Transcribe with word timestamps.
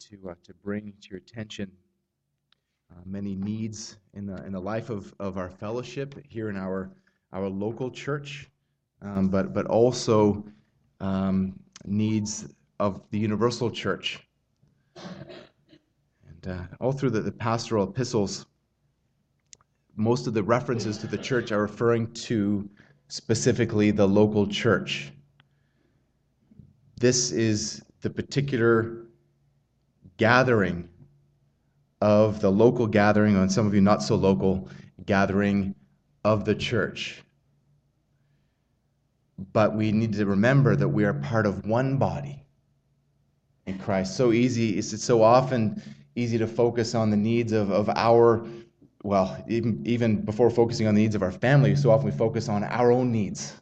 to, 0.00 0.30
uh, 0.30 0.34
to 0.42 0.54
bring 0.54 0.92
to 1.00 1.10
your 1.10 1.18
attention 1.18 1.70
uh, 2.90 3.00
many 3.04 3.34
needs 3.36 3.98
in 4.14 4.26
the, 4.26 4.44
in 4.44 4.52
the 4.52 4.60
life 4.60 4.90
of, 4.90 5.14
of 5.20 5.38
our 5.38 5.50
fellowship 5.50 6.14
here 6.28 6.48
in 6.48 6.56
our, 6.56 6.90
our 7.32 7.48
local 7.48 7.90
church, 7.90 8.48
um, 9.02 9.28
but, 9.28 9.52
but 9.52 9.66
also 9.66 10.44
um, 11.00 11.58
needs 11.84 12.48
of 12.78 13.02
the 13.10 13.18
universal 13.18 13.70
church. 13.70 14.26
And 14.96 16.48
uh, 16.48 16.62
all 16.80 16.92
through 16.92 17.10
the, 17.10 17.20
the 17.20 17.32
pastoral 17.32 17.88
epistles, 17.88 18.46
most 19.96 20.26
of 20.26 20.34
the 20.34 20.42
references 20.42 20.96
to 20.98 21.06
the 21.06 21.18
church 21.18 21.52
are 21.52 21.60
referring 21.60 22.10
to 22.12 22.68
specifically 23.08 23.90
the 23.90 24.06
local 24.06 24.46
church. 24.46 25.12
This 26.98 27.32
is 27.32 27.82
the 28.00 28.10
particular 28.10 29.06
gathering 30.20 30.86
of 32.02 32.42
the 32.42 32.50
local 32.50 32.86
gathering, 32.86 33.36
and 33.36 33.50
some 33.50 33.66
of 33.66 33.74
you 33.74 33.80
not 33.80 34.02
so 34.02 34.14
local, 34.14 34.68
gathering 35.06 35.74
of 36.24 36.44
the 36.44 36.54
church. 36.54 37.22
But 39.54 39.74
we 39.74 39.92
need 39.92 40.12
to 40.12 40.26
remember 40.26 40.76
that 40.76 40.88
we 40.88 41.04
are 41.04 41.14
part 41.14 41.46
of 41.46 41.66
one 41.66 41.96
body 41.96 42.44
in 43.64 43.78
Christ. 43.78 44.14
So 44.14 44.32
easy, 44.32 44.78
it's 44.78 45.02
so 45.02 45.22
often 45.22 45.82
easy 46.14 46.36
to 46.36 46.46
focus 46.46 46.94
on 46.94 47.08
the 47.08 47.16
needs 47.16 47.52
of, 47.52 47.70
of 47.70 47.88
our, 47.88 48.46
well, 49.02 49.42
even, 49.48 49.80
even 49.86 50.20
before 50.20 50.50
focusing 50.50 50.86
on 50.86 50.94
the 50.94 51.00
needs 51.00 51.14
of 51.14 51.22
our 51.22 51.32
family, 51.32 51.74
so 51.76 51.90
often 51.90 52.04
we 52.04 52.12
focus 52.12 52.50
on 52.50 52.62
our 52.62 52.92
own 52.92 53.10
needs. 53.10 53.54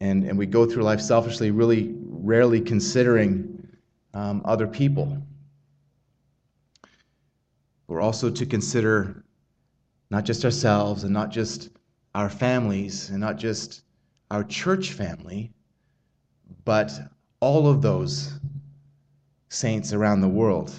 And, 0.00 0.22
and 0.24 0.38
we 0.38 0.46
go 0.46 0.66
through 0.66 0.84
life 0.84 1.00
selfishly, 1.00 1.50
really 1.50 1.96
rarely 1.98 2.60
considering 2.60 3.59
um, 4.14 4.42
other 4.44 4.66
people. 4.66 5.22
We're 7.86 8.00
also 8.00 8.30
to 8.30 8.46
consider 8.46 9.24
not 10.10 10.24
just 10.24 10.44
ourselves 10.44 11.04
and 11.04 11.12
not 11.12 11.30
just 11.30 11.70
our 12.14 12.28
families 12.28 13.10
and 13.10 13.20
not 13.20 13.36
just 13.36 13.82
our 14.30 14.44
church 14.44 14.92
family, 14.92 15.52
but 16.64 16.92
all 17.40 17.68
of 17.68 17.82
those 17.82 18.32
saints 19.48 19.92
around 19.92 20.20
the 20.20 20.28
world. 20.28 20.72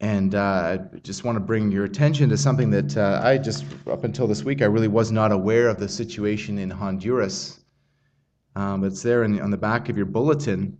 And 0.00 0.34
uh, 0.34 0.78
I 0.92 0.98
just 1.02 1.24
want 1.24 1.36
to 1.36 1.40
bring 1.40 1.72
your 1.72 1.84
attention 1.84 2.28
to 2.28 2.36
something 2.36 2.70
that 2.70 2.96
uh, 2.96 3.20
I 3.22 3.36
just, 3.36 3.64
up 3.90 4.04
until 4.04 4.28
this 4.28 4.44
week, 4.44 4.62
I 4.62 4.66
really 4.66 4.88
was 4.88 5.10
not 5.10 5.32
aware 5.32 5.68
of 5.68 5.78
the 5.78 5.88
situation 5.88 6.58
in 6.58 6.70
Honduras. 6.70 7.60
Um, 8.54 8.84
it's 8.84 9.02
there 9.02 9.24
in, 9.24 9.40
on 9.40 9.50
the 9.50 9.56
back 9.56 9.88
of 9.88 9.96
your 9.96 10.06
bulletin. 10.06 10.78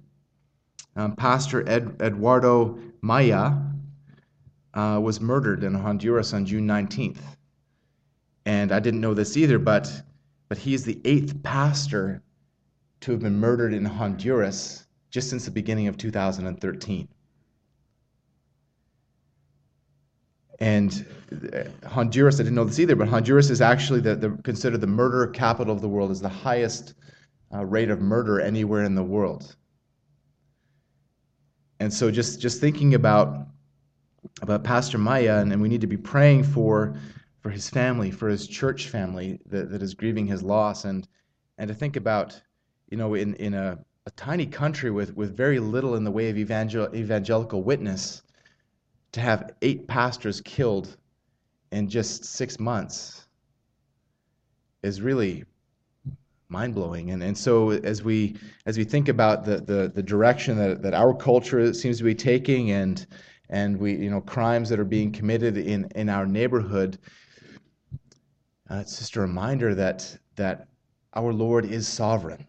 Um, 0.98 1.14
Pastor 1.14 1.66
Ed, 1.68 1.94
Eduardo 2.02 2.76
Maya, 3.02 3.52
uh, 4.74 4.98
was 5.00 5.20
murdered 5.20 5.62
in 5.62 5.72
Honduras 5.72 6.34
on 6.34 6.44
June 6.44 6.66
19th. 6.66 7.20
And 8.46 8.72
I 8.72 8.80
didn't 8.80 9.00
know 9.00 9.14
this 9.14 9.36
either, 9.36 9.60
but, 9.60 9.88
but 10.48 10.58
he 10.58 10.74
is 10.74 10.84
the 10.84 11.00
eighth 11.04 11.40
pastor 11.44 12.20
to 13.02 13.12
have 13.12 13.20
been 13.20 13.38
murdered 13.38 13.74
in 13.74 13.84
Honduras 13.84 14.88
just 15.10 15.30
since 15.30 15.44
the 15.44 15.52
beginning 15.52 15.86
of 15.86 15.96
2013. 15.96 17.06
And 20.58 21.06
uh, 21.54 21.86
Honduras, 21.86 22.40
I 22.40 22.42
didn't 22.42 22.56
know 22.56 22.64
this 22.64 22.80
either, 22.80 22.96
but 22.96 23.06
Honduras 23.06 23.50
is 23.50 23.60
actually 23.60 24.00
the, 24.00 24.16
the 24.16 24.30
considered 24.42 24.80
the 24.80 24.88
murder 24.88 25.28
capital 25.28 25.72
of 25.72 25.80
the 25.80 25.88
world, 25.88 26.10
is 26.10 26.20
the 26.20 26.28
highest 26.28 26.94
uh, 27.54 27.64
rate 27.64 27.88
of 27.88 28.00
murder 28.00 28.40
anywhere 28.40 28.82
in 28.82 28.96
the 28.96 29.04
world. 29.04 29.54
And 31.80 31.92
so 31.92 32.10
just, 32.10 32.40
just 32.40 32.60
thinking 32.60 32.94
about 32.94 33.46
about 34.42 34.64
Pastor 34.64 34.98
Maya, 34.98 35.38
and, 35.38 35.52
and 35.52 35.62
we 35.62 35.68
need 35.68 35.80
to 35.80 35.86
be 35.86 35.96
praying 35.96 36.44
for 36.44 36.94
for 37.40 37.50
his 37.50 37.70
family, 37.70 38.10
for 38.10 38.28
his 38.28 38.46
church 38.46 38.88
family 38.88 39.40
that, 39.46 39.70
that 39.70 39.80
is 39.82 39.94
grieving 39.94 40.26
his 40.26 40.42
loss, 40.42 40.84
and 40.84 41.08
and 41.58 41.68
to 41.68 41.74
think 41.74 41.96
about, 41.96 42.40
you 42.90 42.96
know, 42.96 43.14
in 43.14 43.34
in 43.34 43.54
a, 43.54 43.78
a 44.06 44.10
tiny 44.12 44.46
country 44.46 44.90
with 44.90 45.16
with 45.16 45.36
very 45.36 45.58
little 45.58 45.94
in 45.94 46.04
the 46.04 46.10
way 46.10 46.30
of 46.30 46.36
evangel- 46.36 46.94
evangelical 46.94 47.62
witness, 47.62 48.22
to 49.12 49.20
have 49.20 49.52
eight 49.62 49.86
pastors 49.86 50.40
killed 50.40 50.96
in 51.72 51.88
just 51.88 52.24
six 52.24 52.58
months 52.58 53.26
is 54.82 55.00
really 55.00 55.44
mind 56.48 56.74
blowing. 56.74 57.10
And 57.10 57.22
and 57.22 57.36
so 57.36 57.70
as 57.70 58.02
we 58.02 58.36
as 58.66 58.78
we 58.78 58.84
think 58.84 59.08
about 59.08 59.44
the 59.44 59.58
the, 59.58 59.92
the 59.94 60.02
direction 60.02 60.56
that, 60.58 60.82
that 60.82 60.94
our 60.94 61.14
culture 61.14 61.72
seems 61.74 61.98
to 61.98 62.04
be 62.04 62.14
taking 62.14 62.70
and 62.70 63.06
and 63.50 63.78
we, 63.78 63.94
you 63.94 64.10
know, 64.10 64.20
crimes 64.20 64.68
that 64.68 64.78
are 64.78 64.84
being 64.84 65.10
committed 65.10 65.56
in, 65.56 65.90
in 65.94 66.08
our 66.08 66.26
neighborhood, 66.26 66.98
uh, 68.70 68.76
it's 68.76 68.98
just 68.98 69.16
a 69.16 69.20
reminder 69.20 69.74
that, 69.74 70.16
that 70.36 70.68
our 71.14 71.32
Lord 71.32 71.64
is 71.64 71.88
sovereign. 71.88 72.46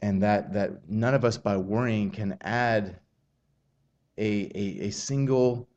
And 0.00 0.22
that, 0.22 0.52
that 0.52 0.88
none 0.88 1.14
of 1.14 1.24
us, 1.24 1.36
by 1.36 1.56
worrying, 1.56 2.10
can 2.10 2.36
add 2.42 2.98
a, 4.18 4.50
a, 4.54 4.86
a 4.86 4.90
single 4.90 5.68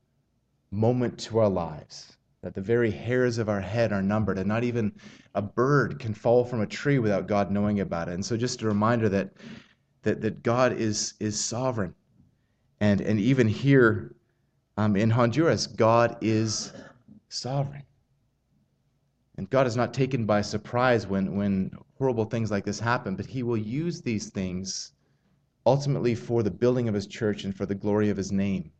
moment 0.71 1.17
to 1.19 1.39
our 1.39 1.49
lives. 1.49 2.15
That 2.41 2.53
the 2.53 2.61
very 2.61 2.91
hairs 2.91 3.37
of 3.37 3.49
our 3.49 3.59
head 3.59 3.91
are 3.91 4.01
numbered, 4.01 4.37
and 4.37 4.47
not 4.47 4.63
even 4.63 4.93
a 5.35 5.41
bird 5.41 5.99
can 5.99 6.13
fall 6.13 6.45
from 6.45 6.61
a 6.61 6.67
tree 6.67 6.99
without 6.99 7.27
God 7.27 7.51
knowing 7.51 7.81
about 7.81 8.07
it. 8.07 8.13
And 8.13 8.25
so, 8.25 8.37
just 8.37 8.61
a 8.61 8.67
reminder 8.67 9.09
that, 9.09 9.31
that, 10.03 10.21
that 10.21 10.41
God 10.41 10.73
is, 10.79 11.15
is 11.19 11.39
sovereign 11.39 11.93
and, 12.81 13.01
and 13.01 13.19
even 13.19 13.47
here 13.47 14.15
um, 14.77 14.95
in 14.95 15.09
Honduras, 15.09 15.67
God 15.67 16.17
is 16.21 16.71
sovereign. 17.27 17.83
And 19.37 19.49
God 19.49 19.67
is 19.67 19.75
not 19.75 19.93
taken 19.93 20.25
by 20.25 20.41
surprise 20.41 21.07
when, 21.07 21.35
when 21.35 21.71
horrible 21.97 22.25
things 22.25 22.51
like 22.51 22.65
this 22.65 22.79
happen, 22.79 23.15
but 23.15 23.25
He 23.25 23.43
will 23.43 23.57
use 23.57 24.01
these 24.01 24.29
things 24.29 24.93
ultimately 25.65 26.15
for 26.15 26.43
the 26.43 26.51
building 26.51 26.87
of 26.87 26.95
His 26.95 27.07
church 27.07 27.43
and 27.43 27.55
for 27.55 27.65
the 27.65 27.75
glory 27.75 28.09
of 28.09 28.17
His 28.17 28.31
name. 28.31 28.71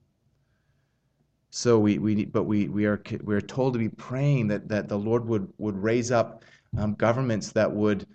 So 1.51 1.79
we, 1.79 1.97
we 1.97 2.25
but 2.25 2.43
we, 2.43 2.67
we, 2.67 2.85
are, 2.85 3.01
we 3.23 3.35
are 3.35 3.41
told 3.41 3.73
to 3.73 3.79
be 3.79 3.89
praying 3.89 4.47
that, 4.49 4.67
that 4.69 4.87
the 4.87 4.97
Lord 4.97 5.25
would, 5.25 5.51
would 5.57 5.81
raise 5.81 6.11
up 6.11 6.43
um, 6.77 6.93
governments 6.93 7.51
that 7.53 7.71
would, 7.71 8.05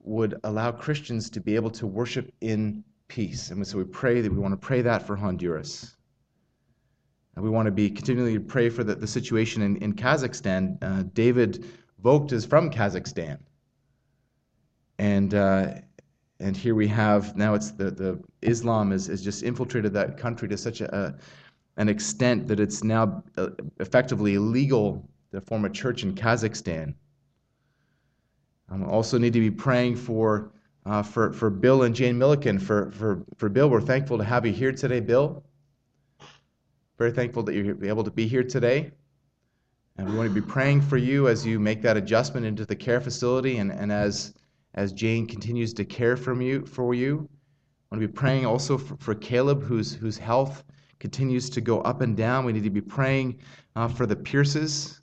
would 0.00 0.40
allow 0.44 0.72
Christians 0.72 1.28
to 1.30 1.40
be 1.40 1.54
able 1.56 1.70
to 1.70 1.86
worship 1.86 2.32
in 2.40 2.82
peace. 3.08 3.50
And 3.50 3.66
so 3.66 3.78
we 3.78 3.84
pray 3.84 4.20
that 4.20 4.32
we 4.32 4.38
want 4.38 4.52
to 4.52 4.66
pray 4.66 4.80
that 4.82 5.06
for 5.06 5.14
Honduras. 5.16 5.94
And 7.36 7.44
we 7.44 7.50
want 7.50 7.66
to 7.66 7.72
be 7.72 7.90
continually 7.90 8.34
to 8.34 8.40
pray 8.40 8.68
for 8.70 8.84
the, 8.84 8.94
the 8.94 9.06
situation 9.06 9.60
in, 9.62 9.76
in 9.78 9.92
Kazakhstan. 9.92 10.78
Uh, 10.82 11.02
David 11.12 11.66
Vogt 12.02 12.32
is 12.32 12.46
from 12.46 12.70
Kazakhstan. 12.70 13.38
And, 14.98 15.34
uh, 15.34 15.74
and 16.40 16.56
here 16.56 16.74
we 16.74 16.86
have 16.88 17.36
now 17.36 17.54
it's 17.54 17.72
the, 17.72 17.90
the 17.90 18.22
Islam 18.42 18.92
has, 18.92 19.06
has 19.06 19.22
just 19.22 19.42
infiltrated 19.42 19.92
that 19.94 20.16
country 20.16 20.48
to 20.48 20.56
such 20.56 20.80
a 20.80 21.16
an 21.76 21.88
extent 21.88 22.46
that 22.48 22.60
it's 22.60 22.84
now 22.84 23.22
uh, 23.36 23.48
effectively 23.80 24.34
illegal 24.34 25.08
to 25.32 25.40
form 25.40 25.64
a 25.64 25.70
church 25.70 26.02
in 26.02 26.14
Kazakhstan. 26.14 26.94
Um, 28.70 28.84
also 28.84 29.18
need 29.18 29.32
to 29.32 29.40
be 29.40 29.50
praying 29.50 29.96
for 29.96 30.52
uh, 30.86 31.02
for, 31.02 31.32
for 31.32 31.50
Bill 31.50 31.84
and 31.84 31.94
Jane 31.94 32.18
Milliken. 32.18 32.58
For, 32.58 32.90
for, 32.92 33.24
for 33.36 33.48
Bill, 33.48 33.70
we're 33.70 33.80
thankful 33.80 34.18
to 34.18 34.24
have 34.24 34.44
you 34.44 34.52
here 34.52 34.72
today, 34.72 35.00
Bill. 35.00 35.42
Very 36.98 37.10
thankful 37.12 37.42
that 37.44 37.54
you're 37.54 37.82
able 37.84 38.04
to 38.04 38.10
be 38.10 38.26
here 38.26 38.44
today. 38.44 38.90
And 39.96 40.08
we 40.08 40.16
want 40.16 40.28
to 40.28 40.34
be 40.34 40.46
praying 40.46 40.82
for 40.82 40.96
you 40.96 41.28
as 41.28 41.46
you 41.46 41.58
make 41.58 41.80
that 41.82 41.96
adjustment 41.96 42.44
into 42.44 42.66
the 42.66 42.76
care 42.76 43.00
facility 43.00 43.58
and, 43.58 43.70
and 43.70 43.92
as, 43.92 44.34
as 44.74 44.92
Jane 44.92 45.26
continues 45.26 45.72
to 45.74 45.84
care 45.84 46.16
from 46.16 46.40
you, 46.40 46.66
for 46.66 46.94
you. 46.94 47.28
I 47.90 47.96
want 47.96 48.02
to 48.02 48.08
be 48.08 48.12
praying 48.12 48.44
also 48.44 48.76
for, 48.76 48.96
for 48.96 49.14
Caleb, 49.14 49.62
whose, 49.62 49.94
whose 49.94 50.18
health 50.18 50.64
continues 51.00 51.50
to 51.50 51.60
go 51.60 51.80
up 51.82 52.00
and 52.00 52.16
down. 52.16 52.44
We 52.44 52.52
need 52.52 52.64
to 52.64 52.70
be 52.70 52.80
praying 52.80 53.40
uh, 53.76 53.88
for 53.88 54.06
the 54.06 54.16
Pierces, 54.16 55.00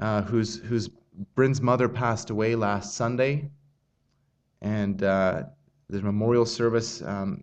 uh, 0.00 0.22
whose, 0.22 0.56
whose 0.56 0.90
Bryn's 1.34 1.60
mother 1.60 1.88
passed 1.88 2.30
away 2.30 2.54
last 2.54 2.94
Sunday 2.94 3.50
and 4.62 5.02
uh, 5.02 5.44
there's 5.88 6.02
a 6.02 6.06
memorial 6.06 6.46
service. 6.46 7.02
Um, 7.02 7.42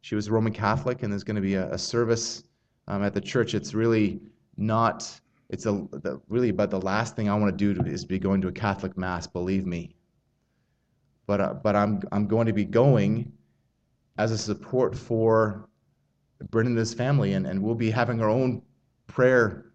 she 0.00 0.14
was 0.14 0.30
Roman 0.30 0.52
Catholic, 0.52 1.02
and 1.02 1.12
there's 1.12 1.24
going 1.24 1.36
to 1.36 1.42
be 1.42 1.54
a, 1.54 1.70
a 1.72 1.78
service 1.78 2.44
um, 2.88 3.02
at 3.02 3.14
the 3.14 3.20
church. 3.20 3.54
It's 3.54 3.74
really 3.74 4.20
not. 4.56 5.08
It's 5.50 5.66
a 5.66 5.86
the, 5.92 6.20
really, 6.28 6.50
but 6.50 6.70
the 6.70 6.80
last 6.80 7.16
thing 7.16 7.28
I 7.28 7.34
want 7.34 7.56
to 7.56 7.74
do 7.74 7.80
is 7.82 8.04
be 8.04 8.18
going 8.18 8.40
to 8.42 8.48
a 8.48 8.52
Catholic 8.52 8.96
mass. 8.96 9.26
Believe 9.26 9.66
me. 9.66 9.94
But 11.26 11.40
uh, 11.40 11.54
but 11.54 11.76
I'm 11.76 12.02
I'm 12.12 12.26
going 12.26 12.46
to 12.46 12.52
be 12.52 12.64
going 12.64 13.32
as 14.18 14.32
a 14.32 14.38
support 14.38 14.96
for 14.96 15.68
Brendan's 16.50 16.94
family, 16.94 17.34
and, 17.34 17.46
and 17.46 17.62
we'll 17.62 17.74
be 17.74 17.90
having 17.90 18.20
our 18.20 18.28
own 18.28 18.62
prayer 19.06 19.66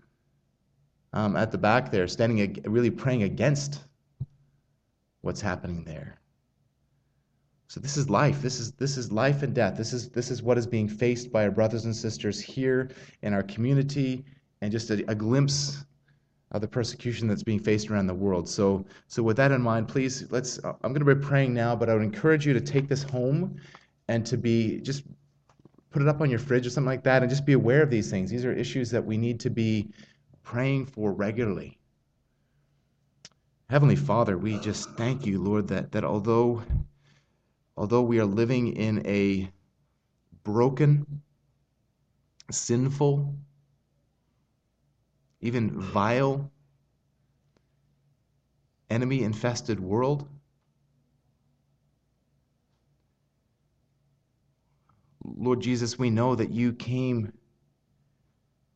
um, 1.13 1.35
at 1.35 1.51
the 1.51 1.57
back 1.57 1.91
there, 1.91 2.07
standing 2.07 2.61
really 2.65 2.91
praying 2.91 3.23
against 3.23 3.83
what's 5.21 5.41
happening 5.41 5.83
there. 5.83 6.19
So 7.67 7.79
this 7.79 7.97
is 7.97 8.09
life. 8.09 8.41
This 8.41 8.59
is 8.59 8.71
this 8.73 8.97
is 8.97 9.11
life 9.11 9.43
and 9.43 9.53
death. 9.53 9.77
This 9.77 9.93
is 9.93 10.09
this 10.09 10.31
is 10.31 10.41
what 10.41 10.57
is 10.57 10.65
being 10.65 10.87
faced 10.87 11.31
by 11.31 11.43
our 11.43 11.51
brothers 11.51 11.85
and 11.85 11.95
sisters 11.95 12.39
here 12.39 12.89
in 13.21 13.33
our 13.33 13.43
community, 13.43 14.25
and 14.61 14.71
just 14.71 14.89
a, 14.89 15.07
a 15.09 15.13
glimpse 15.13 15.85
of 16.51 16.61
the 16.61 16.67
persecution 16.67 17.27
that's 17.27 17.43
being 17.43 17.59
faced 17.59 17.91
around 17.91 18.07
the 18.07 18.13
world. 18.13 18.49
So 18.49 18.85
so 19.07 19.21
with 19.21 19.37
that 19.37 19.51
in 19.51 19.61
mind, 19.61 19.87
please 19.87 20.25
let's. 20.31 20.59
I'm 20.63 20.93
going 20.93 21.05
to 21.05 21.15
be 21.15 21.21
praying 21.21 21.53
now, 21.53 21.75
but 21.75 21.89
I 21.89 21.93
would 21.93 22.01
encourage 22.01 22.43
you 22.43 22.53
to 22.53 22.61
take 22.61 22.87
this 22.87 23.03
home 23.03 23.57
and 24.07 24.25
to 24.25 24.35
be 24.35 24.81
just 24.81 25.03
put 25.91 26.01
it 26.01 26.07
up 26.07 26.21
on 26.21 26.29
your 26.29 26.39
fridge 26.39 26.67
or 26.67 26.69
something 26.69 26.89
like 26.89 27.03
that, 27.03 27.21
and 27.21 27.29
just 27.29 27.45
be 27.45 27.53
aware 27.53 27.81
of 27.81 27.89
these 27.89 28.09
things. 28.09 28.29
These 28.29 28.45
are 28.45 28.53
issues 28.53 28.91
that 28.91 29.05
we 29.05 29.17
need 29.17 29.39
to 29.41 29.49
be 29.49 29.91
praying 30.43 30.85
for 30.85 31.11
regularly. 31.13 31.77
Heavenly 33.69 33.95
Father, 33.95 34.37
we 34.37 34.59
just 34.59 34.89
thank 34.91 35.25
you, 35.25 35.39
Lord, 35.39 35.67
that 35.67 35.91
that 35.91 36.03
although 36.03 36.63
although 37.77 38.01
we 38.01 38.19
are 38.19 38.25
living 38.25 38.75
in 38.75 39.05
a 39.05 39.51
broken, 40.43 41.21
sinful, 42.51 43.35
even 45.41 45.79
vile, 45.79 46.51
enemy 48.89 49.23
infested 49.23 49.79
world, 49.79 50.27
Lord 55.37 55.61
Jesus, 55.61 55.99
we 55.99 56.09
know 56.09 56.35
that 56.35 56.51
you 56.51 56.73
came 56.73 57.31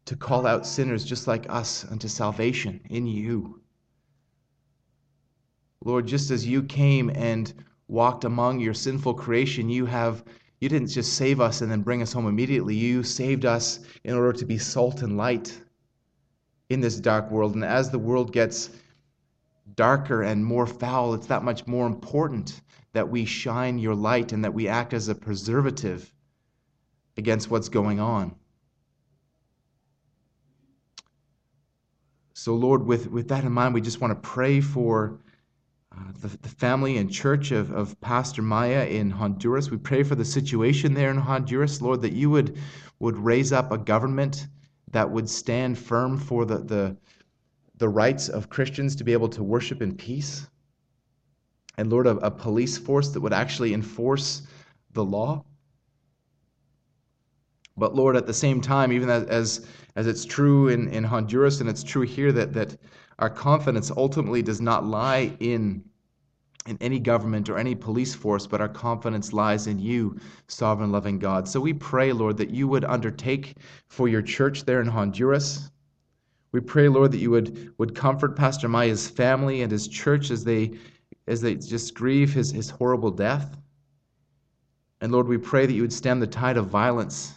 to 0.06 0.16
call 0.16 0.46
out 0.46 0.66
sinners 0.66 1.06
just 1.06 1.28
like 1.28 1.46
us 1.50 1.86
unto 1.90 2.08
salvation 2.08 2.82
in 2.90 3.08
you. 3.08 3.62
Lord, 5.84 6.06
just 6.06 6.32
as 6.32 6.46
you 6.46 6.64
came 6.64 7.10
and 7.10 7.54
walked 7.88 8.24
among 8.24 8.60
your 8.60 8.74
sinful 8.74 9.16
creation, 9.16 9.70
you 9.70 9.86
have 9.86 10.24
you 10.60 10.70
didn't 10.70 10.88
just 10.88 11.14
save 11.14 11.42
us 11.42 11.60
and 11.60 11.70
then 11.70 11.82
bring 11.82 12.02
us 12.02 12.14
home 12.14 12.26
immediately. 12.26 12.74
You 12.74 13.04
saved 13.04 13.44
us 13.44 13.80
in 14.06 14.14
order 14.16 14.32
to 14.32 14.46
be 14.46 14.58
salt 14.58 15.02
and 15.02 15.18
light 15.18 15.60
in 16.70 16.80
this 16.80 17.00
dark 17.02 17.30
world. 17.30 17.56
And 17.56 17.66
as 17.66 17.90
the 17.90 18.00
world 18.00 18.32
gets 18.32 18.70
darker 19.76 20.24
and 20.24 20.46
more 20.46 20.66
foul, 20.66 21.16
it's 21.16 21.28
that 21.28 21.44
much 21.44 21.68
more 21.68 21.86
important 21.86 22.62
that 22.94 23.10
we 23.10 23.26
shine 23.26 23.78
your 23.78 23.96
light 23.96 24.32
and 24.32 24.42
that 24.46 24.54
we 24.54 24.70
act 24.70 24.94
as 24.94 25.10
a 25.10 25.16
preservative 25.16 26.13
against 27.18 27.50
what's 27.50 27.70
going 27.70 28.00
on. 28.00 28.36
So, 32.34 32.56
Lord, 32.56 32.86
with, 32.86 33.10
with 33.10 33.28
that 33.30 33.44
in 33.44 33.52
mind, 33.52 33.74
we 33.74 33.82
just 33.82 34.02
want 34.02 34.12
to 34.12 34.30
pray 34.30 34.60
for 34.60 35.20
uh, 35.92 36.12
the, 36.20 36.28
the 36.40 36.50
family 36.50 36.98
and 36.98 37.12
church 37.12 37.52
of, 37.52 37.72
of 37.72 38.00
Pastor 38.02 38.42
Maya 38.42 38.86
in 38.86 39.12
Honduras. 39.12 39.70
We 39.70 39.78
pray 39.78 40.04
for 40.04 40.16
the 40.16 40.26
situation 40.26 40.94
there 40.94 41.12
in 41.12 41.18
Honduras, 41.18 41.82
Lord, 41.82 42.02
that 42.02 42.14
you 42.14 42.30
would, 42.32 42.58
would 43.00 43.18
raise 43.18 43.54
up 43.54 43.72
a 43.72 43.78
government 43.78 44.48
that 44.92 45.10
would 45.10 45.30
stand 45.30 45.78
firm 45.78 46.18
for 46.18 46.46
the, 46.46 46.58
the, 46.58 46.98
the 47.78 47.90
rights 47.90 48.30
of 48.30 48.50
Christians 48.50 48.96
to 48.96 49.04
be 49.04 49.14
able 49.14 49.30
to 49.30 49.44
worship 49.44 49.82
in 49.82 49.96
peace. 49.96 50.48
And 51.78 51.92
Lord, 51.92 52.08
a, 52.08 52.18
a 52.18 52.32
police 52.32 52.78
force 52.78 53.10
that 53.10 53.22
would 53.22 53.34
actually 53.34 53.74
enforce 53.74 54.44
the 54.92 55.04
law. 55.06 55.46
But 57.76 57.96
Lord, 57.96 58.16
at 58.16 58.28
the 58.28 58.34
same 58.34 58.62
time, 58.62 58.92
even 58.92 59.10
as, 59.10 59.24
as, 59.96 60.08
it's 60.08 60.26
true 60.26 60.68
in, 60.68 60.88
in 60.90 61.04
Honduras 61.04 61.60
and 61.60 61.70
it's 61.70 61.84
true 61.84 62.04
here, 62.04 62.32
that, 62.32 62.54
that 62.54 62.78
our 63.20 63.30
confidence 63.30 63.92
ultimately 63.96 64.44
does 64.44 64.62
not 64.62 64.86
lie 64.86 65.36
in, 65.40 65.84
in 66.68 66.78
any 66.82 67.00
government 67.00 67.50
or 67.50 67.58
any 67.58 67.74
police 67.74 68.14
force, 68.14 68.46
but 68.46 68.62
our 68.62 68.70
confidence 68.70 69.34
lies 69.34 69.66
in 69.66 69.80
you, 69.80 70.18
sovereign, 70.48 70.92
loving 70.92 71.18
God. 71.18 71.48
So 71.48 71.60
we 71.60 71.74
pray, 71.74 72.14
Lord, 72.14 72.38
that 72.38 72.52
you 72.52 72.68
would 72.68 72.86
undertake 72.86 73.58
for 73.88 74.08
your 74.08 74.22
church 74.22 74.66
there 74.66 74.82
in 74.82 74.88
Honduras. 74.88 75.72
We 76.52 76.60
pray, 76.60 76.90
Lord, 76.90 77.12
that 77.12 77.18
you 77.20 77.32
would, 77.32 77.74
would 77.80 77.96
comfort 77.96 78.36
Pastor 78.36 78.70
Maya's 78.70 79.10
family 79.10 79.64
and 79.64 79.72
his 79.72 79.88
church 79.88 80.30
as 80.30 80.44
they, 80.44 80.74
as 81.28 81.42
they 81.42 81.56
just 81.56 81.96
grieve 81.96 82.34
his, 82.34 82.52
his 82.52 82.70
horrible 82.70 83.10
death. 83.10 83.58
And 85.02 85.12
Lord, 85.12 85.28
we 85.28 85.40
pray 85.40 85.66
that 85.66 85.74
you 85.74 85.82
would 85.82 85.92
stem 85.92 86.20
the 86.20 86.28
tide 86.28 86.58
of 86.58 86.68
violence 86.68 87.34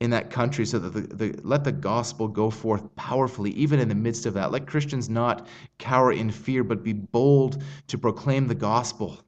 in 0.00 0.10
that 0.10 0.30
country 0.30 0.66
so 0.66 0.78
that 0.78 0.92
the, 0.92 1.00
the, 1.00 1.40
let 1.42 1.64
the 1.64 1.72
gospel 1.72 2.28
go 2.28 2.50
forth 2.50 2.94
powerfully 2.96 3.50
even 3.52 3.78
in 3.80 3.88
the 3.88 3.94
midst 3.94 4.26
of 4.26 4.34
that. 4.34 4.50
Let 4.50 4.66
christians 4.66 5.08
not 5.08 5.46
cower 5.78 6.12
in 6.12 6.30
fear 6.30 6.64
but 6.64 6.82
be 6.82 6.92
bold 6.92 7.62
to 7.88 7.98
proclaim 7.98 8.46
the 8.46 8.54
gospel 8.54 9.24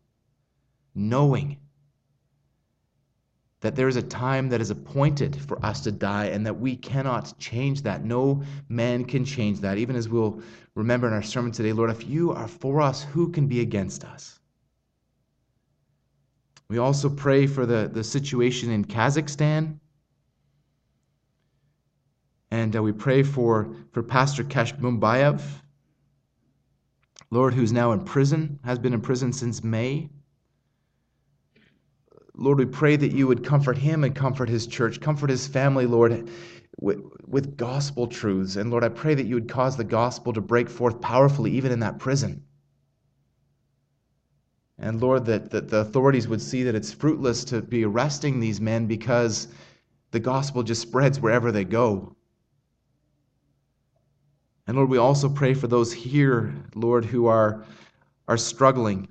knowing 0.95 1.59
that 3.61 3.75
there 3.75 3.89
is 3.89 3.97
a 3.97 4.03
time 4.03 4.49
that 4.49 4.61
is 4.61 4.71
appointed 4.71 5.37
for 5.43 5.65
us 5.65 5.81
to 5.83 5.93
die 5.93 6.27
and 6.27 6.47
that 6.47 6.59
we 6.59 6.77
cannot 6.77 7.37
change 7.39 7.83
that. 7.83 8.05
No 8.05 8.43
man 8.69 9.05
can 9.05 9.25
change 9.25 9.61
that. 9.61 9.79
Even 9.79 9.97
as 9.97 10.09
we'll 10.09 10.41
remember 10.75 11.07
in 11.07 11.12
our 11.15 11.23
sermon 11.23 11.53
today 11.53 11.73
lord 11.73 11.91
if 11.91 12.07
you 12.07 12.33
are 12.33 12.49
for 12.49 12.81
us 12.81 13.03
who 13.03 13.31
can 13.31 13.47
be 13.47 13.61
against 13.61 14.05
us? 14.05 14.39
We 16.69 16.79
also 16.79 17.09
pray 17.09 17.47
for 17.47 17.65
the, 17.65 17.89
the 17.93 18.03
situation 18.03 18.71
in 18.71 18.85
kazakhstan 18.85 19.79
and 22.56 22.75
uh, 22.75 22.82
we 22.82 22.91
pray 22.91 23.23
for, 23.23 23.76
for 23.93 24.03
Pastor 24.03 24.43
Kashkumbayev, 24.43 25.43
Lord, 27.31 27.53
who's 27.53 27.70
now 27.70 27.93
in 27.93 28.03
prison, 28.03 28.58
has 28.64 28.79
been 28.79 28.94
in 28.94 29.03
prison 29.03 29.31
since 29.31 29.62
May. 29.62 30.08
Lord, 32.35 32.58
we 32.58 32.64
pray 32.64 32.97
that 32.97 33.12
you 33.12 33.26
would 33.26 33.44
comfort 33.44 33.76
him 33.76 34.05
and 34.05 34.14
comfort 34.14 34.49
his 34.49 34.67
church, 34.67 35.03
comfort 35.03 35.29
his 35.29 35.47
family, 35.47 35.85
Lord, 35.85 36.31
with, 36.81 36.99
with 37.26 37.58
gospel 37.58 38.06
truths. 38.06 38.56
And 38.56 38.70
Lord, 38.70 38.85
I 38.85 38.88
pray 38.88 39.14
that 39.14 39.26
you 39.26 39.35
would 39.35 39.50
cause 39.50 39.76
the 39.76 39.85
gospel 39.85 40.32
to 40.32 40.41
break 40.41 40.70
forth 40.70 40.99
powerfully, 41.02 41.50
even 41.52 41.73
in 41.73 41.81
that 41.81 41.99
prison. 41.99 42.43
And 44.79 45.02
Lord, 45.02 45.26
that, 45.26 45.50
that 45.50 45.69
the 45.69 45.81
authorities 45.81 46.26
would 46.26 46.41
see 46.41 46.62
that 46.62 46.75
it's 46.75 46.93
fruitless 46.93 47.44
to 47.47 47.61
be 47.61 47.85
arresting 47.85 48.41
these 48.41 48.62
men 48.62 48.87
because 48.87 49.49
the 50.11 50.20
gospel 50.20 50.62
just 50.62 50.81
spreads 50.81 51.20
wherever 51.20 51.52
they 51.52 51.64
go. 51.64 52.16
And 54.67 54.77
Lord, 54.77 54.89
we 54.89 54.99
also 54.99 55.29
pray 55.29 55.55
for 55.55 55.69
those 55.69 55.93
here, 55.93 56.55
Lord, 56.75 57.05
who 57.05 57.27
are, 57.27 57.65
are 58.27 58.37
struggling. 58.37 59.09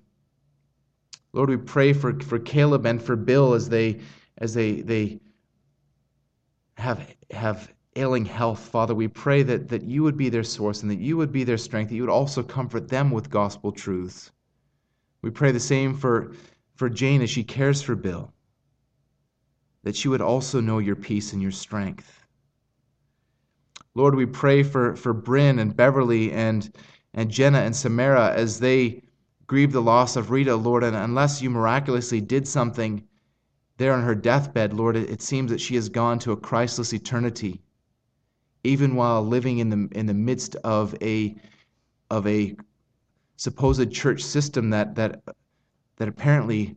Lord, 1.33 1.49
we 1.49 1.57
pray 1.57 1.93
for, 1.93 2.19
for 2.19 2.39
Caleb 2.39 2.85
and 2.85 3.01
for 3.01 3.15
Bill 3.15 3.53
as 3.53 3.69
they 3.69 3.99
as 4.37 4.53
they 4.53 4.81
they 4.81 5.19
have 6.77 7.15
have 7.31 7.73
ailing 7.95 8.25
health, 8.25 8.59
Father. 8.59 8.93
We 8.93 9.07
pray 9.07 9.43
that, 9.43 9.69
that 9.69 9.83
you 9.83 10.03
would 10.03 10.17
be 10.17 10.29
their 10.29 10.43
source 10.43 10.81
and 10.81 10.91
that 10.91 10.99
you 10.99 11.15
would 11.17 11.31
be 11.31 11.43
their 11.43 11.57
strength, 11.57 11.89
that 11.89 11.95
you 11.95 12.01
would 12.03 12.09
also 12.09 12.43
comfort 12.43 12.89
them 12.89 13.11
with 13.11 13.29
gospel 13.29 13.71
truths. 13.71 14.31
We 15.21 15.29
pray 15.29 15.51
the 15.51 15.59
same 15.59 15.95
for, 15.95 16.33
for 16.75 16.89
Jane 16.89 17.21
as 17.21 17.29
she 17.29 17.43
cares 17.43 17.81
for 17.81 17.95
Bill, 17.95 18.33
that 19.83 19.95
she 19.95 20.09
would 20.09 20.21
also 20.21 20.59
know 20.59 20.79
your 20.79 20.95
peace 20.97 21.31
and 21.33 21.41
your 21.41 21.51
strength. 21.51 22.14
Lord, 23.95 24.13
we 24.13 24.25
pray 24.25 24.61
for, 24.61 24.95
for 24.97 25.13
Bryn 25.13 25.59
and 25.59 25.75
Beverly 25.75 26.31
and, 26.33 26.69
and 27.13 27.31
Jenna 27.31 27.59
and 27.59 27.73
Samara 27.73 28.33
as 28.33 28.59
they 28.59 29.01
grieve 29.47 29.71
the 29.71 29.81
loss 29.81 30.17
of 30.17 30.31
Rita, 30.31 30.55
Lord. 30.55 30.83
And 30.83 30.97
unless 30.97 31.41
you 31.41 31.49
miraculously 31.49 32.19
did 32.19 32.45
something 32.45 33.07
there 33.77 33.93
on 33.93 34.03
her 34.03 34.13
deathbed, 34.13 34.73
Lord, 34.73 34.97
it, 34.97 35.09
it 35.09 35.21
seems 35.21 35.49
that 35.49 35.61
she 35.61 35.75
has 35.75 35.87
gone 35.87 36.19
to 36.19 36.33
a 36.33 36.37
Christless 36.37 36.93
eternity, 36.93 37.61
even 38.65 38.95
while 38.95 39.25
living 39.25 39.59
in 39.59 39.69
the, 39.69 39.87
in 39.97 40.05
the 40.05 40.13
midst 40.13 40.55
of 40.57 40.93
a, 41.01 41.35
of 42.09 42.27
a 42.27 42.55
supposed 43.37 43.91
church 43.93 44.21
system 44.21 44.69
that, 44.71 44.95
that, 44.95 45.21
that 45.95 46.09
apparently 46.09 46.75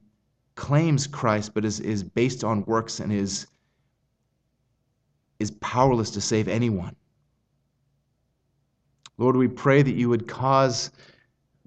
claims 0.55 1.09
Christ 1.09 1.53
but 1.53 1.65
is, 1.65 1.81
is 1.81 2.05
based 2.05 2.45
on 2.45 2.65
works 2.65 3.01
and 3.01 3.13
is, 3.13 3.49
is 5.41 5.51
powerless 5.51 6.11
to 6.11 6.21
save 6.21 6.47
anyone. 6.47 6.95
Lord, 9.19 9.37
we 9.37 9.49
pray 9.49 9.83
that 9.83 9.95
you 9.95 10.09
would 10.09 10.27
cause 10.27 10.91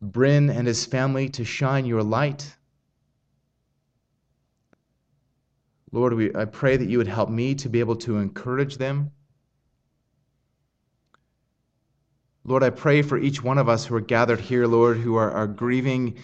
Bryn 0.01 0.49
and 0.49 0.65
his 0.65 0.85
family 0.85 1.29
to 1.29 1.45
shine 1.45 1.85
your 1.85 2.01
light. 2.01 2.55
Lord, 5.91 6.13
we, 6.13 6.33
I 6.33 6.45
pray 6.45 6.77
that 6.77 6.89
you 6.89 6.97
would 6.97 7.07
help 7.07 7.29
me 7.29 7.53
to 7.55 7.67
be 7.67 7.81
able 7.81 7.97
to 7.97 8.17
encourage 8.17 8.77
them. 8.77 9.11
Lord, 12.45 12.63
I 12.63 12.69
pray 12.69 13.01
for 13.01 13.17
each 13.17 13.43
one 13.43 13.57
of 13.57 13.69
us 13.69 13.85
who 13.85 13.95
are 13.95 14.01
gathered 14.01 14.39
here, 14.39 14.65
Lord, 14.65 14.97
who 14.97 15.15
are, 15.15 15.29
are 15.29 15.45
grieving, 15.45 16.15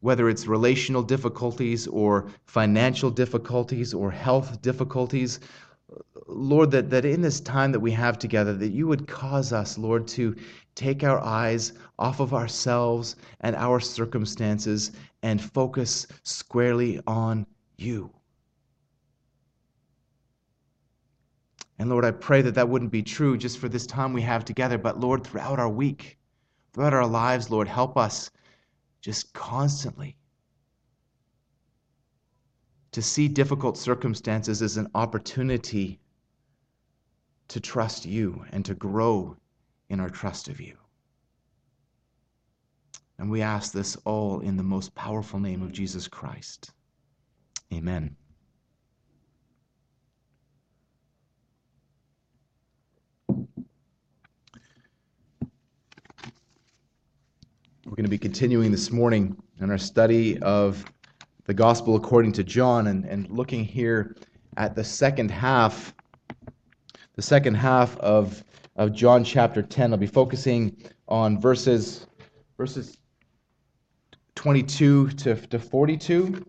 whether 0.00 0.28
it's 0.28 0.46
relational 0.46 1.02
difficulties 1.02 1.86
or 1.88 2.30
financial 2.46 3.10
difficulties 3.10 3.92
or 3.92 4.10
health 4.10 4.62
difficulties. 4.62 5.40
Lord, 6.26 6.70
that, 6.70 6.88
that 6.90 7.04
in 7.04 7.20
this 7.20 7.40
time 7.40 7.72
that 7.72 7.80
we 7.80 7.90
have 7.90 8.18
together, 8.18 8.54
that 8.54 8.68
you 8.68 8.86
would 8.86 9.06
cause 9.08 9.52
us, 9.52 9.76
Lord, 9.76 10.06
to 10.08 10.36
take 10.78 11.02
our 11.02 11.18
eyes 11.20 11.72
off 11.98 12.20
of 12.20 12.32
ourselves 12.32 13.16
and 13.40 13.56
our 13.56 13.80
circumstances 13.80 14.92
and 15.24 15.42
focus 15.42 16.06
squarely 16.22 17.00
on 17.04 17.44
you. 17.76 18.08
And 21.80 21.90
Lord, 21.90 22.04
I 22.04 22.12
pray 22.12 22.42
that 22.42 22.54
that 22.54 22.68
wouldn't 22.68 22.92
be 22.92 23.02
true 23.02 23.36
just 23.36 23.58
for 23.58 23.68
this 23.68 23.86
time 23.86 24.12
we 24.12 24.22
have 24.22 24.44
together, 24.44 24.78
but 24.78 25.00
Lord, 25.00 25.24
throughout 25.24 25.58
our 25.58 25.68
week, 25.68 26.16
throughout 26.72 26.94
our 26.94 27.06
lives, 27.06 27.50
Lord, 27.50 27.66
help 27.66 27.96
us 27.96 28.30
just 29.00 29.32
constantly 29.32 30.16
to 32.92 33.02
see 33.02 33.26
difficult 33.26 33.76
circumstances 33.76 34.62
as 34.62 34.76
an 34.76 34.88
opportunity 34.94 35.98
to 37.48 37.60
trust 37.60 38.06
you 38.06 38.44
and 38.52 38.64
to 38.64 38.74
grow 38.74 39.36
in 39.88 40.00
our 40.00 40.10
trust 40.10 40.48
of 40.48 40.60
you. 40.60 40.76
And 43.18 43.30
we 43.30 43.42
ask 43.42 43.72
this 43.72 43.96
all 44.04 44.40
in 44.40 44.56
the 44.56 44.62
most 44.62 44.94
powerful 44.94 45.40
name 45.40 45.62
of 45.62 45.72
Jesus 45.72 46.06
Christ. 46.06 46.72
Amen. 47.72 48.16
We're 57.84 57.96
going 57.96 58.04
to 58.04 58.10
be 58.10 58.18
continuing 58.18 58.70
this 58.70 58.90
morning 58.90 59.36
in 59.60 59.70
our 59.70 59.78
study 59.78 60.38
of 60.40 60.84
the 61.46 61.54
Gospel 61.54 61.96
according 61.96 62.32
to 62.32 62.44
John 62.44 62.88
and, 62.88 63.04
and 63.06 63.28
looking 63.30 63.64
here 63.64 64.14
at 64.58 64.74
the 64.74 64.84
second 64.84 65.30
half, 65.30 65.94
the 67.16 67.22
second 67.22 67.54
half 67.54 67.96
of, 67.96 68.44
of 68.78 68.92
John 68.92 69.24
chapter 69.24 69.60
10. 69.60 69.92
I'll 69.92 69.98
be 69.98 70.06
focusing 70.06 70.76
on 71.08 71.40
verses, 71.40 72.06
verses 72.56 72.96
22 74.36 75.08
to, 75.08 75.34
to 75.34 75.58
42. 75.58 76.46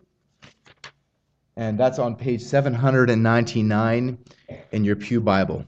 And 1.57 1.77
that's 1.77 1.99
on 1.99 2.15
page 2.15 2.41
799 2.41 4.17
in 4.71 4.83
your 4.85 4.95
Pew 4.95 5.19
Bible. 5.19 5.65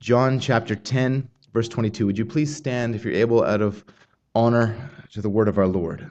John 0.00 0.40
chapter 0.40 0.74
10, 0.74 1.28
verse 1.52 1.68
22. 1.68 2.06
Would 2.06 2.18
you 2.18 2.26
please 2.26 2.56
stand, 2.56 2.96
if 2.96 3.04
you're 3.04 3.14
able, 3.14 3.44
out 3.44 3.60
of 3.60 3.84
honor 4.34 4.90
to 5.12 5.20
the 5.20 5.28
word 5.28 5.48
of 5.48 5.58
our 5.58 5.68
Lord? 5.68 6.10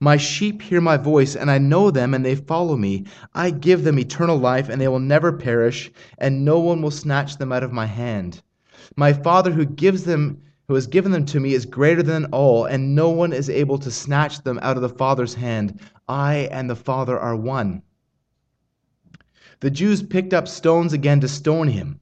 My 0.00 0.16
sheep 0.16 0.62
hear 0.62 0.80
my 0.80 0.96
voice, 0.96 1.36
and 1.36 1.50
I 1.50 1.58
know 1.58 1.90
them, 1.90 2.14
and 2.14 2.24
they 2.24 2.34
follow 2.34 2.76
me. 2.76 3.04
I 3.34 3.50
give 3.50 3.84
them 3.84 3.98
eternal 3.98 4.38
life, 4.38 4.68
and 4.68 4.80
they 4.80 4.88
will 4.88 5.00
never 5.00 5.32
perish, 5.32 5.90
and 6.18 6.44
no 6.44 6.58
one 6.58 6.82
will 6.82 6.90
snatch 6.90 7.36
them 7.36 7.52
out 7.52 7.62
of 7.62 7.72
my 7.72 7.86
hand. 7.86 8.42
My 8.96 9.12
Father 9.12 9.52
who 9.52 9.64
gives 9.64 10.04
them 10.04 10.40
who 10.68 10.74
has 10.74 10.86
given 10.86 11.12
them 11.12 11.24
to 11.26 11.40
me 11.40 11.54
is 11.54 11.64
greater 11.64 12.02
than 12.02 12.24
all, 12.26 12.64
and 12.64 12.94
no 12.94 13.10
one 13.10 13.32
is 13.32 13.48
able 13.48 13.78
to 13.78 13.90
snatch 13.90 14.42
them 14.42 14.58
out 14.62 14.76
of 14.76 14.82
the 14.82 14.88
Father's 14.88 15.34
hand. 15.34 15.78
I 16.08 16.48
and 16.50 16.68
the 16.68 16.74
Father 16.74 17.18
are 17.18 17.36
one. 17.36 17.82
The 19.60 19.70
Jews 19.70 20.02
picked 20.02 20.34
up 20.34 20.48
stones 20.48 20.92
again 20.92 21.20
to 21.20 21.28
stone 21.28 21.68
him. 21.68 22.00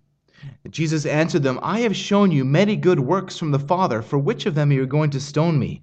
Jesus 0.70 1.06
answered 1.06 1.42
them, 1.42 1.58
I 1.62 1.80
have 1.80 1.94
shown 1.94 2.32
you 2.32 2.44
many 2.44 2.76
good 2.76 3.00
works 3.00 3.38
from 3.38 3.50
the 3.50 3.58
Father. 3.58 4.02
For 4.02 4.18
which 4.18 4.46
of 4.46 4.54
them 4.54 4.70
are 4.70 4.74
you 4.74 4.86
going 4.86 5.10
to 5.10 5.20
stone 5.20 5.58
me? 5.58 5.82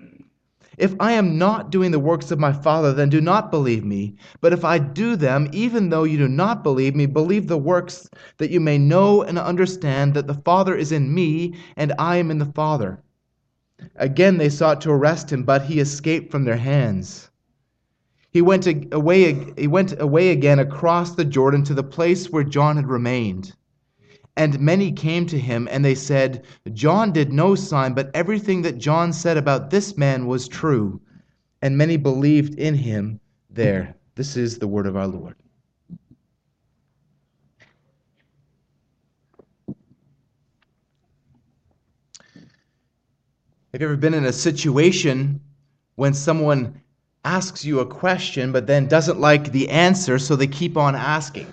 If 0.77 0.95
I 1.01 1.11
am 1.11 1.37
not 1.37 1.69
doing 1.69 1.91
the 1.91 1.99
works 1.99 2.31
of 2.31 2.39
my 2.39 2.53
Father, 2.53 2.93
then 2.93 3.09
do 3.09 3.19
not 3.19 3.51
believe 3.51 3.83
me. 3.83 4.15
But 4.39 4.53
if 4.53 4.63
I 4.63 4.77
do 4.77 5.17
them, 5.17 5.49
even 5.51 5.89
though 5.89 6.05
you 6.05 6.17
do 6.17 6.29
not 6.29 6.63
believe 6.63 6.95
me, 6.95 7.05
believe 7.05 7.47
the 7.47 7.57
works, 7.57 8.09
that 8.37 8.51
you 8.51 8.61
may 8.61 8.77
know 8.77 9.21
and 9.21 9.37
understand 9.37 10.13
that 10.13 10.27
the 10.27 10.33
Father 10.33 10.73
is 10.73 10.93
in 10.93 11.13
me, 11.13 11.55
and 11.75 11.91
I 11.99 12.15
am 12.17 12.31
in 12.31 12.37
the 12.37 12.45
Father. 12.45 12.99
Again 13.97 14.37
they 14.37 14.47
sought 14.49 14.79
to 14.81 14.91
arrest 14.91 15.31
him, 15.31 15.43
but 15.43 15.63
he 15.63 15.79
escaped 15.79 16.31
from 16.31 16.45
their 16.45 16.57
hands. 16.57 17.29
He 18.31 18.41
went 18.41 18.65
away, 18.93 19.51
he 19.57 19.67
went 19.67 19.99
away 19.99 20.29
again 20.29 20.59
across 20.59 21.15
the 21.15 21.25
Jordan 21.25 21.63
to 21.65 21.73
the 21.73 21.83
place 21.83 22.29
where 22.29 22.45
John 22.45 22.77
had 22.77 22.87
remained. 22.87 23.53
And 24.37 24.59
many 24.59 24.91
came 24.91 25.25
to 25.27 25.37
him, 25.37 25.67
and 25.71 25.83
they 25.83 25.95
said, 25.95 26.45
John 26.73 27.11
did 27.11 27.33
no 27.33 27.53
sign, 27.55 27.93
but 27.93 28.09
everything 28.13 28.61
that 28.61 28.77
John 28.77 29.11
said 29.11 29.37
about 29.37 29.69
this 29.69 29.97
man 29.97 30.25
was 30.25 30.47
true. 30.47 31.01
And 31.61 31.77
many 31.77 31.97
believed 31.97 32.55
in 32.55 32.73
him 32.73 33.19
there. 33.49 33.95
This 34.15 34.37
is 34.37 34.57
the 34.57 34.67
word 34.67 34.87
of 34.87 34.95
our 34.95 35.07
Lord. 35.07 35.35
Have 43.73 43.79
you 43.79 43.87
ever 43.87 43.95
been 43.95 44.13
in 44.13 44.25
a 44.25 44.33
situation 44.33 45.39
when 45.95 46.13
someone 46.13 46.81
asks 47.23 47.63
you 47.63 47.79
a 47.79 47.85
question 47.85 48.51
but 48.51 48.67
then 48.67 48.87
doesn't 48.87 49.19
like 49.19 49.51
the 49.51 49.69
answer, 49.69 50.17
so 50.19 50.35
they 50.35 50.47
keep 50.47 50.75
on 50.75 50.95
asking. 50.95 51.51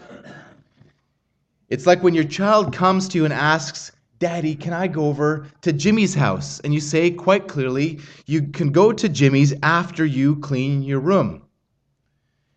It's 1.69 1.87
like 1.87 2.03
when 2.03 2.15
your 2.15 2.25
child 2.25 2.73
comes 2.75 3.09
to 3.09 3.19
you 3.19 3.25
and 3.25 3.33
asks, 3.33 3.93
Daddy, 4.19 4.55
can 4.55 4.73
I 4.73 4.89
go 4.89 5.07
over 5.07 5.47
to 5.63 5.73
Jimmy's 5.73 6.15
house? 6.15 6.61
And 6.61 6.75
you 6.75 6.81
say 6.81 7.11
quite 7.11 7.47
clearly, 7.47 8.01
you 8.27 8.49
can 8.49 8.71
go 8.71 8.93
to 8.93 9.09
Jimmy's 9.09 9.55
after 9.63 10.05
you 10.05 10.37
clean 10.37 10.83
your 10.83 11.01
room. 11.01 11.43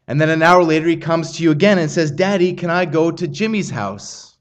And 0.08 0.20
then 0.20 0.30
an 0.30 0.42
hour 0.42 0.64
later, 0.64 0.88
he 0.88 0.98
comes 0.98 1.34
to 1.34 1.44
you 1.44 1.52
again 1.52 1.78
and 1.78 1.90
says, 1.90 2.10
Daddy, 2.10 2.54
can 2.54 2.70
I 2.70 2.86
go 2.86 3.12
to 3.12 3.28
Jimmy's 3.28 3.70
house? 3.70 4.38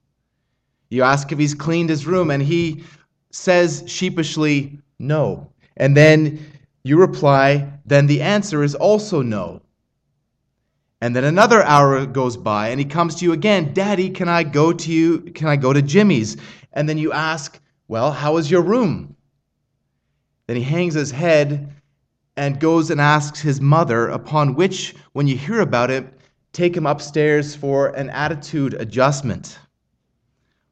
You 0.89 1.03
ask 1.03 1.31
if 1.31 1.39
he's 1.39 1.53
cleaned 1.53 1.89
his 1.89 2.07
room, 2.07 2.31
and 2.31 2.43
he 2.43 2.83
says 3.31 3.83
sheepishly, 3.87 4.79
No. 4.99 5.53
And 5.77 5.95
then 5.95 6.45
you 6.83 6.97
reply, 6.97 7.71
then 7.85 8.07
the 8.07 8.21
answer 8.21 8.63
is 8.63 8.75
also 8.75 9.21
no. 9.21 9.61
And 11.01 11.15
then 11.15 11.23
another 11.23 11.63
hour 11.63 12.05
goes 12.05 12.37
by 12.37 12.69
and 12.69 12.79
he 12.79 12.85
comes 12.85 13.15
to 13.15 13.25
you 13.25 13.33
again, 13.33 13.73
Daddy, 13.73 14.11
can 14.11 14.29
I 14.29 14.43
go 14.43 14.71
to 14.71 14.91
you? 14.91 15.19
Can 15.19 15.47
I 15.47 15.55
go 15.55 15.73
to 15.73 15.81
Jimmy's? 15.81 16.37
And 16.73 16.87
then 16.87 16.99
you 16.99 17.11
ask, 17.11 17.59
Well, 17.87 18.11
how 18.11 18.37
is 18.37 18.51
your 18.51 18.61
room? 18.61 19.15
Then 20.45 20.57
he 20.57 20.63
hangs 20.63 20.93
his 20.93 21.09
head 21.09 21.73
and 22.37 22.59
goes 22.59 22.91
and 22.91 23.01
asks 23.01 23.41
his 23.41 23.59
mother, 23.59 24.09
upon 24.09 24.55
which, 24.55 24.95
when 25.13 25.27
you 25.27 25.35
hear 25.35 25.59
about 25.61 25.91
it, 25.91 26.05
take 26.53 26.77
him 26.77 26.85
upstairs 26.85 27.55
for 27.55 27.89
an 27.89 28.09
attitude 28.09 28.73
adjustment. 28.75 29.59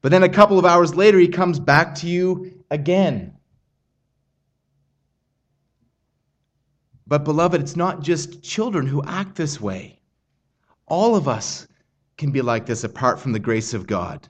But 0.02 0.12
then 0.12 0.24
a 0.24 0.30
couple 0.30 0.60
of 0.60 0.66
hours 0.66 0.96
later, 0.96 1.18
he 1.18 1.28
comes 1.28 1.60
back 1.60 1.96
to 1.96 2.08
you 2.08 2.64
again. 2.72 3.34
But, 7.06 7.24
beloved, 7.24 7.60
it's 7.60 7.76
not 7.76 8.04
just 8.04 8.44
children 8.44 8.86
who 8.86 9.04
act 9.04 9.36
this 9.36 9.60
way. 9.60 9.99
All 10.90 11.16
of 11.16 11.28
us 11.28 11.68
can 12.18 12.32
be 12.32 12.42
like 12.42 12.66
this 12.66 12.84
apart 12.84 13.20
from 13.20 13.32
the 13.32 13.40
grace 13.40 13.74
of 13.74 13.88
God. 13.88 14.28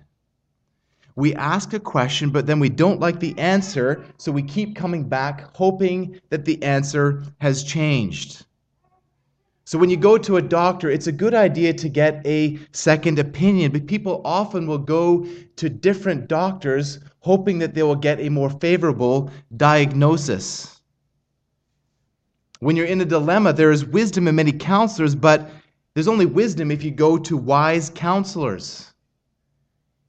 We 1.16 1.36
ask 1.36 1.74
a 1.74 1.80
question, 1.80 2.30
but 2.30 2.46
then 2.46 2.60
we 2.60 2.70
don't 2.70 3.00
like 3.00 3.20
the 3.20 3.38
answer, 3.38 4.06
so 4.18 4.32
we 4.32 4.44
keep 4.44 4.75
coming 4.75 5.04
back 5.04 5.56
hoping 5.56 6.20
that 6.30 6.46
the 6.46 6.62
answer 6.63 7.24
has 7.42 7.63
changed. 7.63 8.46
So, 9.66 9.78
when 9.78 9.89
you 9.89 9.98
go 9.98 10.18
to 10.18 10.38
a 10.38 10.42
doctor, 10.42 10.89
it's 10.89 11.08
a 11.08 11.12
good 11.12 11.34
idea 11.34 11.74
to 11.74 11.89
get 11.89 12.25
a 12.25 12.58
second 12.72 13.20
opinion, 13.20 13.72
but 13.72 13.86
people 13.86 14.22
often 14.25 14.66
will 14.66 14.80
go 14.80 15.28
to 15.58 15.70
different 15.70 16.28
doctors 16.28 17.00
hoping 17.20 17.60
that 17.60 17.74
they 17.74 17.84
will 17.84 17.96
get 17.96 18.20
a 18.20 18.30
more 18.30 18.50
favorable 18.50 19.30
diagnosis. 19.58 20.82
When 22.62 22.75
you're 22.75 22.86
in 22.86 23.01
a 23.01 23.06
dilemma, 23.06 23.54
there 23.54 23.72
is 23.72 23.86
wisdom 23.86 24.28
in 24.28 24.36
many 24.36 24.51
counselors, 24.51 25.16
but 25.16 25.51
there's 26.00 26.08
only 26.08 26.25
wisdom 26.25 26.72
if 26.72 26.82
you 26.82 26.91
go 26.91 27.18
to 27.18 27.36
wise 27.36 27.89
counselors. 27.94 28.94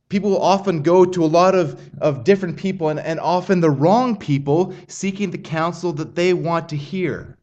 People 0.09 0.41
often 0.41 0.83
go 0.83 1.05
to 1.05 1.25
a 1.25 1.27
lot 1.27 1.57
of, 1.57 1.81
of 2.01 2.23
different 2.23 2.57
people 2.57 2.91
and, 2.91 3.01
and 3.01 3.19
often 3.19 3.59
the 3.59 3.73
wrong 3.73 4.17
people 4.17 4.73
seeking 4.87 5.33
the 5.33 5.39
counsel 5.39 5.93
that 5.95 6.15
they 6.15 6.33
want 6.33 6.69
to 6.69 6.77
hear. 6.77 7.37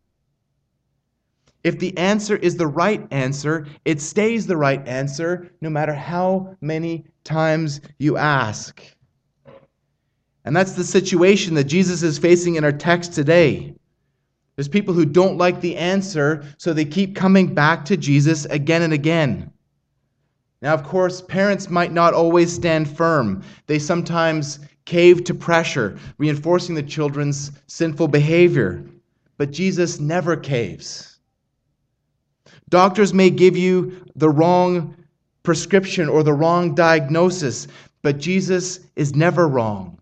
If 1.65 1.77
the 1.77 1.97
answer 1.97 2.37
is 2.37 2.55
the 2.55 2.67
right 2.67 3.05
answer, 3.11 3.67
it 3.83 3.99
stays 3.99 4.47
the 4.47 4.55
right 4.55 4.87
answer 4.87 5.49
no 5.59 5.69
matter 5.69 5.93
how 5.93 6.55
many 6.61 7.03
times 7.25 7.81
you 7.99 8.15
ask. 8.15 8.81
And 10.45 10.55
that's 10.55 10.71
the 10.71 10.85
situation 10.85 11.53
that 11.55 11.65
Jesus 11.65 12.01
is 12.01 12.17
facing 12.17 12.55
in 12.55 12.63
our 12.63 12.71
text 12.71 13.11
today. 13.11 13.75
There's 14.57 14.67
people 14.67 14.95
who 14.95 15.05
don't 15.05 15.37
like 15.37 15.61
the 15.61 15.77
answer, 15.77 16.43
so 16.57 16.73
they 16.73 16.83
keep 16.83 17.15
coming 17.15 17.53
back 17.53 17.85
to 17.85 17.95
Jesus 17.95 18.45
again 18.45 18.81
and 18.81 18.91
again. 18.91 19.53
Now, 20.63 20.73
of 20.73 20.83
course, 20.83 21.21
parents 21.21 21.69
might 21.69 21.93
not 21.93 22.15
always 22.15 22.51
stand 22.51 22.89
firm. 22.89 23.43
They 23.67 23.77
sometimes 23.77 24.59
cave 24.85 25.23
to 25.25 25.35
pressure, 25.35 25.99
reinforcing 26.17 26.73
the 26.73 26.81
children's 26.81 27.51
sinful 27.67 28.07
behavior. 28.07 28.83
But 29.37 29.51
Jesus 29.51 29.99
never 29.99 30.35
caves. 30.35 31.19
Doctors 32.69 33.13
may 33.13 33.29
give 33.29 33.55
you 33.55 34.03
the 34.15 34.29
wrong 34.29 34.95
prescription 35.43 36.09
or 36.09 36.23
the 36.23 36.33
wrong 36.33 36.73
diagnosis, 36.73 37.67
but 38.01 38.17
Jesus 38.17 38.79
is 38.95 39.15
never 39.15 39.47
wrong. 39.47 39.99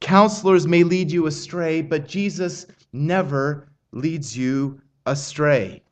Counselors 0.00 0.66
may 0.66 0.82
lead 0.82 1.12
you 1.12 1.26
astray, 1.26 1.82
but 1.82 2.08
Jesus 2.08 2.66
never 2.92 3.68
leads 3.92 4.36
you 4.36 4.80
astray. 5.06 5.82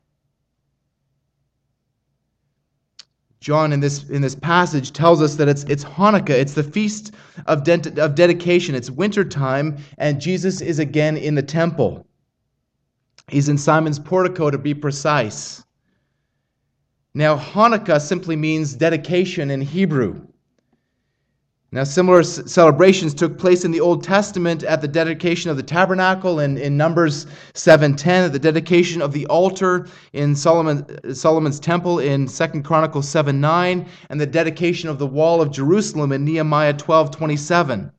John 3.39 3.71
in 3.71 3.79
this 3.79 4.03
in 4.09 4.21
this 4.21 4.35
passage 4.35 4.91
tells 4.91 5.21
us 5.21 5.35
that 5.35 5.47
it's 5.47 5.63
it's 5.63 5.85
Hanukkah, 5.85 6.31
it's 6.31 6.53
the 6.53 6.63
feast 6.63 7.13
of, 7.45 7.63
de- 7.63 8.03
of 8.03 8.15
dedication. 8.15 8.75
It's 8.75 8.91
winter 8.91 9.23
time, 9.23 9.77
and 9.97 10.19
Jesus 10.19 10.59
is 10.59 10.79
again 10.79 11.15
in 11.15 11.35
the 11.35 11.43
temple. 11.43 12.05
He's 13.29 13.47
in 13.47 13.57
Solomon's 13.57 13.99
portico 13.99 14.49
to 14.49 14.57
be 14.57 14.73
precise. 14.73 15.63
Now, 17.13 17.37
Hanukkah 17.37 18.01
simply 18.01 18.35
means 18.35 18.75
dedication 18.75 19.51
in 19.51 19.61
Hebrew. 19.61 20.27
Now, 21.71 21.83
similar 21.83 22.23
celebrations 22.23 23.13
took 23.13 23.37
place 23.37 23.63
in 23.63 23.69
the 23.69 23.79
Old 23.79 24.03
Testament 24.03 24.63
at 24.63 24.81
the 24.81 24.87
dedication 24.87 25.51
of 25.51 25.57
the 25.57 25.61
tabernacle 25.61 26.39
in, 26.39 26.75
Numbers 26.75 27.27
7.10, 27.53 28.25
at 28.25 28.33
the 28.33 28.39
dedication 28.39 29.03
of 29.03 29.13
the 29.13 29.27
altar 29.27 29.87
in 30.13 30.35
Solomon, 30.35 31.13
Solomon's 31.13 31.59
temple 31.59 31.99
in 31.99 32.25
2 32.25 32.63
Chronicles 32.63 33.05
7.9, 33.05 33.87
and 34.09 34.19
the 34.19 34.25
dedication 34.25 34.89
of 34.89 34.97
the 34.97 35.05
wall 35.05 35.43
of 35.43 35.51
Jerusalem 35.51 36.11
in 36.11 36.25
Nehemiah 36.25 36.73
12.27. 36.73 37.91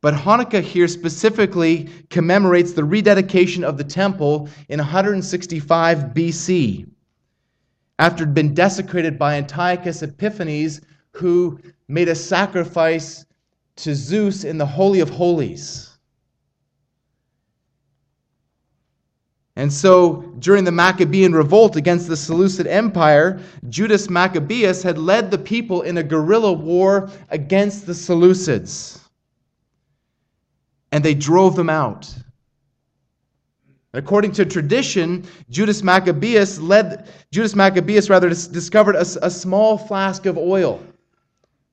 But 0.00 0.14
Hanukkah 0.14 0.60
here 0.60 0.88
specifically 0.88 1.88
commemorates 2.10 2.72
the 2.72 2.84
rededication 2.84 3.62
of 3.62 3.78
the 3.78 3.84
temple 3.84 4.48
in 4.68 4.80
165 4.80 5.98
BC, 5.98 6.90
after 8.00 8.24
it 8.24 8.26
had 8.26 8.34
been 8.34 8.54
desecrated 8.54 9.20
by 9.20 9.36
Antiochus 9.36 10.02
Epiphanes, 10.02 10.80
who 11.14 11.58
made 11.88 12.08
a 12.08 12.14
sacrifice 12.14 13.24
to 13.76 13.94
Zeus 13.94 14.44
in 14.44 14.58
the 14.58 14.66
Holy 14.66 15.00
of 15.00 15.10
Holies. 15.10 15.90
And 19.56 19.72
so, 19.72 20.22
during 20.40 20.64
the 20.64 20.72
Maccabean 20.72 21.32
revolt 21.32 21.76
against 21.76 22.08
the 22.08 22.16
Seleucid 22.16 22.66
Empire, 22.66 23.40
Judas 23.68 24.10
Maccabeus 24.10 24.82
had 24.82 24.98
led 24.98 25.30
the 25.30 25.38
people 25.38 25.82
in 25.82 25.98
a 25.98 26.02
guerrilla 26.02 26.52
war 26.52 27.08
against 27.30 27.86
the 27.86 27.92
Seleucids. 27.92 28.98
And 30.90 31.04
they 31.04 31.14
drove 31.14 31.54
them 31.54 31.70
out. 31.70 32.12
According 33.92 34.32
to 34.32 34.44
tradition, 34.44 35.24
Judas 35.50 35.84
Maccabeus 35.84 36.58
led 36.58 37.08
Judas 37.30 37.54
Maccabeus 37.54 38.10
rather 38.10 38.28
discovered 38.28 38.96
a, 38.96 39.06
a 39.22 39.30
small 39.30 39.78
flask 39.78 40.26
of 40.26 40.36
oil 40.36 40.82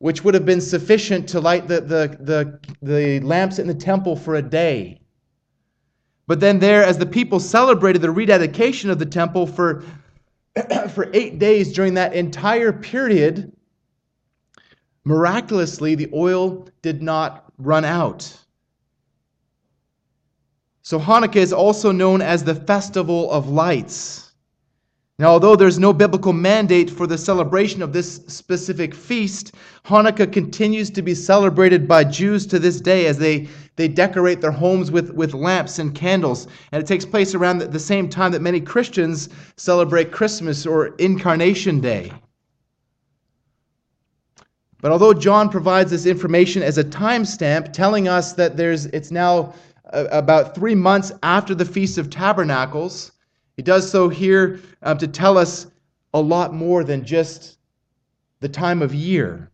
which 0.02 0.24
would 0.24 0.34
have 0.34 0.48
been 0.48 0.60
sufficient 0.60 1.30
to 1.30 1.40
light 1.40 1.68
the, 1.68 1.80
the, 1.80 2.18
the, 2.22 2.60
the 2.82 3.20
lamps 3.20 3.60
in 3.60 3.68
the 3.68 3.74
temple 3.74 4.16
for 4.16 4.34
a 4.34 4.42
day. 4.42 5.00
But 6.26 6.40
then, 6.40 6.58
there, 6.58 6.84
as 6.84 6.98
the 6.98 7.06
people 7.06 7.40
celebrated 7.40 8.02
the 8.02 8.10
rededication 8.10 8.90
of 8.90 8.98
the 8.98 9.06
temple 9.06 9.46
for, 9.46 9.84
for 10.90 11.12
eight 11.14 11.38
days 11.38 11.72
during 11.72 11.94
that 11.94 12.14
entire 12.14 12.74
period, 12.74 13.56
miraculously, 15.04 15.94
the 15.94 16.10
oil 16.16 16.68
did 16.82 17.04
not 17.04 17.46
run 17.60 17.86
out. 17.86 18.36
So, 20.82 21.00
Hanukkah 21.00 21.36
is 21.36 21.54
also 21.54 21.92
known 21.92 22.24
as 22.24 22.44
the 22.44 22.56
Festival 22.56 23.30
of 23.30 23.50
Lights. 23.50 24.31
Now, 25.22 25.34
although 25.34 25.56
there's 25.56 25.78
no 25.78 25.94
biblical 25.94 26.34
mandate 26.34 26.90
for 26.90 27.06
the 27.06 27.16
celebration 27.16 27.84
of 27.84 27.94
this 27.94 28.22
specific 28.26 28.96
feast, 28.96 29.54
Hanukkah 29.86 30.34
continues 30.34 30.90
to 30.90 31.04
be 31.04 31.14
celebrated 31.14 31.88
by 31.88 32.06
Jews 32.06 32.48
to 32.48 32.58
this 32.58 32.82
day 32.82 33.06
as 33.06 33.20
they, 33.20 33.48
they 33.76 33.88
decorate 33.88 34.42
their 34.42 34.50
homes 34.50 34.90
with, 34.90 35.12
with 35.12 35.36
lamps 35.36 35.78
and 35.78 35.94
candles. 35.94 36.48
And 36.72 36.82
it 36.82 36.88
takes 36.88 37.06
place 37.06 37.36
around 37.36 37.60
the 37.60 37.80
same 37.80 38.10
time 38.10 38.32
that 38.32 38.42
many 38.42 38.60
Christians 38.60 39.30
celebrate 39.58 40.12
Christmas 40.12 40.66
or 40.66 40.96
Incarnation 40.96 41.82
Day. 41.82 42.12
But 44.82 44.92
although 44.92 45.14
John 45.14 45.50
provides 45.50 45.92
this 45.92 46.08
information 46.08 46.64
as 46.64 46.80
a 46.80 46.84
timestamp, 46.84 47.74
telling 47.74 48.08
us 48.08 48.34
that 48.34 48.58
there's, 48.58 48.88
it's 48.88 49.12
now 49.12 49.54
uh, 49.94 50.06
about 50.12 50.56
three 50.56 50.74
months 50.74 51.12
after 51.22 51.54
the 51.54 51.64
Feast 51.64 52.00
of 52.00 52.10
Tabernacles, 52.10 53.12
he 53.62 53.64
does 53.64 53.92
so 53.92 54.10
here 54.10 54.60
um, 54.82 54.98
to 54.98 55.08
tell 55.08 55.38
us 55.38 55.68
a 56.16 56.20
lot 56.20 56.52
more 56.52 56.84
than 56.84 57.06
just 57.06 57.60
the 58.40 58.50
time 58.50 58.82
of 58.82 58.92
year. 58.92 59.52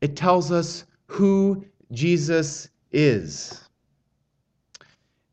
It 0.00 0.16
tells 0.16 0.50
us 0.50 0.86
who 1.04 1.66
Jesus 1.92 2.70
is. 2.90 3.60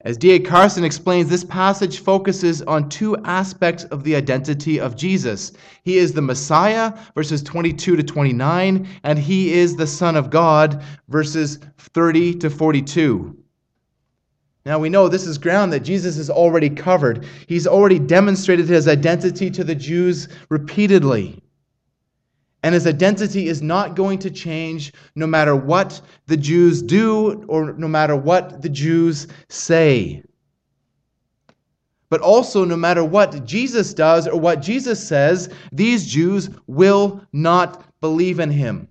As 0.01 0.17
D.A. 0.17 0.39
Carson 0.39 0.83
explains, 0.83 1.29
this 1.29 1.45
passage 1.45 1.99
focuses 1.99 2.61
on 2.63 2.89
two 2.89 3.15
aspects 3.23 3.85
of 3.85 4.03
the 4.03 4.17
identity 4.17 4.77
of 4.77 4.97
Jesus. 4.97 5.53
He 5.83 5.97
is 5.97 6.11
the 6.11 6.21
Messiah, 6.21 6.91
verses 7.15 7.41
22 7.41 7.95
to 7.95 8.03
29, 8.03 8.85
and 9.03 9.17
he 9.17 9.53
is 9.53 9.77
the 9.77 9.87
Son 9.87 10.17
of 10.17 10.29
God, 10.29 10.83
verses 11.07 11.59
30 11.77 12.35
to 12.39 12.49
42. 12.49 13.44
Now 14.65 14.79
we 14.79 14.89
know 14.89 15.07
this 15.07 15.27
is 15.27 15.37
ground 15.37 15.71
that 15.73 15.81
Jesus 15.81 16.17
has 16.17 16.29
already 16.29 16.69
covered. 16.69 17.25
He's 17.47 17.67
already 17.67 17.99
demonstrated 17.99 18.67
his 18.67 18.87
identity 18.87 19.51
to 19.51 19.63
the 19.63 19.75
Jews 19.75 20.27
repeatedly. 20.49 21.41
And 22.63 22.73
his 22.73 22.87
identity 22.87 23.47
is 23.47 23.61
not 23.61 23.95
going 23.95 24.17
to 24.19 24.31
change 24.31 24.91
no 25.15 25.27
matter 25.27 25.55
what 25.55 26.01
the 26.25 26.37
Jews 26.37 26.81
do 26.81 27.45
or 27.47 27.73
no 27.73 27.87
matter 27.87 28.15
what 28.15 28.63
the 28.63 28.69
Jews 28.69 29.27
say. 29.49 30.23
But 32.09 32.21
also, 32.21 32.65
no 32.65 32.77
matter 32.77 33.03
what 33.03 33.45
Jesus 33.45 33.93
does 33.93 34.27
or 34.27 34.39
what 34.39 34.61
Jesus 34.61 35.05
says, 35.05 35.49
these 35.71 36.07
Jews 36.07 36.49
will 36.65 37.21
not 37.33 37.83
believe 37.99 38.39
in 38.39 38.49
him. 38.49 38.87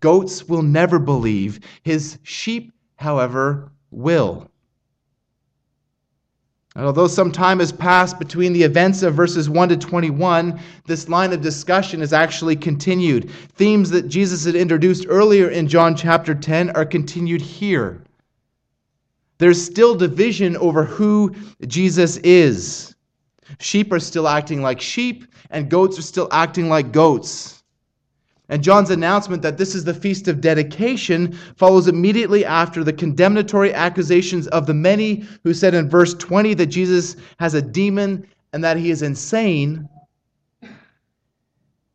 Goats 0.00 0.48
will 0.48 0.62
never 0.62 0.98
believe. 0.98 1.60
His 1.82 2.18
sheep, 2.22 2.72
however, 2.96 3.71
will. 3.92 4.48
And 6.74 6.86
although 6.86 7.06
some 7.06 7.30
time 7.30 7.58
has 7.58 7.70
passed 7.70 8.18
between 8.18 8.54
the 8.54 8.62
events 8.62 9.02
of 9.02 9.14
verses 9.14 9.50
1 9.50 9.68
to 9.68 9.76
21, 9.76 10.58
this 10.86 11.06
line 11.06 11.32
of 11.34 11.42
discussion 11.42 12.00
is 12.00 12.14
actually 12.14 12.56
continued. 12.56 13.30
Themes 13.56 13.90
that 13.90 14.08
Jesus 14.08 14.46
had 14.46 14.54
introduced 14.54 15.04
earlier 15.06 15.50
in 15.50 15.68
John 15.68 15.94
chapter 15.94 16.34
10 16.34 16.70
are 16.70 16.86
continued 16.86 17.42
here. 17.42 18.02
There's 19.36 19.62
still 19.62 19.94
division 19.94 20.56
over 20.56 20.84
who 20.84 21.34
Jesus 21.66 22.16
is. 22.18 22.94
Sheep 23.60 23.92
are 23.92 24.00
still 24.00 24.26
acting 24.26 24.62
like 24.62 24.80
sheep, 24.80 25.26
and 25.50 25.68
goats 25.68 25.98
are 25.98 26.02
still 26.02 26.28
acting 26.30 26.70
like 26.70 26.90
goats. 26.90 27.61
And 28.48 28.62
John's 28.62 28.90
announcement 28.90 29.42
that 29.42 29.56
this 29.56 29.74
is 29.74 29.84
the 29.84 29.94
feast 29.94 30.28
of 30.28 30.40
dedication 30.40 31.32
follows 31.56 31.88
immediately 31.88 32.44
after 32.44 32.84
the 32.84 32.92
condemnatory 32.92 33.72
accusations 33.72 34.46
of 34.48 34.66
the 34.66 34.74
many 34.74 35.24
who 35.44 35.54
said 35.54 35.74
in 35.74 35.88
verse 35.88 36.12
20 36.14 36.54
that 36.54 36.66
Jesus 36.66 37.16
has 37.38 37.54
a 37.54 37.62
demon 37.62 38.26
and 38.52 38.62
that 38.62 38.76
he 38.76 38.90
is 38.90 39.02
insane, 39.02 39.88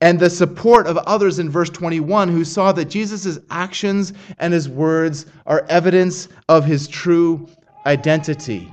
and 0.02 0.20
the 0.20 0.30
support 0.30 0.88
of 0.88 0.98
others 0.98 1.40
in 1.40 1.50
verse 1.50 1.70
21 1.70 2.30
who 2.30 2.46
saw 2.46 2.72
that 2.72 2.86
Jesus' 2.86 3.40
actions 3.50 4.14
and 4.40 4.54
his 4.54 4.70
words 4.70 5.26
are 5.46 5.66
evidence 5.70 6.30
of 6.50 6.66
his 6.66 6.88
true 6.88 7.48
identity. 7.86 8.72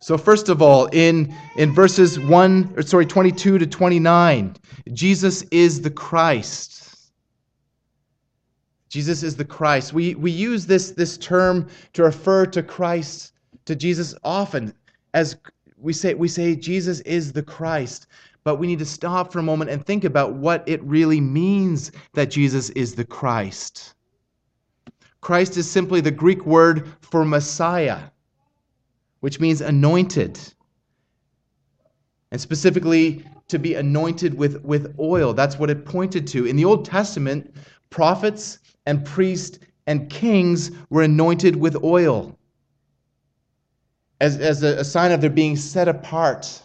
So 0.00 0.16
first 0.16 0.48
of 0.48 0.62
all, 0.62 0.86
in, 0.86 1.34
in 1.56 1.72
verses 1.72 2.18
1 2.18 2.74
or 2.76 2.82
sorry 2.82 3.06
22 3.06 3.58
to 3.58 3.66
29, 3.66 4.56
Jesus 4.92 5.42
is 5.50 5.82
the 5.82 5.90
Christ. 5.90 7.10
Jesus 8.88 9.22
is 9.22 9.36
the 9.36 9.44
Christ. 9.44 9.92
We, 9.92 10.14
we 10.16 10.30
use 10.30 10.66
this, 10.66 10.90
this 10.90 11.16
term 11.18 11.68
to 11.92 12.02
refer 12.02 12.46
to 12.46 12.62
Christ, 12.62 13.32
to 13.66 13.76
Jesus 13.76 14.14
often 14.24 14.74
as 15.14 15.36
we 15.76 15.92
say, 15.92 16.14
we 16.14 16.28
say 16.28 16.54
Jesus 16.54 17.00
is 17.00 17.32
the 17.32 17.42
Christ. 17.42 18.06
But 18.42 18.56
we 18.56 18.66
need 18.66 18.78
to 18.78 18.86
stop 18.86 19.32
for 19.32 19.38
a 19.38 19.42
moment 19.42 19.70
and 19.70 19.84
think 19.84 20.04
about 20.04 20.34
what 20.34 20.66
it 20.66 20.82
really 20.82 21.20
means 21.20 21.92
that 22.14 22.30
Jesus 22.30 22.70
is 22.70 22.94
the 22.94 23.04
Christ. 23.04 23.94
Christ 25.20 25.58
is 25.58 25.70
simply 25.70 26.00
the 26.00 26.10
Greek 26.10 26.46
word 26.46 26.88
for 27.02 27.24
Messiah, 27.24 28.00
which 29.20 29.40
means 29.40 29.60
anointed. 29.60 30.38
And 32.32 32.40
specifically, 32.40 33.24
to 33.48 33.58
be 33.58 33.74
anointed 33.74 34.34
with, 34.34 34.62
with 34.64 34.94
oil. 34.98 35.34
That's 35.34 35.58
what 35.58 35.70
it 35.70 35.84
pointed 35.84 36.26
to. 36.28 36.46
In 36.46 36.56
the 36.56 36.64
Old 36.64 36.84
Testament, 36.84 37.54
prophets 37.90 38.58
and 38.86 39.04
priests 39.04 39.58
and 39.86 40.08
kings 40.08 40.70
were 40.88 41.02
anointed 41.02 41.56
with 41.56 41.82
oil 41.82 42.38
as, 44.20 44.36
as 44.36 44.62
a, 44.62 44.78
a 44.78 44.84
sign 44.84 45.12
of 45.12 45.20
their 45.20 45.30
being 45.30 45.56
set 45.56 45.88
apart 45.88 46.62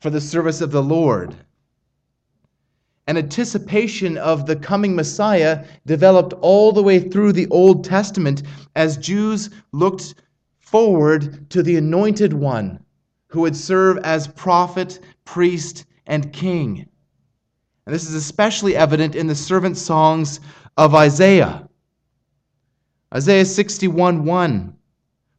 for 0.00 0.10
the 0.10 0.20
service 0.20 0.60
of 0.60 0.70
the 0.70 0.82
Lord. 0.82 1.34
An 3.08 3.16
anticipation 3.16 4.18
of 4.18 4.46
the 4.46 4.56
coming 4.56 4.96
Messiah 4.96 5.64
developed 5.86 6.32
all 6.40 6.72
the 6.72 6.82
way 6.82 6.98
through 6.98 7.32
the 7.32 7.46
Old 7.48 7.84
Testament 7.84 8.42
as 8.74 8.96
Jews 8.96 9.50
looked 9.72 10.14
forward 10.76 11.48
to 11.48 11.62
the 11.62 11.78
anointed 11.78 12.34
one 12.34 12.78
who 13.28 13.40
would 13.40 13.56
serve 13.56 13.96
as 14.04 14.28
prophet, 14.28 15.00
priest, 15.24 15.86
and 16.06 16.34
king. 16.34 16.86
And 17.86 17.94
this 17.94 18.06
is 18.06 18.14
especially 18.14 18.76
evident 18.76 19.14
in 19.14 19.26
the 19.26 19.34
servant 19.34 19.78
songs 19.78 20.38
of 20.76 20.94
Isaiah. 20.94 21.66
Isaiah 23.14 23.46
61 23.46 24.26
1 24.26 24.76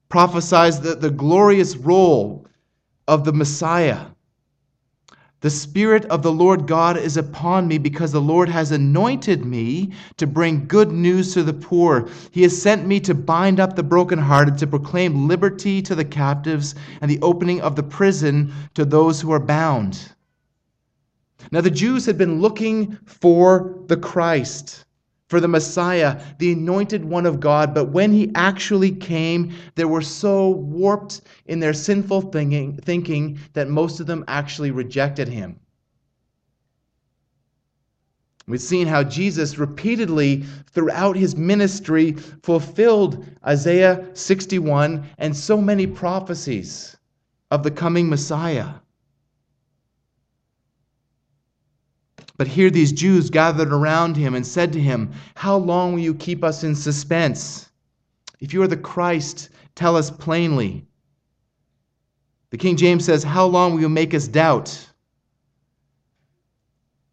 prophesies 0.10 0.80
the, 0.80 0.96
the 0.96 1.12
glorious 1.12 1.78
role 1.78 2.48
of 3.08 3.24
the 3.24 3.34
Messiah. 3.34 4.08
The 5.48 5.52
Spirit 5.52 6.04
of 6.08 6.24
the 6.24 6.32
Lord 6.34 6.68
God 6.68 6.98
is 6.98 7.16
upon 7.16 7.70
me 7.70 7.78
because 7.78 8.12
the 8.12 8.20
Lord 8.20 8.50
has 8.50 8.74
anointed 8.74 9.46
me 9.46 9.94
to 10.18 10.28
bring 10.28 10.68
good 10.68 10.92
news 10.92 11.34
to 11.36 11.42
the 11.42 11.54
poor. 11.54 12.10
He 12.32 12.42
has 12.42 12.62
sent 12.62 12.86
me 12.86 13.00
to 13.00 13.16
bind 13.16 13.62
up 13.62 13.78
the 13.78 13.82
brokenhearted, 13.82 14.58
to 14.58 14.68
proclaim 14.68 15.26
liberty 15.26 15.82
to 15.84 15.96
the 15.96 16.04
captives, 16.04 16.76
and 17.00 17.10
the 17.10 17.22
opening 17.22 17.62
of 17.62 17.78
the 17.78 17.84
prison 17.84 18.52
to 18.74 18.84
those 18.84 19.22
who 19.22 19.32
are 19.32 19.40
bound. 19.40 20.12
Now, 21.50 21.62
the 21.62 21.72
Jews 21.72 22.06
had 22.06 22.18
been 22.18 22.42
looking 22.42 22.98
for 23.06 23.74
the 23.88 23.96
Christ 23.96 24.84
for 25.28 25.40
the 25.40 25.48
Messiah, 25.48 26.22
the 26.40 26.54
anointed 26.54 27.04
one 27.04 27.26
of 27.26 27.40
God. 27.40 27.74
But 27.74 27.90
when 27.90 28.12
he 28.12 28.32
actually 28.36 28.92
came, 28.92 29.54
they 29.76 29.86
were 29.86 30.02
so 30.02 30.50
warped 30.50 31.22
in 31.46 31.60
their 31.60 31.74
sinful 31.74 32.22
thinking, 32.22 32.78
thinking 32.78 33.40
that 33.54 33.68
most 33.68 34.00
of 34.00 34.08
them 34.08 34.24
actually 34.28 34.72
rejected 34.72 35.28
him. 35.28 35.60
We've 38.48 38.62
seen 38.62 38.88
how 38.88 39.04
Jesus 39.04 39.58
repeatedly 39.58 40.46
throughout 40.72 41.18
his 41.18 41.36
ministry 41.36 42.14
fulfilled 42.14 43.26
Isaiah 43.46 44.08
61 44.14 45.06
and 45.18 45.36
so 45.36 45.62
many 45.62 45.86
prophecies 45.86 46.96
of 47.52 47.64
the 47.64 47.72
coming 47.72 48.10
Messiah. 48.10 48.70
But 52.38 52.48
here 52.48 52.70
these 52.70 52.92
Jews 52.92 53.30
gathered 53.32 53.74
around 53.74 54.16
him 54.16 54.36
and 54.36 54.46
said 54.46 54.72
to 54.74 54.80
him, 54.80 55.12
How 55.36 55.58
long 55.58 55.94
will 55.94 56.00
you 56.00 56.14
keep 56.14 56.44
us 56.44 56.64
in 56.64 56.76
suspense? 56.76 57.70
If 58.40 58.54
you 58.54 58.62
are 58.62 58.68
the 58.68 58.78
Christ, 58.78 59.50
tell 59.76 59.96
us 59.96 60.12
plainly. 60.12 60.86
The 62.52 62.58
King 62.58 62.78
James 62.78 63.06
says, 63.06 63.24
How 63.24 63.46
long 63.46 63.74
will 63.74 63.82
you 63.82 63.90
make 63.90 64.14
us 64.14 64.28
doubt? 64.28 64.88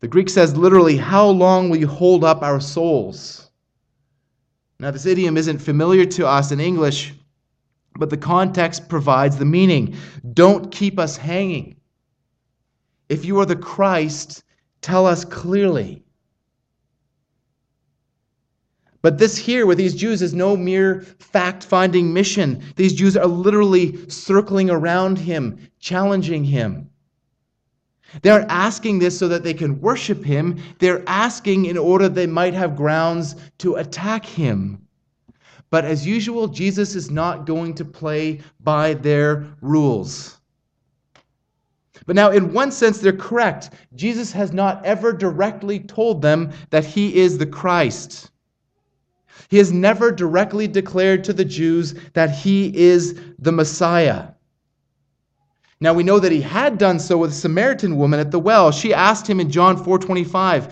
The 0.00 0.08
Greek 0.08 0.28
says 0.28 0.56
literally, 0.56 0.98
How 0.98 1.26
long 1.26 1.70
will 1.70 1.78
you 1.78 1.88
hold 1.88 2.22
up 2.22 2.42
our 2.42 2.60
souls? 2.60 3.50
Now, 4.78 4.90
this 4.90 5.06
idiom 5.06 5.38
isn't 5.38 5.58
familiar 5.58 6.04
to 6.04 6.26
us 6.26 6.52
in 6.52 6.60
English, 6.60 7.14
but 7.96 8.10
the 8.10 8.16
context 8.18 8.88
provides 8.88 9.38
the 9.38 9.44
meaning. 9.46 9.96
Don't 10.34 10.70
keep 10.70 10.98
us 10.98 11.16
hanging. 11.16 11.76
If 13.08 13.24
you 13.24 13.38
are 13.40 13.46
the 13.46 13.56
Christ, 13.56 14.43
tell 14.84 15.06
us 15.06 15.24
clearly. 15.24 16.02
But 19.00 19.16
this 19.16 19.38
here 19.38 19.64
with 19.64 19.78
these 19.78 19.94
Jews 19.94 20.20
is 20.20 20.34
no 20.34 20.58
mere 20.58 21.00
fact 21.18 21.64
finding 21.64 22.12
mission. 22.12 22.62
These 22.76 22.92
Jews 22.92 23.16
are 23.16 23.26
literally 23.26 24.08
circling 24.10 24.68
around 24.68 25.16
him, 25.16 25.58
challenging 25.78 26.44
him. 26.44 26.90
They 28.20 28.28
aren't 28.28 28.50
asking 28.50 28.98
this 28.98 29.18
so 29.18 29.26
that 29.28 29.42
they 29.42 29.54
can 29.54 29.80
worship 29.80 30.22
him. 30.22 30.62
They're 30.78 31.02
asking 31.06 31.64
in 31.64 31.78
order 31.78 32.08
they 32.08 32.26
might 32.26 32.54
have 32.54 32.76
grounds 32.76 33.36
to 33.58 33.76
attack 33.76 34.26
him. 34.26 34.86
But 35.70 35.86
as 35.86 36.06
usual, 36.06 36.46
Jesus 36.46 36.94
is 36.94 37.10
not 37.10 37.46
going 37.46 37.74
to 37.76 37.86
play 37.86 38.40
by 38.60 38.94
their 38.94 39.46
rules. 39.62 40.38
But 42.06 42.16
now, 42.16 42.30
in 42.30 42.52
one 42.52 42.70
sense, 42.70 42.98
they're 42.98 43.12
correct. 43.12 43.70
Jesus 43.94 44.32
has 44.32 44.52
not 44.52 44.84
ever 44.84 45.12
directly 45.12 45.80
told 45.80 46.20
them 46.20 46.50
that 46.70 46.84
he 46.84 47.16
is 47.16 47.38
the 47.38 47.46
Christ. 47.46 48.30
He 49.48 49.58
has 49.58 49.72
never 49.72 50.12
directly 50.12 50.66
declared 50.66 51.24
to 51.24 51.32
the 51.32 51.44
Jews 51.44 51.94
that 52.12 52.30
he 52.30 52.76
is 52.76 53.18
the 53.38 53.52
Messiah. 53.52 54.28
Now 55.80 55.92
we 55.92 56.02
know 56.02 56.18
that 56.18 56.32
he 56.32 56.40
had 56.40 56.78
done 56.78 56.98
so 56.98 57.18
with 57.18 57.30
a 57.30 57.34
Samaritan 57.34 57.96
woman 57.96 58.20
at 58.20 58.30
the 58.30 58.38
well. 58.38 58.70
She 58.70 58.94
asked 58.94 59.26
him 59.26 59.40
in 59.40 59.50
John 59.50 59.76
4:25, 59.76 60.68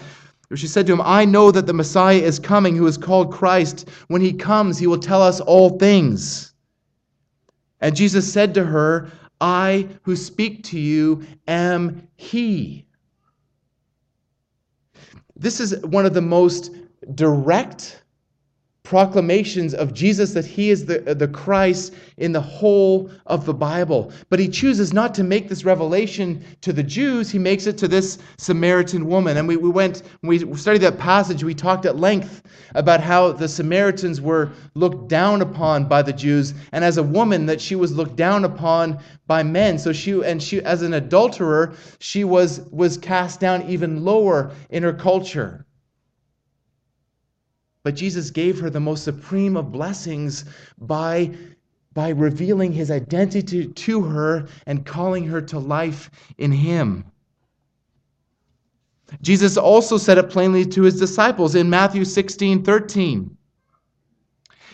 where 0.49 0.57
she 0.57 0.66
said 0.66 0.87
to 0.87 0.92
him, 0.92 1.03
"I 1.03 1.25
know 1.25 1.51
that 1.51 1.66
the 1.66 1.73
Messiah 1.73 2.18
is 2.18 2.38
coming 2.38 2.77
who 2.77 2.87
is 2.87 2.99
called 2.99 3.33
Christ. 3.33 3.88
When 4.09 4.23
he 4.23 4.33
comes, 4.33 4.79
he 4.79 4.87
will 4.87 4.99
tell 4.99 5.23
us 5.23 5.40
all 5.40 5.79
things." 5.79 6.53
And 7.81 7.97
Jesus 7.97 8.33
said 8.33 8.55
to 8.55 8.64
her, 8.64 9.09
I 9.42 9.88
who 10.02 10.14
speak 10.14 10.62
to 10.64 10.78
you 10.78 11.26
am 11.48 12.07
He. 12.14 12.87
This 15.35 15.59
is 15.59 15.76
one 15.81 16.07
of 16.07 16.14
the 16.14 16.22
most 16.22 16.70
direct 17.16 18.02
proclamations 18.85 19.75
of 19.75 19.95
Jesus 19.95 20.33
that 20.33 20.45
he 20.45 20.71
is 20.71 20.85
the, 20.85 20.99
the 21.14 21.29
Christ 21.29 21.95
in 22.16 22.33
the 22.33 22.40
whole 22.40 23.11
of 23.27 23.47
the 23.47 23.55
Bible. 23.55 24.12
But 24.29 24.40
he 24.40 24.49
chooses 24.49 24.92
not 24.92 25.14
to 25.14 25.23
make 25.23 25.49
this 25.49 25.64
revelation 25.64 26.45
to 26.62 26.73
the 26.73 26.83
Jews, 26.83 27.31
he 27.31 27.38
makes 27.38 27.66
it 27.66 27.79
to 27.79 27.88
this 27.88 28.18
Samaritan 28.38 29.07
woman. 29.07 29.37
And 29.37 29.47
we, 29.47 29.57
we 29.57 29.71
went, 29.71 30.03
we 30.23 30.38
studied 30.57 30.83
that 30.83 30.99
passage, 30.99 31.45
we 31.45 31.55
talked 31.55 31.87
at 31.87 31.97
length 31.97 32.42
about 32.75 33.01
how 33.01 33.33
the 33.33 33.49
Samaritans 33.49 34.21
were 34.21 34.51
looked 34.75 35.09
down 35.09 35.42
upon 35.42 35.85
by 35.85 36.03
the 36.03 36.12
Jews, 36.12 36.55
and 36.73 36.85
as 36.85 36.97
a 36.97 37.03
woman, 37.03 37.47
that 37.47 37.61
she 37.61 37.77
was 37.77 37.92
looked 37.92 38.16
down 38.16 38.45
upon 38.45 38.99
by 39.27 39.42
men. 39.42 39.79
So 39.79 39.92
she, 39.92 40.21
and 40.25 40.42
she, 40.42 40.61
as 40.62 40.83
an 40.83 40.95
adulterer, 40.95 41.75
she 42.01 42.25
was, 42.25 42.61
was 42.71 42.99
cast 42.99 43.40
down 43.40 43.62
even 43.68 44.05
lower 44.05 44.51
in 44.71 44.83
her 44.83 44.92
culture. 44.92 45.66
But 47.85 47.97
Jesus 47.97 48.31
gave 48.31 48.61
her 48.61 48.71
the 48.71 48.81
most 48.81 49.05
supreme 49.05 49.57
of 49.57 49.73
blessings 49.73 50.45
by, 50.79 51.31
by 51.95 52.11
revealing 52.11 52.73
his 52.73 52.90
identity 52.90 53.66
to 53.66 54.03
her 54.03 54.47
and 54.66 54.87
calling 54.87 55.27
her 55.27 55.42
to 55.42 55.59
life 55.59 56.11
in 56.38 56.53
him. 56.53 57.05
Jesus 59.21 59.57
also 59.57 59.99
said 59.99 60.16
it 60.16 60.31
plainly 60.31 60.64
to 60.66 60.83
his 60.83 60.99
disciples 60.99 61.55
in 61.55 61.68
Matthew 61.68 62.05
16 62.05 62.62
13. 62.62 63.37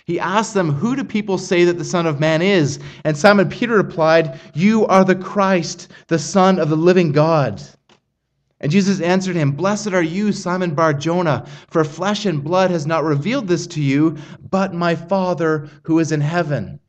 He 0.05 0.21
asked 0.21 0.55
them, 0.55 0.73
Who 0.73 0.97
do 0.97 1.05
people 1.05 1.37
say 1.37 1.65
that 1.65 1.77
the 1.77 1.85
Son 1.85 2.07
of 2.07 2.21
Man 2.21 2.41
is? 2.41 2.79
And 3.05 3.17
Simon 3.17 3.49
Peter 3.49 3.77
replied, 3.77 4.41
You 4.55 4.87
are 4.87 5.05
the 5.05 5.17
Christ, 5.17 5.89
the 6.07 6.19
Son 6.19 6.59
of 6.59 6.71
the 6.71 6.77
living 6.77 7.13
God. 7.13 7.63
And 8.61 8.73
Jesus 8.73 9.01
answered 9.01 9.37
him, 9.37 9.53
Blessed 9.53 9.93
are 9.93 10.03
you, 10.03 10.33
Simon 10.33 10.75
Bar 10.75 10.95
Jonah, 10.95 11.47
for 11.69 11.85
flesh 11.85 12.27
and 12.27 12.43
blood 12.43 12.71
has 12.71 12.87
not 12.87 13.05
revealed 13.05 13.47
this 13.47 13.67
to 13.69 13.83
you, 13.83 14.17
but 14.51 14.75
my 14.75 14.95
Father 14.95 15.69
who 15.85 15.99
is 15.99 16.11
in 16.11 16.21
heaven. 16.21 16.81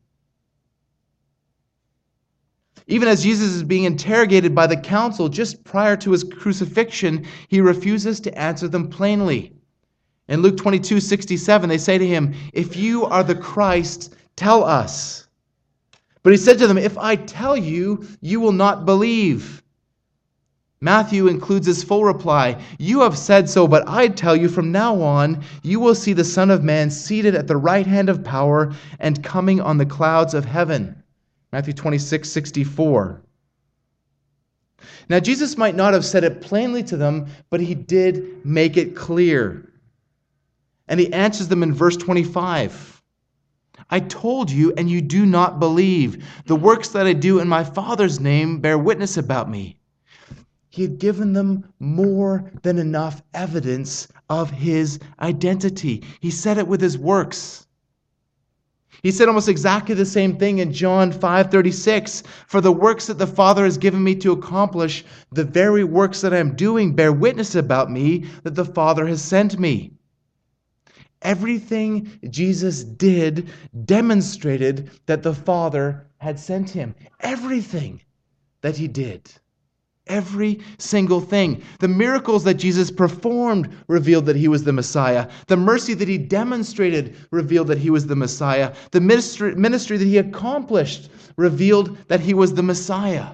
Even 2.87 3.07
as 3.07 3.21
Jesus 3.21 3.51
is 3.51 3.63
being 3.63 3.83
interrogated 3.83 4.55
by 4.55 4.65
the 4.65 4.77
council 4.77 5.29
just 5.29 5.63
prior 5.63 5.95
to 5.97 6.11
his 6.11 6.23
crucifixion, 6.23 7.25
he 7.47 7.61
refuses 7.61 8.19
to 8.21 8.35
answer 8.35 8.67
them 8.67 8.87
plainly. 8.87 9.53
In 10.27 10.41
Luke 10.41 10.57
22 10.57 10.99
67, 10.99 11.69
they 11.69 11.77
say 11.77 11.99
to 11.99 12.07
him, 12.07 12.33
If 12.51 12.75
you 12.75 13.05
are 13.05 13.23
the 13.23 13.35
Christ, 13.35 14.15
Tell 14.39 14.63
us. 14.63 15.27
But 16.23 16.31
he 16.31 16.37
said 16.37 16.59
to 16.59 16.67
them, 16.67 16.77
If 16.77 16.97
I 16.97 17.17
tell 17.17 17.57
you, 17.57 18.07
you 18.21 18.39
will 18.39 18.53
not 18.53 18.85
believe. 18.85 19.61
Matthew 20.81 21.27
includes 21.27 21.67
his 21.67 21.83
full 21.83 22.05
reply 22.05 22.61
You 22.77 23.01
have 23.01 23.17
said 23.17 23.49
so, 23.49 23.67
but 23.67 23.87
I 23.87 24.07
tell 24.07 24.35
you 24.35 24.47
from 24.47 24.71
now 24.71 25.01
on, 25.01 25.43
you 25.61 25.79
will 25.79 25.95
see 25.95 26.13
the 26.13 26.23
Son 26.23 26.49
of 26.49 26.63
Man 26.63 26.89
seated 26.89 27.35
at 27.35 27.47
the 27.47 27.57
right 27.57 27.85
hand 27.85 28.07
of 28.07 28.23
power 28.23 28.73
and 28.99 29.21
coming 29.21 29.59
on 29.59 29.77
the 29.77 29.85
clouds 29.85 30.33
of 30.33 30.45
heaven. 30.45 31.03
Matthew 31.51 31.73
26, 31.73 32.29
64. 32.29 33.21
Now, 35.09 35.19
Jesus 35.19 35.57
might 35.57 35.75
not 35.75 35.93
have 35.93 36.05
said 36.05 36.23
it 36.23 36.41
plainly 36.41 36.83
to 36.83 36.95
them, 36.95 37.27
but 37.49 37.59
he 37.59 37.75
did 37.75 38.45
make 38.45 38.77
it 38.77 38.95
clear. 38.95 39.73
And 40.87 40.99
he 40.99 41.11
answers 41.11 41.49
them 41.49 41.63
in 41.63 41.73
verse 41.73 41.97
25. 41.97 43.01
I 43.89 43.99
told 43.99 44.49
you, 44.51 44.71
and 44.77 44.89
you 44.89 45.01
do 45.01 45.25
not 45.25 45.59
believe. 45.59 46.23
The 46.45 46.55
works 46.55 46.89
that 46.89 47.07
I 47.07 47.13
do 47.13 47.39
in 47.39 47.49
my 47.49 47.63
Father's 47.63 48.19
name 48.19 48.59
bear 48.59 48.77
witness 48.77 49.17
about 49.17 49.49
me. 49.49 49.78
He 50.71 50.83
had 50.83 50.99
given 50.99 51.33
them 51.33 51.65
more 51.79 52.51
than 52.61 52.77
enough 52.77 53.23
evidence 53.33 54.07
of 54.29 54.51
his 54.51 54.99
identity. 55.19 56.03
He 56.19 56.29
said 56.29 56.59
it 56.59 56.67
with 56.67 56.79
his 56.79 56.95
works. 56.95 57.65
He 59.01 59.09
said 59.09 59.27
almost 59.27 59.49
exactly 59.49 59.95
the 59.95 60.05
same 60.05 60.37
thing 60.37 60.59
in 60.59 60.71
John 60.71 61.11
5:36, 61.11 62.21
"For 62.45 62.61
the 62.61 62.71
works 62.71 63.07
that 63.07 63.17
the 63.17 63.25
Father 63.25 63.63
has 63.63 63.79
given 63.79 64.03
me 64.03 64.13
to 64.17 64.31
accomplish, 64.31 65.03
the 65.31 65.43
very 65.43 65.83
works 65.83 66.21
that 66.21 66.35
I 66.35 66.37
am 66.37 66.55
doing 66.55 66.93
bear 66.93 67.11
witness 67.11 67.55
about 67.55 67.89
me 67.91 68.25
that 68.43 68.53
the 68.53 68.65
Father 68.65 69.07
has 69.07 69.23
sent 69.23 69.57
me." 69.57 69.93
Everything 71.23 72.11
Jesus 72.29 72.83
did 72.83 73.49
demonstrated 73.85 74.91
that 75.07 75.23
the 75.23 75.33
Father 75.33 76.05
had 76.17 76.39
sent 76.39 76.69
him. 76.71 76.93
Everything 77.21 78.01
that 78.61 78.77
he 78.77 78.87
did. 78.87 79.31
Every 80.09 80.59
single 80.79 81.21
thing. 81.21 81.63
The 81.79 81.87
miracles 81.87 82.43
that 82.43 82.55
Jesus 82.55 82.91
performed 82.91 83.69
revealed 83.87 84.25
that 84.25 84.35
he 84.35 84.47
was 84.47 84.63
the 84.63 84.73
Messiah. 84.73 85.29
The 85.47 85.55
mercy 85.55 85.93
that 85.93 86.07
he 86.07 86.17
demonstrated 86.17 87.15
revealed 87.31 87.67
that 87.67 87.77
he 87.77 87.91
was 87.91 88.07
the 88.07 88.15
Messiah. 88.15 88.73
The 88.91 88.99
ministry, 88.99 89.55
ministry 89.55 89.97
that 89.97 90.05
he 90.05 90.17
accomplished 90.17 91.09
revealed 91.37 91.97
that 92.07 92.19
he 92.19 92.33
was 92.33 92.55
the 92.55 92.63
Messiah. 92.63 93.27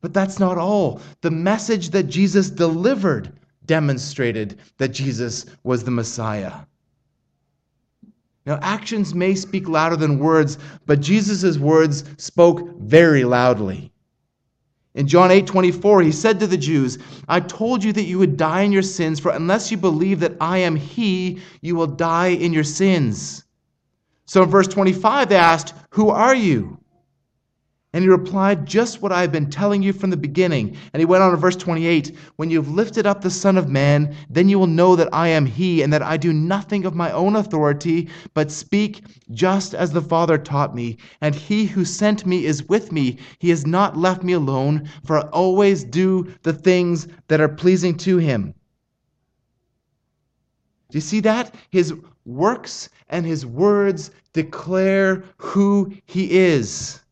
But 0.00 0.12
that's 0.12 0.38
not 0.38 0.58
all. 0.58 1.00
The 1.22 1.30
message 1.30 1.88
that 1.90 2.04
Jesus 2.04 2.50
delivered 2.50 3.32
demonstrated 3.64 4.58
that 4.76 4.88
Jesus 4.88 5.46
was 5.62 5.84
the 5.84 5.90
Messiah. 5.90 6.52
Now, 8.44 8.58
actions 8.60 9.14
may 9.14 9.34
speak 9.34 9.68
louder 9.68 9.96
than 9.96 10.18
words, 10.18 10.58
but 10.84 11.00
Jesus' 11.00 11.56
words 11.56 12.04
spoke 12.18 12.78
very 12.80 13.24
loudly. 13.24 13.93
In 14.94 15.08
John 15.08 15.30
8 15.30 15.46
24, 15.46 16.02
he 16.02 16.12
said 16.12 16.38
to 16.40 16.46
the 16.46 16.56
Jews, 16.56 16.98
I 17.28 17.40
told 17.40 17.82
you 17.82 17.92
that 17.92 18.04
you 18.04 18.18
would 18.18 18.36
die 18.36 18.62
in 18.62 18.72
your 18.72 18.82
sins, 18.82 19.18
for 19.18 19.32
unless 19.32 19.70
you 19.70 19.76
believe 19.76 20.20
that 20.20 20.36
I 20.40 20.58
am 20.58 20.76
He, 20.76 21.40
you 21.60 21.74
will 21.74 21.88
die 21.88 22.28
in 22.28 22.52
your 22.52 22.64
sins. 22.64 23.44
So 24.26 24.42
in 24.42 24.48
verse 24.48 24.68
25, 24.68 25.28
they 25.28 25.36
asked, 25.36 25.74
Who 25.90 26.10
are 26.10 26.34
you? 26.34 26.78
And 27.94 28.02
he 28.02 28.08
replied, 28.08 28.66
Just 28.66 29.00
what 29.00 29.12
I 29.12 29.20
have 29.20 29.30
been 29.30 29.48
telling 29.48 29.80
you 29.80 29.92
from 29.92 30.10
the 30.10 30.16
beginning. 30.16 30.76
And 30.92 31.00
he 31.00 31.04
went 31.04 31.22
on 31.22 31.30
to 31.30 31.36
verse 31.36 31.54
28 31.54 32.16
When 32.34 32.50
you 32.50 32.60
have 32.60 32.68
lifted 32.68 33.06
up 33.06 33.20
the 33.20 33.30
Son 33.30 33.56
of 33.56 33.68
Man, 33.68 34.16
then 34.28 34.48
you 34.48 34.58
will 34.58 34.66
know 34.66 34.96
that 34.96 35.08
I 35.12 35.28
am 35.28 35.46
he, 35.46 35.80
and 35.80 35.92
that 35.92 36.02
I 36.02 36.16
do 36.16 36.32
nothing 36.32 36.86
of 36.86 36.96
my 36.96 37.12
own 37.12 37.36
authority, 37.36 38.08
but 38.34 38.50
speak 38.50 39.02
just 39.30 39.74
as 39.74 39.92
the 39.92 40.02
Father 40.02 40.36
taught 40.36 40.74
me. 40.74 40.96
And 41.20 41.36
he 41.36 41.66
who 41.66 41.84
sent 41.84 42.26
me 42.26 42.46
is 42.46 42.68
with 42.68 42.90
me. 42.90 43.18
He 43.38 43.50
has 43.50 43.64
not 43.64 43.96
left 43.96 44.24
me 44.24 44.32
alone, 44.32 44.90
for 45.04 45.18
I 45.18 45.28
always 45.28 45.84
do 45.84 46.26
the 46.42 46.52
things 46.52 47.06
that 47.28 47.40
are 47.40 47.48
pleasing 47.48 47.96
to 47.98 48.18
him. 48.18 48.54
Do 50.90 50.98
you 50.98 51.00
see 51.00 51.20
that? 51.20 51.54
His 51.70 51.94
works 52.24 52.88
and 53.08 53.24
his 53.24 53.46
words 53.46 54.10
declare 54.32 55.22
who 55.36 55.92
he 56.06 56.32
is. 56.32 57.03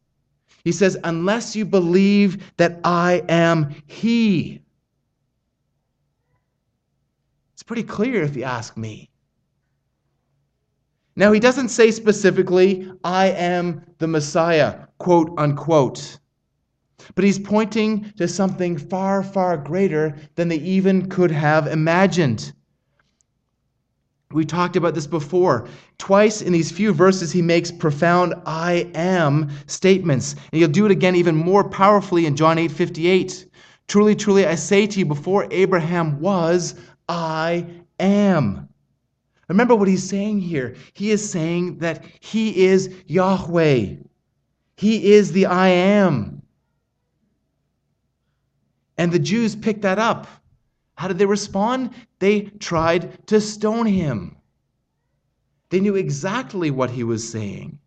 He 0.64 0.72
says, 0.72 0.96
unless 1.04 1.56
you 1.56 1.64
believe 1.64 2.52
that 2.56 2.80
I 2.84 3.24
am 3.28 3.74
He. 3.86 4.62
It's 7.54 7.62
pretty 7.62 7.82
clear 7.82 8.22
if 8.22 8.36
you 8.36 8.44
ask 8.44 8.76
me. 8.76 9.10
Now, 11.14 11.32
he 11.32 11.40
doesn't 11.40 11.68
say 11.68 11.90
specifically, 11.90 12.90
I 13.04 13.28
am 13.28 13.84
the 13.98 14.06
Messiah, 14.06 14.86
quote 14.98 15.32
unquote. 15.36 16.18
But 17.14 17.24
he's 17.24 17.38
pointing 17.38 18.12
to 18.16 18.26
something 18.28 18.78
far, 18.78 19.22
far 19.22 19.56
greater 19.56 20.16
than 20.36 20.48
they 20.48 20.56
even 20.56 21.08
could 21.08 21.30
have 21.30 21.66
imagined. 21.66 22.52
We 24.32 24.44
talked 24.44 24.76
about 24.76 24.94
this 24.94 25.06
before. 25.06 25.68
Twice 25.98 26.42
in 26.42 26.52
these 26.52 26.72
few 26.72 26.92
verses, 26.92 27.32
he 27.32 27.42
makes 27.42 27.70
profound 27.70 28.34
I 28.46 28.90
am 28.94 29.50
statements. 29.66 30.32
And 30.32 30.58
he'll 30.58 30.68
do 30.68 30.86
it 30.86 30.92
again 30.92 31.16
even 31.16 31.36
more 31.36 31.68
powerfully 31.68 32.26
in 32.26 32.36
John 32.36 32.58
8 32.58 32.70
58. 32.70 33.46
Truly, 33.88 34.14
truly, 34.14 34.46
I 34.46 34.54
say 34.54 34.86
to 34.86 34.98
you, 34.98 35.04
before 35.04 35.46
Abraham 35.50 36.20
was, 36.20 36.74
I 37.08 37.66
am. 38.00 38.68
Remember 39.48 39.74
what 39.74 39.88
he's 39.88 40.08
saying 40.08 40.40
here. 40.40 40.76
He 40.94 41.10
is 41.10 41.28
saying 41.28 41.78
that 41.78 42.04
he 42.20 42.64
is 42.64 42.94
Yahweh, 43.06 43.96
he 44.76 45.12
is 45.12 45.32
the 45.32 45.46
I 45.46 45.68
am. 45.68 46.42
And 48.96 49.12
the 49.12 49.18
Jews 49.18 49.56
picked 49.56 49.82
that 49.82 49.98
up. 49.98 50.26
How 50.94 51.08
did 51.08 51.18
they 51.18 51.26
respond? 51.26 51.90
They 52.18 52.42
tried 52.42 53.26
to 53.28 53.40
stone 53.40 53.86
him. 53.86 54.36
They 55.70 55.80
knew 55.80 55.96
exactly 55.96 56.70
what 56.70 56.90
he 56.90 57.02
was 57.02 57.28
saying. 57.28 57.78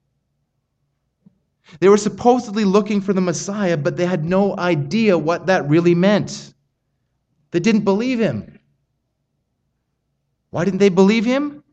They 1.79 1.89
were 1.89 1.97
supposedly 1.97 2.65
looking 2.65 3.01
for 3.01 3.13
the 3.13 3.21
Messiah, 3.21 3.77
but 3.77 3.97
they 3.97 4.05
had 4.05 4.25
no 4.25 4.57
idea 4.57 5.17
what 5.17 5.47
that 5.47 5.67
really 5.67 5.95
meant. 5.95 6.53
They 7.51 7.59
didn't 7.59 7.83
believe 7.83 8.19
him. 8.19 8.59
Why 10.49 10.65
didn't 10.65 10.79
they 10.79 10.89
believe 10.89 11.25
him? 11.25 11.63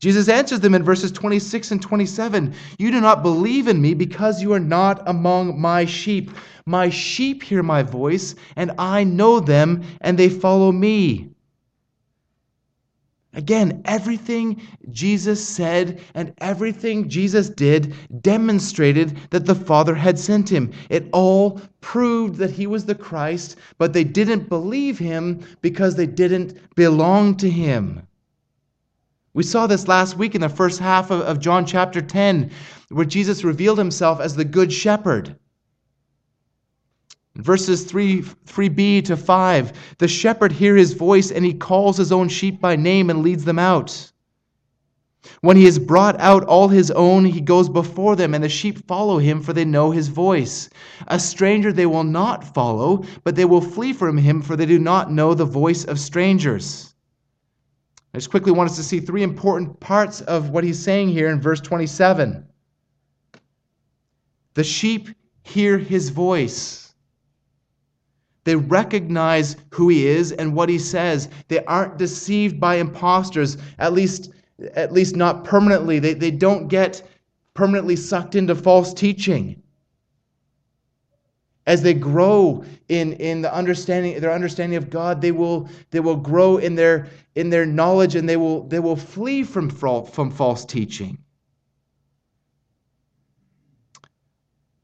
Jesus 0.00 0.28
answers 0.28 0.60
them 0.60 0.74
in 0.74 0.84
verses 0.84 1.10
26 1.10 1.72
and 1.72 1.82
27 1.82 2.54
You 2.78 2.90
do 2.92 3.00
not 3.00 3.22
believe 3.22 3.66
in 3.66 3.82
me 3.82 3.94
because 3.94 4.40
you 4.40 4.52
are 4.52 4.60
not 4.60 5.02
among 5.08 5.60
my 5.60 5.84
sheep. 5.84 6.30
My 6.66 6.88
sheep 6.88 7.42
hear 7.42 7.62
my 7.64 7.82
voice, 7.82 8.36
and 8.54 8.72
I 8.78 9.02
know 9.02 9.40
them, 9.40 9.82
and 10.00 10.16
they 10.16 10.28
follow 10.28 10.70
me. 10.70 11.30
Again, 13.34 13.82
everything 13.84 14.60
Jesus 14.90 15.46
said 15.46 16.00
and 16.14 16.32
everything 16.38 17.08
Jesus 17.08 17.48
did 17.50 17.94
demonstrated 18.20 19.16
that 19.30 19.46
the 19.46 19.54
Father 19.54 19.94
had 19.94 20.18
sent 20.18 20.48
him. 20.48 20.72
It 20.88 21.08
all 21.12 21.60
proved 21.80 22.36
that 22.36 22.50
he 22.50 22.66
was 22.66 22.84
the 22.84 22.94
Christ, 22.94 23.56
but 23.78 23.92
they 23.92 24.04
didn't 24.04 24.48
believe 24.48 24.98
him 24.98 25.40
because 25.60 25.94
they 25.94 26.06
didn't 26.06 26.58
belong 26.74 27.36
to 27.36 27.50
him. 27.50 28.07
We 29.38 29.44
saw 29.44 29.68
this 29.68 29.86
last 29.86 30.16
week 30.16 30.34
in 30.34 30.40
the 30.40 30.48
first 30.48 30.80
half 30.80 31.12
of, 31.12 31.20
of 31.20 31.38
John 31.38 31.64
chapter 31.64 32.02
10, 32.02 32.50
where 32.88 33.04
Jesus 33.04 33.44
revealed 33.44 33.78
himself 33.78 34.18
as 34.18 34.34
the 34.34 34.44
Good 34.44 34.72
Shepherd. 34.72 35.36
Verses 37.36 37.84
3, 37.84 38.22
3b 38.22 39.04
to 39.04 39.16
5 39.16 39.72
The 39.98 40.08
shepherd 40.08 40.50
hear 40.50 40.74
his 40.74 40.92
voice, 40.94 41.30
and 41.30 41.44
he 41.44 41.54
calls 41.54 41.96
his 41.96 42.10
own 42.10 42.28
sheep 42.28 42.60
by 42.60 42.74
name 42.74 43.10
and 43.10 43.22
leads 43.22 43.44
them 43.44 43.60
out. 43.60 44.10
When 45.40 45.56
he 45.56 45.66
has 45.66 45.78
brought 45.78 46.18
out 46.18 46.42
all 46.42 46.66
his 46.66 46.90
own, 46.90 47.24
he 47.24 47.40
goes 47.40 47.68
before 47.68 48.16
them, 48.16 48.34
and 48.34 48.42
the 48.42 48.48
sheep 48.48 48.88
follow 48.88 49.18
him, 49.18 49.40
for 49.40 49.52
they 49.52 49.64
know 49.64 49.92
his 49.92 50.08
voice. 50.08 50.68
A 51.06 51.20
stranger 51.20 51.72
they 51.72 51.86
will 51.86 52.02
not 52.02 52.42
follow, 52.54 53.04
but 53.22 53.36
they 53.36 53.44
will 53.44 53.60
flee 53.60 53.92
from 53.92 54.16
him, 54.18 54.42
for 54.42 54.56
they 54.56 54.66
do 54.66 54.80
not 54.80 55.12
know 55.12 55.32
the 55.32 55.44
voice 55.44 55.84
of 55.84 56.00
strangers. 56.00 56.87
I 58.18 58.20
just 58.20 58.30
quickly 58.30 58.50
want 58.50 58.68
us 58.68 58.74
to 58.74 58.82
see 58.82 58.98
three 58.98 59.22
important 59.22 59.78
parts 59.78 60.22
of 60.22 60.50
what 60.50 60.64
he's 60.64 60.82
saying 60.82 61.10
here 61.10 61.28
in 61.28 61.40
verse 61.40 61.60
27. 61.60 62.44
The 64.54 64.64
sheep 64.64 65.10
hear 65.44 65.78
his 65.78 66.08
voice. 66.08 66.94
They 68.42 68.56
recognize 68.56 69.54
who 69.70 69.88
he 69.88 70.08
is 70.08 70.32
and 70.32 70.52
what 70.52 70.68
he 70.68 70.80
says. 70.80 71.28
They 71.46 71.64
aren't 71.66 71.96
deceived 71.96 72.58
by 72.58 72.78
impostors, 72.78 73.56
at 73.78 73.92
least, 73.92 74.32
at 74.74 74.92
least 74.92 75.14
not 75.14 75.44
permanently. 75.44 76.00
They, 76.00 76.14
they 76.14 76.32
don't 76.32 76.66
get 76.66 77.08
permanently 77.54 77.94
sucked 77.94 78.34
into 78.34 78.56
false 78.56 78.92
teaching 78.92 79.62
as 81.68 81.82
they 81.82 81.92
grow 81.92 82.64
in, 82.88 83.12
in 83.12 83.42
the 83.42 83.54
understanding, 83.54 84.18
their 84.20 84.32
understanding 84.32 84.78
of 84.78 84.88
God, 84.88 85.20
they 85.20 85.32
will, 85.32 85.68
they 85.90 86.00
will 86.00 86.16
grow 86.16 86.56
in 86.56 86.74
their, 86.74 87.08
in 87.34 87.50
their 87.50 87.66
knowledge 87.66 88.14
and 88.14 88.26
they 88.26 88.38
will, 88.38 88.62
they 88.62 88.80
will 88.80 88.96
flee 88.96 89.42
from, 89.42 89.68
from 89.68 90.30
false 90.30 90.64
teaching. 90.64 91.18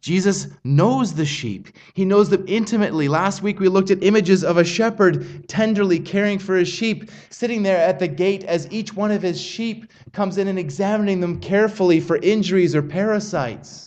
Jesus 0.03 0.49
knows 0.63 1.15
the 1.15 1.25
sheep. 1.25 1.69
He 1.95 2.05
knows 2.05 2.29
them 2.29 2.45
intimately. 2.47 3.09
Last 3.09 3.43
week 3.43 3.61
we 3.61 3.69
looked 3.69 3.91
at 3.91 4.03
images 4.03 4.45
of 4.45 4.59
a 4.59 4.65
shepherd 4.65 5.49
tenderly 5.49 5.99
caring 5.99 6.39
for 6.39 6.55
his 6.55 6.69
sheep, 6.69 7.11
sitting 7.31 7.63
there 7.63 7.79
at 7.79 7.99
the 7.99 8.09
gate 8.09 8.45
as 8.45 8.71
each 8.71 8.95
one 8.95 9.11
of 9.11 9.23
his 9.23 9.41
sheep 9.41 9.91
comes 10.13 10.37
in 10.37 10.49
and 10.49 10.59
examining 10.59 11.21
them 11.21 11.41
carefully 11.41 11.99
for 11.99 12.19
injuries 12.19 12.77
or 12.77 12.83
parasites. 12.83 13.84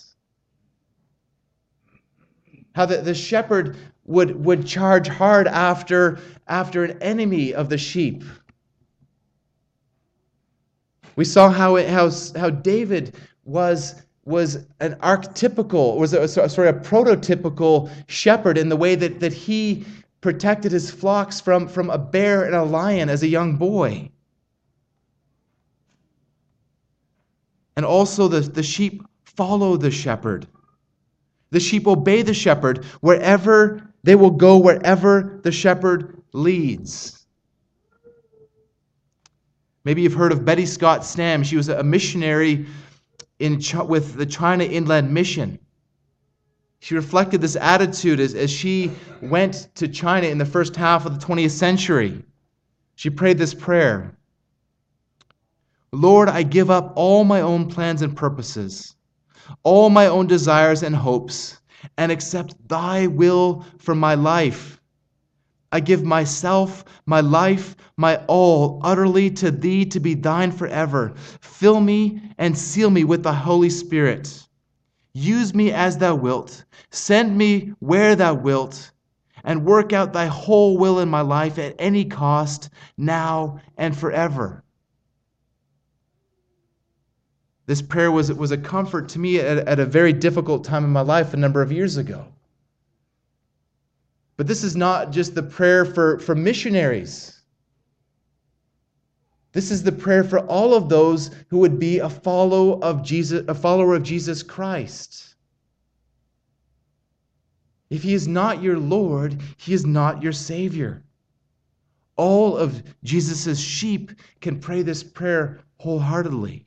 How 2.77 2.85
the, 2.85 2.97
the 2.97 3.15
shepherd 3.15 3.75
would, 4.05 4.45
would 4.45 4.67
charge 4.67 5.07
hard 5.07 5.47
after, 5.47 6.19
after 6.47 6.83
an 6.83 7.01
enemy 7.01 7.51
of 7.51 7.69
the 7.69 7.77
sheep. 7.79 8.23
We 11.15 11.25
saw 11.25 11.49
how, 11.49 11.77
it, 11.77 11.89
how, 11.89 12.11
how 12.35 12.51
David 12.51 13.15
was 13.45 14.03
was 14.25 14.67
an 14.79 14.93
archetypical, 15.01 15.97
was 15.97 16.13
a, 16.13 16.27
sorry, 16.27 16.69
a 16.69 16.73
prototypical 16.73 17.89
shepherd 18.07 18.59
in 18.59 18.69
the 18.69 18.75
way 18.75 18.93
that, 18.93 19.21
that 19.21 19.33
he 19.33 19.83
protected 20.21 20.71
his 20.71 20.91
flocks 20.91 21.41
from, 21.41 21.67
from 21.67 21.89
a 21.89 21.97
bear 21.97 22.43
and 22.43 22.53
a 22.53 22.63
lion 22.63 23.09
as 23.09 23.23
a 23.23 23.27
young 23.27 23.55
boy. 23.55 24.07
And 27.75 27.83
also, 27.83 28.27
the, 28.27 28.41
the 28.41 28.61
sheep 28.61 29.01
follow 29.23 29.77
the 29.77 29.89
shepherd. 29.89 30.45
The 31.49 31.59
sheep 31.59 31.87
obey 31.87 32.21
the 32.21 32.33
shepherd 32.33 32.83
wherever 33.01 33.93
they 34.03 34.15
will 34.15 34.31
go, 34.31 34.57
wherever 34.57 35.39
the 35.43 35.51
shepherd 35.51 36.21
leads. 36.33 37.25
Maybe 39.83 40.01
you've 40.01 40.13
heard 40.13 40.33
of 40.33 40.43
Betty 40.43 40.65
Scott 40.65 41.05
Stam. 41.05 41.43
She 41.43 41.55
was 41.55 41.69
a 41.69 41.83
missionary 41.83 42.65
in, 43.39 43.61
with 43.87 44.15
the 44.15 44.25
China 44.25 44.65
Inland 44.65 45.13
Mission. 45.13 45.59
She 46.79 46.95
reflected 46.95 47.41
this 47.41 47.55
attitude 47.55 48.19
as, 48.19 48.35
as 48.35 48.51
she 48.51 48.91
went 49.21 49.69
to 49.75 49.87
China 49.87 50.27
in 50.27 50.37
the 50.37 50.45
first 50.45 50.75
half 50.75 51.05
of 51.05 51.19
the 51.19 51.25
20th 51.25 51.51
century. 51.51 52.23
She 52.95 53.09
prayed 53.09 53.37
this 53.37 53.53
prayer 53.53 54.17
Lord, 55.93 56.27
I 56.27 56.43
give 56.43 56.69
up 56.69 56.91
all 56.97 57.23
my 57.23 57.39
own 57.39 57.69
plans 57.69 58.01
and 58.01 58.15
purposes, 58.15 58.93
all 59.63 59.89
my 59.89 60.07
own 60.07 60.27
desires 60.27 60.83
and 60.83 60.95
hopes, 60.95 61.59
and 61.97 62.11
accept 62.11 62.55
thy 62.67 63.07
will 63.07 63.65
for 63.77 63.95
my 63.95 64.15
life. 64.15 64.79
I 65.71 65.81
give 65.81 66.03
myself, 66.03 66.85
my 67.05 67.19
life, 67.19 67.75
my 67.97 68.17
all 68.27 68.79
utterly 68.83 69.29
to 69.31 69.51
thee 69.51 69.85
to 69.85 69.99
be 69.99 70.13
thine 70.13 70.51
forever. 70.51 71.13
Fill 71.41 71.81
me 71.81 72.21
and 72.37 72.57
seal 72.57 72.89
me 72.89 73.03
with 73.03 73.23
the 73.23 73.33
Holy 73.33 73.69
Spirit. 73.69 74.47
Use 75.13 75.53
me 75.53 75.71
as 75.71 75.97
thou 75.97 76.15
wilt. 76.15 76.63
Send 76.91 77.37
me 77.37 77.73
where 77.79 78.15
thou 78.15 78.33
wilt. 78.33 78.91
And 79.43 79.65
work 79.65 79.91
out 79.93 80.13
thy 80.13 80.27
whole 80.27 80.77
will 80.77 80.99
in 80.99 81.09
my 81.09 81.21
life 81.21 81.57
at 81.57 81.75
any 81.79 82.05
cost, 82.05 82.69
now 82.97 83.59
and 83.77 83.97
forever. 83.97 84.63
This 87.67 87.81
prayer 87.81 88.11
was, 88.11 88.31
was 88.33 88.51
a 88.51 88.57
comfort 88.57 89.09
to 89.09 89.19
me 89.19 89.39
at, 89.39 89.67
at 89.67 89.79
a 89.79 89.85
very 89.85 90.13
difficult 90.13 90.63
time 90.63 90.85
in 90.85 90.89
my 90.89 91.01
life 91.01 91.33
a 91.33 91.37
number 91.37 91.61
of 91.61 91.71
years 91.71 91.97
ago. 91.97 92.25
But 94.37 94.47
this 94.47 94.63
is 94.63 94.75
not 94.75 95.11
just 95.11 95.35
the 95.35 95.43
prayer 95.43 95.83
for, 95.83 96.19
for 96.19 96.33
missionaries. 96.33 97.41
This 99.51 99.69
is 99.69 99.83
the 99.83 99.91
prayer 99.91 100.23
for 100.23 100.39
all 100.39 100.75
of 100.75 100.87
those 100.87 101.31
who 101.49 101.57
would 101.57 101.77
be 101.77 101.99
a 101.99 102.09
follow 102.09 102.79
of 102.79 103.03
Jesus, 103.03 103.43
a 103.47 103.55
follower 103.55 103.95
of 103.95 104.03
Jesus 104.03 104.43
Christ. 104.43 105.35
If 107.89 108.03
he 108.03 108.13
is 108.13 108.27
not 108.27 108.61
your 108.61 108.77
Lord, 108.77 109.41
he 109.57 109.73
is 109.73 109.85
not 109.85 110.21
your 110.21 110.33
Savior. 110.33 111.03
All 112.15 112.55
of 112.55 112.83
Jesus' 113.03 113.59
sheep 113.59 114.11
can 114.39 114.59
pray 114.59 114.83
this 114.83 115.03
prayer 115.03 115.59
wholeheartedly. 115.79 116.66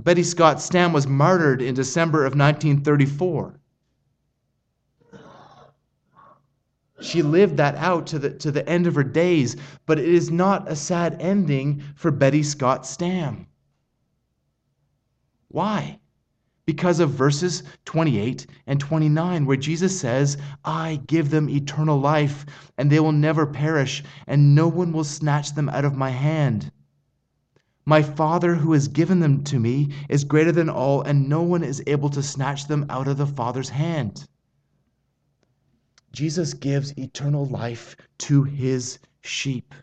Betty 0.00 0.22
Scott 0.22 0.60
Stam 0.60 0.92
was 0.94 1.06
martyred 1.06 1.60
in 1.60 1.74
December 1.74 2.24
of 2.24 2.34
1934. 2.34 3.60
She 7.02 7.20
lived 7.20 7.56
that 7.58 7.74
out 7.74 8.06
to 8.08 8.18
the, 8.18 8.30
to 8.30 8.50
the 8.50 8.66
end 8.68 8.86
of 8.86 8.94
her 8.94 9.04
days, 9.04 9.56
but 9.86 9.98
it 9.98 10.08
is 10.08 10.30
not 10.30 10.70
a 10.70 10.76
sad 10.76 11.16
ending 11.20 11.82
for 11.94 12.10
Betty 12.10 12.42
Scott 12.42 12.86
Stam. 12.86 13.46
Why? 15.48 15.98
Because 16.64 17.00
of 17.00 17.10
verses 17.10 17.62
28 17.84 18.46
and 18.68 18.80
29, 18.80 19.44
where 19.44 19.56
Jesus 19.56 20.00
says, 20.00 20.38
I 20.64 21.00
give 21.06 21.28
them 21.30 21.50
eternal 21.50 21.98
life, 21.98 22.46
and 22.78 22.90
they 22.90 23.00
will 23.00 23.12
never 23.12 23.46
perish, 23.46 24.04
and 24.26 24.54
no 24.54 24.68
one 24.68 24.92
will 24.92 25.04
snatch 25.04 25.54
them 25.54 25.68
out 25.68 25.84
of 25.84 25.96
my 25.96 26.10
hand. 26.10 26.70
My 27.84 28.02
Father 28.02 28.54
who 28.54 28.72
has 28.72 28.86
given 28.86 29.20
them 29.20 29.42
to 29.44 29.58
me 29.58 29.92
is 30.08 30.24
greater 30.24 30.52
than 30.52 30.68
all, 30.68 31.02
and 31.02 31.28
no 31.28 31.42
one 31.42 31.64
is 31.64 31.82
able 31.86 32.10
to 32.10 32.22
snatch 32.22 32.68
them 32.68 32.86
out 32.88 33.08
of 33.08 33.16
the 33.16 33.26
Father's 33.26 33.70
hand. 33.70 34.26
Jesus 36.12 36.54
gives 36.54 36.96
eternal 36.96 37.46
life 37.46 37.96
to 38.18 38.44
his 38.44 38.98
sheep. 39.22 39.74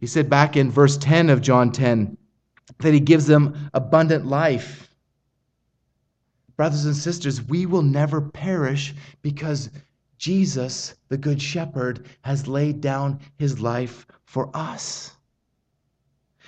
He 0.00 0.06
said 0.06 0.28
back 0.28 0.56
in 0.56 0.70
verse 0.70 0.96
10 0.98 1.30
of 1.30 1.40
John 1.40 1.72
10 1.72 2.16
that 2.78 2.94
he 2.94 3.00
gives 3.00 3.26
them 3.26 3.70
abundant 3.72 4.26
life. 4.26 4.88
Brothers 6.56 6.84
and 6.84 6.96
sisters, 6.96 7.42
we 7.42 7.66
will 7.66 7.82
never 7.82 8.20
perish 8.20 8.94
because 9.22 9.70
Jesus, 10.18 10.94
the 11.08 11.16
Good 11.16 11.40
Shepherd, 11.40 12.06
has 12.22 12.46
laid 12.46 12.80
down 12.80 13.20
his 13.38 13.60
life 13.60 14.06
for 14.24 14.50
us. 14.54 15.16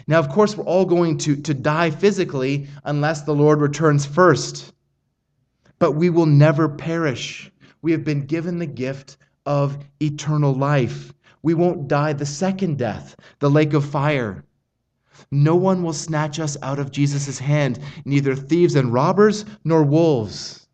Now, 0.06 0.18
of 0.18 0.28
course, 0.28 0.56
we're 0.56 0.64
all 0.64 0.84
going 0.84 1.18
to, 1.18 1.36
to 1.36 1.54
die 1.54 1.90
physically 1.90 2.66
unless 2.84 3.22
the 3.22 3.34
Lord 3.34 3.60
returns 3.60 4.06
first. 4.06 4.72
But 5.78 5.92
we 5.92 6.10
will 6.10 6.26
never 6.26 6.68
perish 6.68 7.52
we 7.82 7.90
have 7.92 8.04
been 8.04 8.26
given 8.26 8.58
the 8.58 8.66
gift 8.66 9.16
of 9.44 9.84
eternal 10.00 10.54
life. 10.54 11.12
We 11.42 11.54
won't 11.54 11.88
die 11.88 12.12
the 12.12 12.24
second 12.24 12.78
death, 12.78 13.16
the 13.40 13.50
lake 13.50 13.74
of 13.74 13.84
fire. 13.84 14.44
No 15.32 15.56
one 15.56 15.82
will 15.82 15.92
snatch 15.92 16.38
us 16.38 16.56
out 16.62 16.78
of 16.78 16.92
Jesus' 16.92 17.38
hand, 17.38 17.80
neither 18.04 18.36
thieves 18.36 18.76
and 18.76 18.92
robbers 18.92 19.44
nor 19.64 19.82
wolves. 19.82 20.68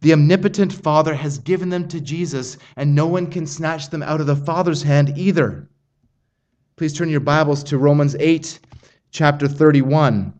The 0.00 0.12
omnipotent 0.12 0.72
Father 0.72 1.14
has 1.14 1.38
given 1.38 1.70
them 1.70 1.88
to 1.88 2.00
Jesus, 2.00 2.58
and 2.76 2.94
no 2.94 3.06
one 3.06 3.28
can 3.28 3.46
snatch 3.46 3.88
them 3.88 4.02
out 4.02 4.20
of 4.20 4.26
the 4.26 4.36
Father's 4.36 4.82
hand 4.82 5.16
either. 5.16 5.68
Please 6.76 6.92
turn 6.92 7.08
your 7.08 7.20
Bibles 7.20 7.64
to 7.64 7.78
Romans 7.78 8.14
8, 8.20 8.60
chapter 9.10 9.48
31. 9.48 10.34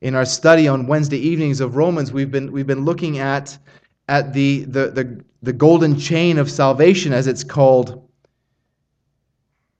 in 0.00 0.14
our 0.14 0.24
study 0.24 0.66
on 0.66 0.88
Wednesday 0.88 1.18
evenings 1.18 1.60
of 1.60 1.76
Romans, 1.76 2.12
we've 2.12 2.32
been, 2.32 2.50
we've 2.50 2.66
been 2.66 2.84
looking 2.84 3.18
at, 3.18 3.56
at 4.08 4.32
the, 4.32 4.64
the, 4.64 4.90
the, 4.90 5.24
the 5.42 5.52
golden 5.52 5.96
chain 5.98 6.36
of 6.38 6.50
salvation, 6.50 7.12
as 7.12 7.28
it's 7.28 7.44
called, 7.44 8.08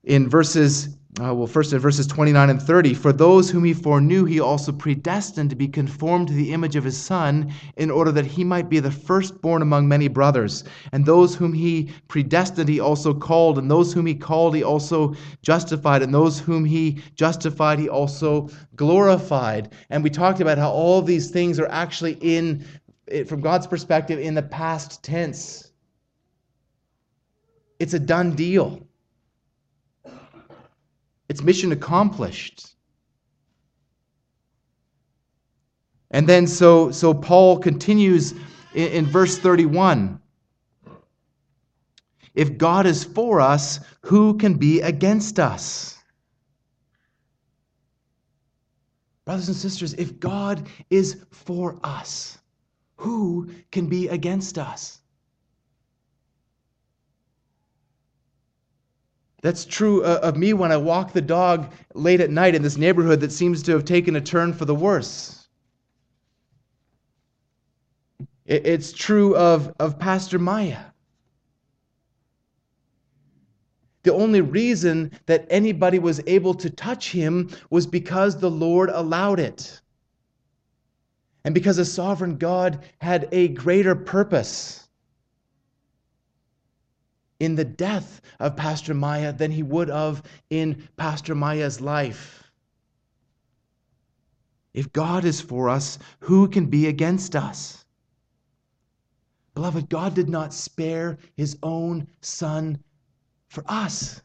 in 0.05 0.29
verses 0.29 0.98
uh, 1.21 1.35
well, 1.35 1.47
first 1.47 1.73
in 1.73 1.79
verses 1.79 2.07
29 2.07 2.51
and 2.51 2.63
30, 2.63 2.93
for 2.93 3.13
those 3.13 3.51
whom 3.51 3.65
he 3.65 3.73
foreknew, 3.73 4.25
he 4.25 4.39
also 4.39 4.71
predestined 4.71 5.49
to 5.49 5.57
be 5.57 5.67
conformed 5.67 6.29
to 6.29 6.35
the 6.35 6.53
image 6.53 6.77
of 6.77 6.85
his 6.85 6.99
Son, 6.99 7.53
in 7.77 7.91
order 7.91 8.13
that 8.13 8.27
he 8.27 8.45
might 8.45 8.69
be 8.69 8.79
the 8.79 8.91
firstborn 8.91 9.63
among 9.63 9.89
many 9.89 10.07
brothers. 10.07 10.65
And 10.93 11.07
those 11.07 11.35
whom 11.35 11.55
he 11.55 11.91
predestined, 12.09 12.69
he 12.69 12.79
also 12.79 13.15
called. 13.15 13.59
And 13.59 13.71
those 13.71 13.93
whom 13.93 14.05
he 14.05 14.15
called, 14.15 14.55
he 14.55 14.63
also 14.63 15.15
justified. 15.43 16.03
And 16.03 16.15
those 16.15 16.39
whom 16.39 16.65
he 16.65 17.03
justified, 17.15 17.79
he 17.79 17.89
also 17.89 18.51
glorified. 18.77 19.73
And 19.91 20.05
we 20.05 20.11
talked 20.11 20.41
about 20.41 20.59
how 20.59 20.71
all 20.71 21.01
these 21.01 21.31
things 21.31 21.59
are 21.59 21.69
actually 21.69 22.19
in, 22.21 22.65
from 23.27 23.41
God's 23.41 23.67
perspective, 23.67 24.21
in 24.21 24.35
the 24.35 24.43
past 24.43 25.03
tense. 25.03 25.73
It's 27.81 27.95
a 27.95 27.99
done 27.99 28.35
deal. 28.35 28.88
It's 31.29 31.43
mission 31.43 31.73
accomplished. 31.73 32.67
And 36.11 36.27
then 36.27 36.47
so 36.47 36.91
so 36.91 37.13
Paul 37.13 37.59
continues 37.59 38.33
in, 38.75 38.89
in 38.89 39.07
verse 39.07 39.39
31. 39.39 40.21
If 42.35 42.57
God 42.57 42.87
is 42.87 43.05
for 43.05 43.41
us, 43.41 43.81
who 44.03 44.39
can 44.39 44.55
be 44.55 44.81
against 44.81 45.39
us? 45.39 45.99
Brothers 49.25 49.49
and 49.49 49.57
sisters, 49.57 49.93
if 49.95 50.19
God 50.21 50.69
is 50.89 51.25
for 51.31 51.79
us, 51.85 52.39
who 52.97 53.51
can 53.71 53.87
be 53.87 54.09
against 54.09 54.57
us? 54.57 55.01
That's 59.49 59.65
true 59.65 60.05
uh, 60.05 60.21
of 60.23 60.37
me 60.37 60.53
when 60.53 60.73
I 60.73 60.77
walk 60.77 61.15
the 61.15 61.23
dog 61.23 61.73
late 61.95 62.21
at 62.21 62.29
night 62.29 62.55
in 62.55 62.61
this 62.61 62.77
neighborhood 62.77 63.21
that 63.21 63.33
seems 63.33 63.63
to 63.63 63.73
have 63.73 63.87
taken 63.87 64.15
a 64.15 64.21
turn 64.21 64.53
for 64.53 64.67
the 64.67 64.75
worse. 64.75 65.49
It's 68.45 68.93
true 68.93 69.35
of, 69.37 69.75
of 69.81 69.99
Pastor 69.99 70.39
Maya. 70.39 70.81
The 74.03 74.13
only 74.13 74.43
reason 74.43 75.13
that 75.25 75.47
anybody 75.49 75.99
was 75.99 76.21
able 76.27 76.53
to 76.53 76.69
touch 76.69 77.11
him 77.11 77.49
was 77.71 77.87
because 77.87 78.37
the 78.37 78.51
Lord 78.51 78.91
allowed 78.91 79.41
it. 79.41 79.81
And 81.47 81.55
because 81.55 81.79
a 81.79 81.87
sovereign 81.87 82.37
God 82.37 82.85
had 83.01 83.31
a 83.33 83.49
greater 83.49 83.95
purpose 83.95 84.88
in 87.41 87.55
the 87.55 87.65
death 87.65 88.21
of 88.41 88.57
Pastor 88.57 88.95
Maya 88.95 89.33
than 89.33 89.51
he 89.51 89.63
would 89.63 89.89
have 89.89 90.23
in 90.51 90.89
Pastor 90.97 91.35
Maya's 91.35 91.81
life. 91.81 92.45
If 94.75 94.93
God 94.93 95.25
is 95.25 95.41
for 95.41 95.69
us, 95.69 95.99
who 96.21 96.49
can 96.49 96.67
be 96.67 96.87
against 96.87 97.35
us? 97.35 97.85
Beloved, 99.55 99.89
God 99.89 100.15
did 100.15 100.29
not 100.29 100.55
spare 100.55 101.19
his 101.37 101.59
own 101.63 102.07
son 102.21 102.79
for 103.49 103.65
us. 103.67 104.23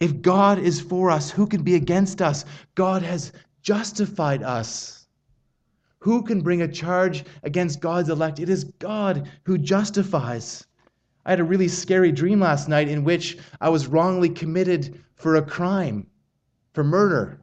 If 0.00 0.20
God 0.22 0.58
is 0.58 0.80
for 0.80 1.10
us, 1.10 1.30
who 1.30 1.46
can 1.46 1.62
be 1.62 1.74
against 1.74 2.22
us? 2.22 2.44
God 2.74 3.02
has 3.02 3.32
justified 3.62 4.42
us. 4.42 4.97
Who 6.00 6.22
can 6.22 6.40
bring 6.40 6.62
a 6.62 6.68
charge 6.68 7.24
against 7.42 7.80
God's 7.80 8.08
elect? 8.08 8.38
It 8.38 8.48
is 8.48 8.64
God 8.64 9.28
who 9.44 9.58
justifies. 9.58 10.66
I 11.26 11.30
had 11.30 11.40
a 11.40 11.44
really 11.44 11.68
scary 11.68 12.12
dream 12.12 12.40
last 12.40 12.68
night 12.68 12.88
in 12.88 13.04
which 13.04 13.38
I 13.60 13.68
was 13.68 13.86
wrongly 13.86 14.28
committed 14.28 15.02
for 15.14 15.36
a 15.36 15.42
crime, 15.42 16.06
for 16.72 16.84
murder. 16.84 17.40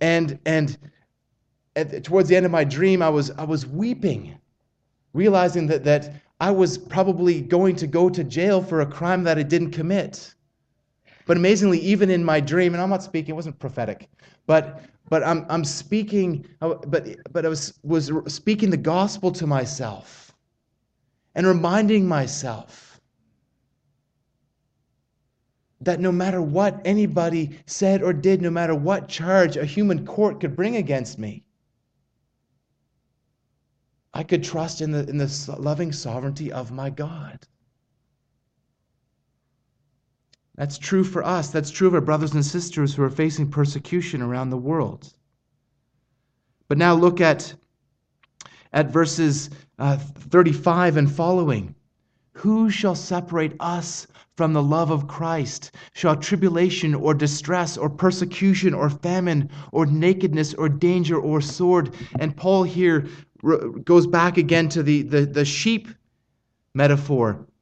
And, 0.00 0.38
and 0.46 0.76
at, 1.76 2.02
towards 2.02 2.28
the 2.28 2.36
end 2.36 2.46
of 2.46 2.52
my 2.52 2.64
dream, 2.64 3.02
I 3.02 3.10
was, 3.10 3.30
I 3.32 3.44
was 3.44 3.66
weeping 3.66 4.38
realizing 5.12 5.66
that, 5.68 5.84
that 5.84 6.22
I 6.40 6.50
was 6.50 6.78
probably 6.78 7.40
going 7.40 7.76
to 7.76 7.86
go 7.86 8.08
to 8.08 8.24
jail 8.24 8.62
for 8.62 8.80
a 8.80 8.86
crime 8.86 9.24
that 9.24 9.38
I 9.38 9.42
didn't 9.42 9.70
commit. 9.70 10.34
But 11.26 11.36
amazingly, 11.36 11.78
even 11.80 12.10
in 12.10 12.24
my 12.24 12.40
dream, 12.40 12.74
and 12.74 12.82
I'm 12.82 12.90
not 12.90 13.02
speaking, 13.02 13.30
it 13.30 13.36
wasn't 13.36 13.58
prophetic, 13.58 14.08
but 14.46 14.82
but 15.12 15.22
I'm 15.22 15.44
I'm 15.50 15.62
speaking, 15.62 16.46
but 16.60 17.06
but 17.34 17.44
I 17.44 17.48
was 17.50 17.74
was 17.82 18.10
speaking 18.28 18.70
the 18.70 18.78
gospel 18.78 19.30
to 19.32 19.46
myself 19.46 20.34
and 21.34 21.46
reminding 21.46 22.08
myself 22.08 22.98
that 25.82 26.00
no 26.00 26.12
matter 26.12 26.40
what 26.40 26.80
anybody 26.86 27.58
said 27.66 28.02
or 28.02 28.14
did, 28.14 28.40
no 28.40 28.48
matter 28.48 28.74
what 28.74 29.06
charge 29.06 29.58
a 29.58 29.66
human 29.66 30.06
court 30.06 30.40
could 30.40 30.56
bring 30.56 30.76
against 30.76 31.18
me, 31.18 31.44
I 34.14 34.22
could 34.22 34.42
trust 34.42 34.80
in 34.80 34.92
the, 34.92 35.06
in 35.10 35.18
the 35.18 35.56
loving 35.58 35.92
sovereignty 35.92 36.50
of 36.50 36.72
my 36.72 36.88
God. 36.88 37.38
That's 40.56 40.78
true 40.78 41.04
for 41.04 41.24
us. 41.24 41.50
That's 41.50 41.70
true 41.70 41.88
of 41.88 41.94
our 41.94 42.00
brothers 42.00 42.34
and 42.34 42.44
sisters 42.44 42.94
who 42.94 43.02
are 43.02 43.10
facing 43.10 43.50
persecution 43.50 44.20
around 44.20 44.50
the 44.50 44.56
world. 44.56 45.12
But 46.68 46.78
now 46.78 46.94
look 46.94 47.20
at, 47.20 47.54
at 48.72 48.90
verses 48.90 49.50
uh, 49.78 49.96
35 49.96 50.96
and 50.96 51.10
following. 51.10 51.74
Who 52.34 52.70
shall 52.70 52.94
separate 52.94 53.54
us 53.60 54.06
from 54.36 54.52
the 54.52 54.62
love 54.62 54.90
of 54.90 55.06
Christ? 55.06 55.72
Shall 55.94 56.16
tribulation 56.16 56.94
or 56.94 57.14
distress 57.14 57.76
or 57.76 57.90
persecution 57.90 58.74
or 58.74 58.88
famine 58.88 59.50
or 59.70 59.86
nakedness 59.86 60.54
or 60.54 60.68
danger 60.68 61.18
or 61.18 61.40
sword? 61.40 61.94
And 62.18 62.36
Paul 62.36 62.62
here 62.62 63.06
goes 63.84 64.06
back 64.06 64.38
again 64.38 64.68
to 64.70 64.82
the, 64.82 65.02
the, 65.02 65.26
the 65.26 65.44
sheep 65.44 65.88
metaphor. 66.74 67.46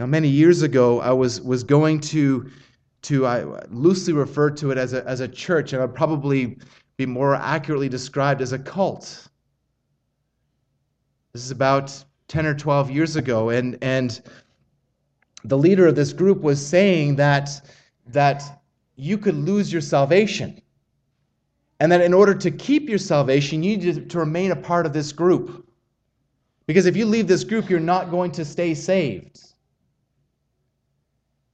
Now, 0.00 0.06
many 0.06 0.28
years 0.28 0.62
ago, 0.62 1.02
I 1.02 1.12
was, 1.12 1.42
was 1.42 1.62
going 1.62 2.00
to, 2.00 2.50
to 3.02 3.26
I 3.26 3.44
loosely 3.68 4.14
refer 4.14 4.50
to 4.52 4.70
it 4.70 4.78
as 4.78 4.94
a, 4.94 5.06
as 5.06 5.20
a 5.20 5.28
church, 5.28 5.74
and 5.74 5.82
I'd 5.82 5.94
probably 5.94 6.56
be 6.96 7.04
more 7.04 7.34
accurately 7.34 7.90
described 7.90 8.40
as 8.40 8.54
a 8.54 8.58
cult. 8.58 9.28
This 11.34 11.44
is 11.44 11.50
about 11.50 12.02
10 12.28 12.46
or 12.46 12.54
12 12.54 12.90
years 12.90 13.16
ago, 13.16 13.50
and, 13.50 13.76
and 13.82 14.22
the 15.44 15.58
leader 15.58 15.86
of 15.86 15.96
this 15.96 16.14
group 16.14 16.40
was 16.40 16.66
saying 16.66 17.16
that, 17.16 17.50
that 18.06 18.62
you 18.96 19.18
could 19.18 19.34
lose 19.34 19.70
your 19.70 19.82
salvation. 19.82 20.62
And 21.78 21.92
that 21.92 22.00
in 22.00 22.14
order 22.14 22.34
to 22.36 22.50
keep 22.50 22.88
your 22.88 22.96
salvation, 22.96 23.62
you 23.62 23.76
need 23.76 24.08
to 24.08 24.18
remain 24.18 24.50
a 24.50 24.56
part 24.56 24.86
of 24.86 24.94
this 24.94 25.12
group. 25.12 25.70
Because 26.66 26.86
if 26.86 26.96
you 26.96 27.04
leave 27.04 27.26
this 27.26 27.44
group, 27.44 27.68
you're 27.68 27.80
not 27.80 28.10
going 28.10 28.30
to 28.32 28.46
stay 28.46 28.72
saved. 28.72 29.49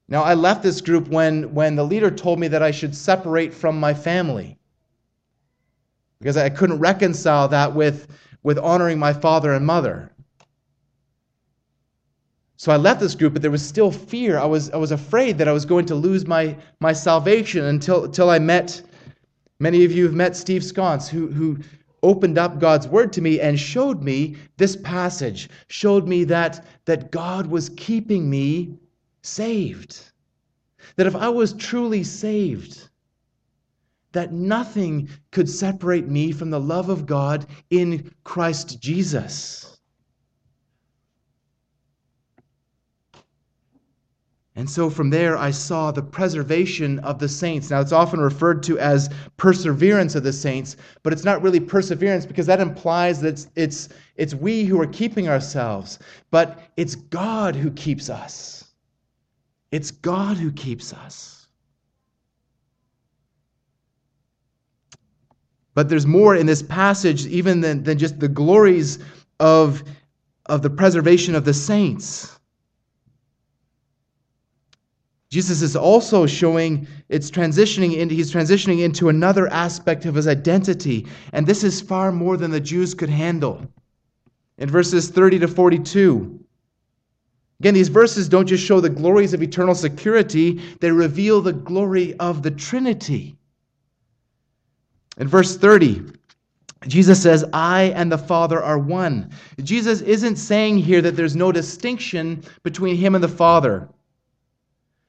Now, 0.09 0.23
I 0.23 0.35
left 0.35 0.63
this 0.63 0.81
group 0.81 1.09
when, 1.09 1.53
when 1.53 1.75
the 1.75 1.85
leader 1.85 2.11
told 2.11 2.39
me 2.39 2.49
that 2.49 2.63
I 2.63 2.71
should 2.71 2.95
separate 2.95 3.53
from 3.53 3.81
my 3.81 3.93
family 3.93 4.57
because 6.21 6.37
I 6.37 6.49
couldn't 6.49 6.79
reconcile 6.79 7.49
that 7.49 7.75
with, 7.75 8.09
with 8.43 8.59
honoring 8.59 8.99
my 8.99 9.13
father 9.13 9.53
and 9.53 9.67
mother. 9.67 10.13
So 12.57 12.73
I 12.73 12.77
left 12.77 13.01
this 13.01 13.15
group, 13.15 13.33
but 13.35 13.43
there 13.43 13.51
was 13.51 13.67
still 13.67 13.91
fear. 13.91 14.39
I 14.39 14.47
was, 14.47 14.71
I 14.71 14.77
was 14.77 14.93
afraid 14.93 15.39
that 15.39 15.49
I 15.49 15.53
was 15.53 15.67
going 15.67 15.87
to 15.87 15.95
lose 15.95 16.27
my, 16.27 16.57
my 16.81 16.93
salvation 16.93 17.65
until, 17.65 18.05
until 18.05 18.31
I 18.31 18.39
met, 18.39 18.81
many 19.59 19.85
of 19.85 19.93
you 19.93 20.05
have 20.05 20.15
met 20.15 20.37
Steve 20.37 20.63
Sconce, 20.63 21.09
who, 21.09 21.27
who 21.27 21.59
opened 22.03 22.39
up 22.39 22.59
God's 22.59 22.89
word 22.89 23.13
to 23.15 23.21
me 23.21 23.41
and 23.41 23.59
showed 23.59 24.03
me 24.03 24.37
this 24.57 24.77
passage, 24.77 25.51
showed 25.67 26.09
me 26.09 26.25
that, 26.25 26.65
that 26.87 27.11
God 27.11 27.47
was 27.47 27.69
keeping 27.71 28.31
me 28.31 28.79
saved. 29.27 30.01
That 30.97 31.07
if 31.07 31.17
I 31.17 31.29
was 31.29 31.53
truly 31.53 32.05
saved, 32.05 32.89
that 34.13 34.33
nothing 34.33 35.09
could 35.31 35.49
separate 35.49 36.09
me 36.09 36.33
from 36.33 36.51
the 36.51 36.61
love 36.61 36.89
of 36.89 37.05
God 37.05 37.47
in 37.71 38.11
Christ 38.25 38.81
Jesus. 38.81 39.77
And 44.57 44.71
so 44.71 44.89
from 44.89 45.11
there, 45.11 45.37
I 45.37 45.51
saw 45.51 45.91
the 45.91 46.03
preservation 46.03 46.99
of 47.01 47.19
the 47.19 47.29
saints. 47.29 47.69
Now, 47.69 47.83
it's 47.83 47.93
often 47.93 48.21
referred 48.21 48.63
to 48.63 48.79
as 48.79 49.11
perseverance 49.37 50.15
of 50.15 50.23
the 50.23 50.33
saints, 50.33 50.77
but 51.03 51.13
it's 51.13 51.25
not 51.25 51.43
really 51.43 51.61
perseverance 51.61 52.25
because 52.25 52.47
that 52.47 52.61
implies 52.61 53.21
that 53.21 53.29
it's, 53.29 53.49
it's, 53.55 53.91
it's 54.17 54.35
we 54.35 54.65
who 54.65 54.81
are 54.81 54.87
keeping 54.87 55.29
ourselves, 55.29 55.99
but 56.31 56.59
it's 56.79 56.95
God 56.95 57.55
who 57.55 57.71
keeps 57.73 58.09
us. 58.09 58.66
It's 59.73 59.91
God 59.91 60.37
who 60.37 60.53
keeps 60.53 60.93
us. 60.93 61.47
But 65.75 65.91
there's 65.91 66.07
more 66.07 66.35
in 66.35 66.47
this 66.47 66.63
passage, 66.63 67.27
even 67.27 67.61
than, 67.61 67.83
than 67.83 67.99
just 67.99 68.19
the 68.19 68.29
glories 68.29 68.99
of, 69.41 69.83
of 70.47 70.63
the 70.63 70.71
preservation 70.71 71.35
of 71.35 71.45
the 71.45 71.53
saints. 71.53 72.37
Jesus 75.29 75.61
is 75.61 75.77
also 75.77 76.25
showing 76.25 76.87
it's 77.11 77.31
transitioning 77.31 77.97
into 77.97 78.15
he's 78.15 78.33
transitioning 78.33 78.83
into 78.83 79.11
another 79.11 79.49
aspect 79.49 80.07
of 80.07 80.15
his 80.15 80.27
identity, 80.27 81.07
and 81.33 81.47
this 81.47 81.63
is 81.63 81.81
far 81.81 82.11
more 82.11 82.39
than 82.39 82.51
the 82.51 82.61
Jews 82.61 82.95
could 82.95 83.11
handle. 83.11 83.61
In 84.57 84.71
verses 84.71 85.11
30 85.11 85.41
to 85.41 85.49
42. 85.49 86.46
Again, 87.61 87.75
these 87.75 87.89
verses 87.89 88.29
don't 88.29 88.47
just 88.47 88.65
show 88.65 88.81
the 88.81 88.91
glories 88.91 89.33
of 89.33 89.43
eternal 89.43 89.75
security, 89.75 90.61
they 90.81 90.91
reveal 90.91 91.41
the 91.41 91.53
glory 91.53 92.15
of 92.19 92.43
the 92.43 92.51
Trinity. 92.51 93.37
In 95.19 95.27
verse 95.27 95.57
30, 95.57 96.03
Jesus 96.87 97.23
says, 97.23 97.45
I 97.53 97.85
and 97.95 98.13
the 98.13 98.19
Father 98.19 98.63
are 98.63 98.79
one. 98.79 99.31
Jesus 99.63 100.03
isn't 100.03 100.37
saying 100.37 100.79
here 100.79 101.01
that 101.01 101.17
there's 101.17 101.35
no 101.35 101.51
distinction 101.51 102.45
between 102.63 102.97
him 102.97 103.15
and 103.15 103.25
the 103.25 103.29
Father. 103.29 103.89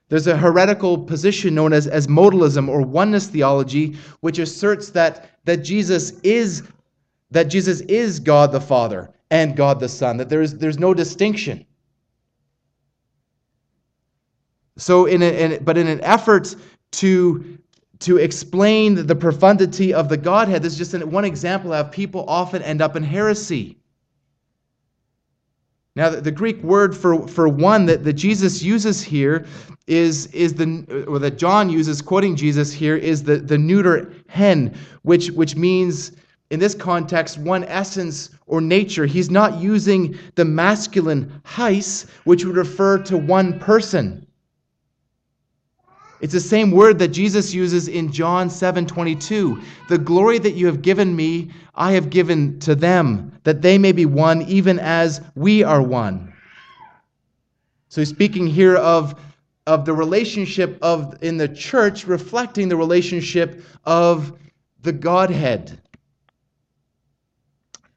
There's 0.10 0.28
a 0.28 0.38
heretical 0.38 0.98
position 0.98 1.54
known 1.54 1.74
as, 1.74 1.86
as 1.86 2.08
modalism 2.08 2.70
or 2.70 2.82
oneness 2.82 3.28
theology, 3.28 3.98
which 4.22 4.40
asserts 4.40 4.92
that, 4.92 5.32
that 5.44 5.58
Jesus 5.58 6.12
is 6.24 6.64
that 7.30 7.50
Jesus 7.50 7.82
is 7.82 8.22
God 8.22 8.54
the 8.54 8.62
Father 8.62 9.10
and 9.32 9.58
God 9.58 9.82
the 9.82 9.90
Son, 9.90 10.16
that 10.16 10.30
there's, 10.30 10.54
there's 10.54 10.80
no 10.80 10.94
distinction. 10.94 11.66
So, 14.78 15.06
in, 15.06 15.22
a, 15.22 15.26
in 15.26 15.64
but 15.64 15.78
in 15.78 15.88
an 15.88 16.02
effort 16.02 16.56
to, 16.94 17.58
to 18.00 18.18
explain 18.18 19.08
the 19.08 19.16
profundity 19.16 19.94
of 19.94 20.08
the 20.08 20.18
Godhead, 20.18 20.62
this 20.62 20.80
is 20.80 20.92
just 20.92 21.06
one 21.06 21.26
example 21.26 21.74
of 21.74 21.92
people 21.92 22.26
often 22.28 22.62
end 22.62 22.82
up 22.82 22.96
in 22.96 23.04
heresy. 23.04 23.78
Now, 25.96 26.12
the, 26.12 26.22
the 26.22 26.32
Greek 26.32 26.62
word 26.62 26.96
for, 26.96 27.28
for 27.28 27.50
one 27.50 27.88
that, 27.88 28.04
that 28.04 28.14
Jesus 28.14 28.62
uses 28.62 29.02
here 29.02 29.48
is, 29.88 30.28
is 30.28 30.54
the, 30.54 31.06
or 31.08 31.18
that 31.18 31.40
John 31.40 31.72
uses, 31.72 32.04
quoting 32.04 32.36
Jesus 32.36 32.72
here, 32.72 32.96
is 32.96 33.24
the, 33.24 33.38
the 33.38 33.58
neuter 33.58 34.14
hen, 34.28 34.78
which, 35.02 35.32
which 35.32 35.56
means 35.56 36.12
in 36.52 36.60
this 36.60 36.76
context, 36.76 37.40
one 37.40 37.64
essence 37.64 38.30
or 38.46 38.62
nature. 38.62 39.08
He's 39.08 39.32
not 39.32 39.60
using 39.60 40.16
the 40.36 40.46
masculine 40.46 41.42
heis, 41.44 42.08
which 42.26 42.46
would 42.46 42.58
refer 42.58 43.00
to 43.00 43.18
one 43.18 43.58
person. 43.58 44.27
It's 46.20 46.34
the 46.34 46.40
same 46.40 46.72
word 46.72 46.98
that 47.00 47.10
Jesus 47.10 47.54
uses 47.54 47.88
in 47.88 48.12
John 48.12 48.50
7:22. 48.50 49.62
The 49.88 49.98
glory 49.98 50.40
that 50.40 50.56
you 50.56 50.66
have 50.66 50.82
given 50.82 51.16
me, 51.16 51.50
I 51.76 51.92
have 51.92 52.10
given 52.10 52.60
to 52.62 52.74
them, 52.74 53.32
that 53.44 53.62
they 53.62 53.78
may 53.78 53.92
be 53.92 54.06
one 54.06 54.42
even 54.44 54.80
as 54.80 55.22
we 55.36 55.64
are 55.64 55.82
one. 55.82 56.34
So 57.90 58.02
he's 58.02 58.10
speaking 58.10 58.48
here 58.48 58.76
of, 58.76 59.16
of 59.68 59.86
the 59.86 59.94
relationship 59.94 60.78
of 60.82 61.18
in 61.22 61.38
the 61.38 61.48
church 61.48 62.06
reflecting 62.06 62.68
the 62.68 62.78
relationship 62.78 63.64
of 63.86 64.34
the 64.82 64.92
Godhead. 64.92 65.80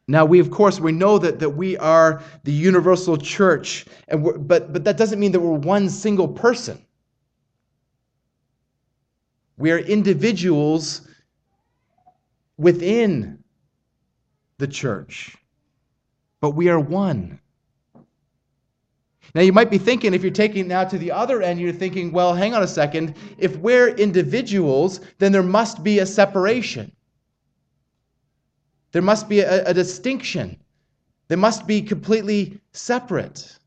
Now, 0.09 0.25
we, 0.25 0.41
of 0.41 0.51
course, 0.51 0.81
we 0.81 0.91
know 0.91 1.19
that, 1.19 1.39
that 1.39 1.51
we 1.51 1.77
are 1.79 2.23
the 2.43 2.53
universal 2.53 3.17
church, 3.17 3.87
and 4.09 4.25
but, 4.49 4.73
but 4.73 4.83
that 4.85 4.97
doesn't 4.97 5.21
mean 5.21 5.33
that 5.33 5.41
we're 5.41 5.53
one 5.53 5.89
single 5.89 6.27
person. 6.27 6.85
We 9.61 9.73
are 9.73 9.79
individuals 9.79 11.03
within 12.57 13.45
the 14.57 14.67
church, 14.67 15.37
but 16.41 16.53
we 16.53 16.71
are 16.71 16.81
one. 16.81 17.39
Now, 19.35 19.43
you 19.43 19.53
might 19.53 19.71
be 19.71 19.77
thinking, 19.77 20.15
if 20.15 20.23
you're 20.23 20.33
taking 20.33 20.67
now 20.67 20.85
to 20.85 20.97
the 20.97 21.13
other 21.13 21.43
end, 21.43 21.61
you're 21.61 21.73
thinking, 21.75 22.11
well, 22.11 22.33
hang 22.33 22.55
on 22.55 22.63
a 22.63 22.67
second. 22.67 23.15
If 23.37 23.55
we're 23.59 23.89
individuals, 23.89 25.01
then 25.19 25.31
there 25.31 25.43
must 25.43 25.85
be 25.85 25.99
a 25.99 26.07
separation. 26.07 26.91
There 28.93 29.03
must 29.03 29.29
be 29.29 29.41
a, 29.41 29.67
a 29.67 29.75
distinction. 29.75 30.57
They 31.29 31.37
must 31.37 31.67
be 31.67 31.83
completely 31.83 32.59
separate. 32.73 33.59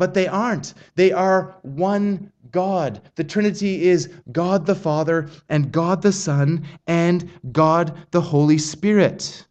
But 0.00 0.14
they 0.14 0.26
aren't. 0.26 0.72
They 0.94 1.12
are 1.12 1.58
one 1.60 2.32
God. 2.50 3.02
The 3.16 3.22
Trinity 3.22 3.86
is 3.86 4.08
God 4.32 4.64
the 4.64 4.74
Father 4.74 5.28
and 5.50 5.70
God 5.70 6.00
the 6.00 6.10
Son 6.10 6.66
and 6.86 7.30
God 7.52 8.06
the 8.10 8.22
Holy 8.22 8.56
Spirit. 8.56 9.44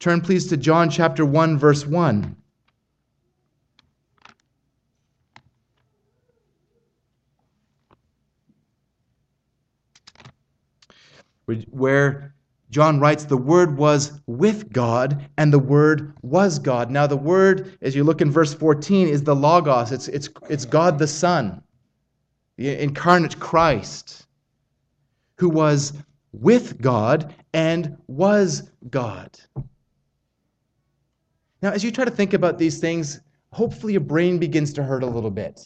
Turn, 0.00 0.20
please, 0.20 0.48
to 0.48 0.56
John 0.56 0.90
chapter 0.90 1.24
1, 1.24 1.56
verse 1.56 1.86
1. 1.86 2.34
where 11.70 12.35
John 12.76 13.00
writes, 13.00 13.24
the 13.24 13.38
Word 13.38 13.78
was 13.78 14.20
with 14.26 14.70
God, 14.70 15.30
and 15.38 15.50
the 15.50 15.58
Word 15.58 16.12
was 16.20 16.58
God. 16.58 16.90
Now, 16.90 17.06
the 17.06 17.16
Word, 17.16 17.78
as 17.80 17.96
you 17.96 18.04
look 18.04 18.20
in 18.20 18.30
verse 18.30 18.52
14, 18.52 19.08
is 19.08 19.22
the 19.22 19.34
Logos. 19.34 19.92
It's, 19.92 20.08
it's, 20.08 20.28
it's 20.50 20.66
God 20.66 20.98
the 20.98 21.06
Son, 21.06 21.62
the 22.58 22.78
incarnate 22.78 23.40
Christ, 23.40 24.26
who 25.38 25.48
was 25.48 25.94
with 26.32 26.78
God 26.78 27.34
and 27.54 27.96
was 28.08 28.70
God. 28.90 29.40
Now, 31.62 31.70
as 31.70 31.82
you 31.82 31.90
try 31.90 32.04
to 32.04 32.10
think 32.10 32.34
about 32.34 32.58
these 32.58 32.78
things, 32.78 33.20
hopefully 33.52 33.94
your 33.94 34.02
brain 34.02 34.36
begins 34.36 34.74
to 34.74 34.82
hurt 34.82 35.02
a 35.02 35.06
little 35.06 35.30
bit. 35.30 35.62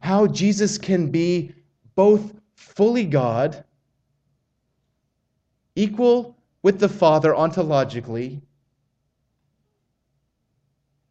How 0.00 0.26
Jesus 0.26 0.76
can 0.76 1.10
be 1.10 1.54
both 1.94 2.34
fully 2.56 3.06
God 3.06 3.64
equal 5.76 6.36
with 6.62 6.78
the 6.80 6.88
Father 6.88 7.32
ontologically, 7.32 8.40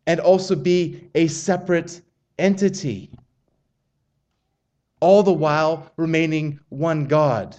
and 0.07 0.19
also 0.19 0.55
be 0.55 1.09
a 1.15 1.27
separate 1.27 2.01
entity, 2.37 3.09
all 4.99 5.23
the 5.23 5.33
while 5.33 5.91
remaining 5.97 6.59
one 6.69 7.05
God. 7.05 7.55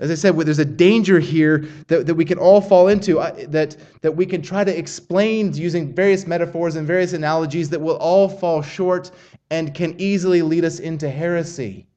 As 0.00 0.12
I 0.12 0.14
said, 0.14 0.36
there's 0.36 0.60
a 0.60 0.64
danger 0.64 1.18
here 1.18 1.66
that, 1.88 2.06
that 2.06 2.14
we 2.14 2.24
can 2.24 2.38
all 2.38 2.60
fall 2.60 2.86
into, 2.86 3.18
uh, 3.18 3.34
that, 3.48 3.76
that 4.00 4.12
we 4.12 4.26
can 4.26 4.42
try 4.42 4.62
to 4.62 4.78
explain 4.78 5.52
using 5.54 5.92
various 5.92 6.24
metaphors 6.24 6.76
and 6.76 6.86
various 6.86 7.14
analogies 7.14 7.68
that 7.70 7.80
will 7.80 7.96
all 7.96 8.28
fall 8.28 8.62
short 8.62 9.10
and 9.50 9.74
can 9.74 10.00
easily 10.00 10.40
lead 10.40 10.64
us 10.64 10.78
into 10.78 11.10
heresy. 11.10 11.87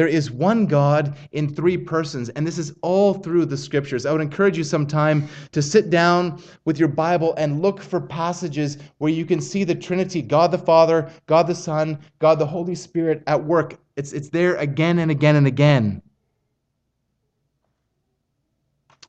There 0.00 0.08
is 0.08 0.30
one 0.30 0.64
God 0.64 1.14
in 1.32 1.54
three 1.54 1.76
persons, 1.76 2.30
and 2.30 2.46
this 2.46 2.56
is 2.56 2.72
all 2.80 3.12
through 3.12 3.44
the 3.44 3.56
scriptures. 3.58 4.06
I 4.06 4.12
would 4.12 4.22
encourage 4.22 4.56
you 4.56 4.64
sometime 4.64 5.28
to 5.52 5.60
sit 5.60 5.90
down 5.90 6.42
with 6.64 6.78
your 6.78 6.88
Bible 6.88 7.34
and 7.36 7.60
look 7.60 7.82
for 7.82 8.00
passages 8.00 8.78
where 8.96 9.12
you 9.12 9.26
can 9.26 9.42
see 9.42 9.62
the 9.62 9.74
Trinity 9.74 10.22
God 10.22 10.52
the 10.52 10.56
Father, 10.56 11.10
God 11.26 11.46
the 11.46 11.54
Son, 11.54 11.98
God 12.18 12.38
the 12.38 12.46
Holy 12.46 12.74
Spirit 12.74 13.22
at 13.26 13.44
work. 13.44 13.78
It's, 13.96 14.14
it's 14.14 14.30
there 14.30 14.54
again 14.54 15.00
and 15.00 15.10
again 15.10 15.36
and 15.36 15.46
again. 15.46 16.00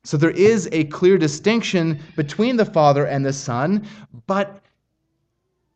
So 0.04 0.18
there 0.18 0.32
is 0.32 0.68
a 0.74 0.84
clear 0.84 1.18
distinction 1.18 2.02
between 2.18 2.58
the 2.58 2.66
Father 2.66 3.06
and 3.06 3.26
the 3.26 3.32
Son, 3.32 3.88
but 4.28 4.62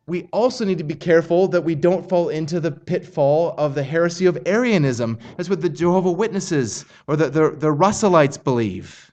we 0.06 0.28
also 0.32 0.64
need 0.64 0.78
to 0.78 0.84
be 0.84 0.94
careful 0.94 1.48
that 1.48 1.62
we 1.62 1.74
don't 1.74 2.08
fall 2.08 2.28
into 2.28 2.60
the 2.60 2.70
pitfall 2.70 3.54
of 3.58 3.74
the 3.74 3.82
heresy 3.82 4.26
of 4.26 4.38
Arianism. 4.46 5.18
That's 5.36 5.50
what 5.50 5.60
the 5.60 5.68
Jehovah 5.68 6.12
Witnesses 6.12 6.84
or 7.08 7.16
the, 7.16 7.28
the, 7.28 7.50
the 7.50 7.74
Russellites 7.74 8.42
believe, 8.42 9.10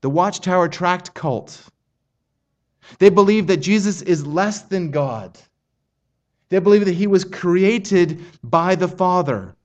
the 0.00 0.10
Watchtower 0.10 0.68
Tract 0.68 1.12
cult. 1.14 1.60
They 2.98 3.10
believe 3.10 3.48
that 3.48 3.58
Jesus 3.58 4.02
is 4.02 4.24
less 4.24 4.62
than 4.62 4.90
God. 4.90 5.38
They 6.50 6.60
believe 6.60 6.84
that 6.84 6.94
he 6.94 7.06
was 7.06 7.24
created 7.24 8.22
by 8.44 8.74
the 8.76 8.88
Father. 8.88 9.56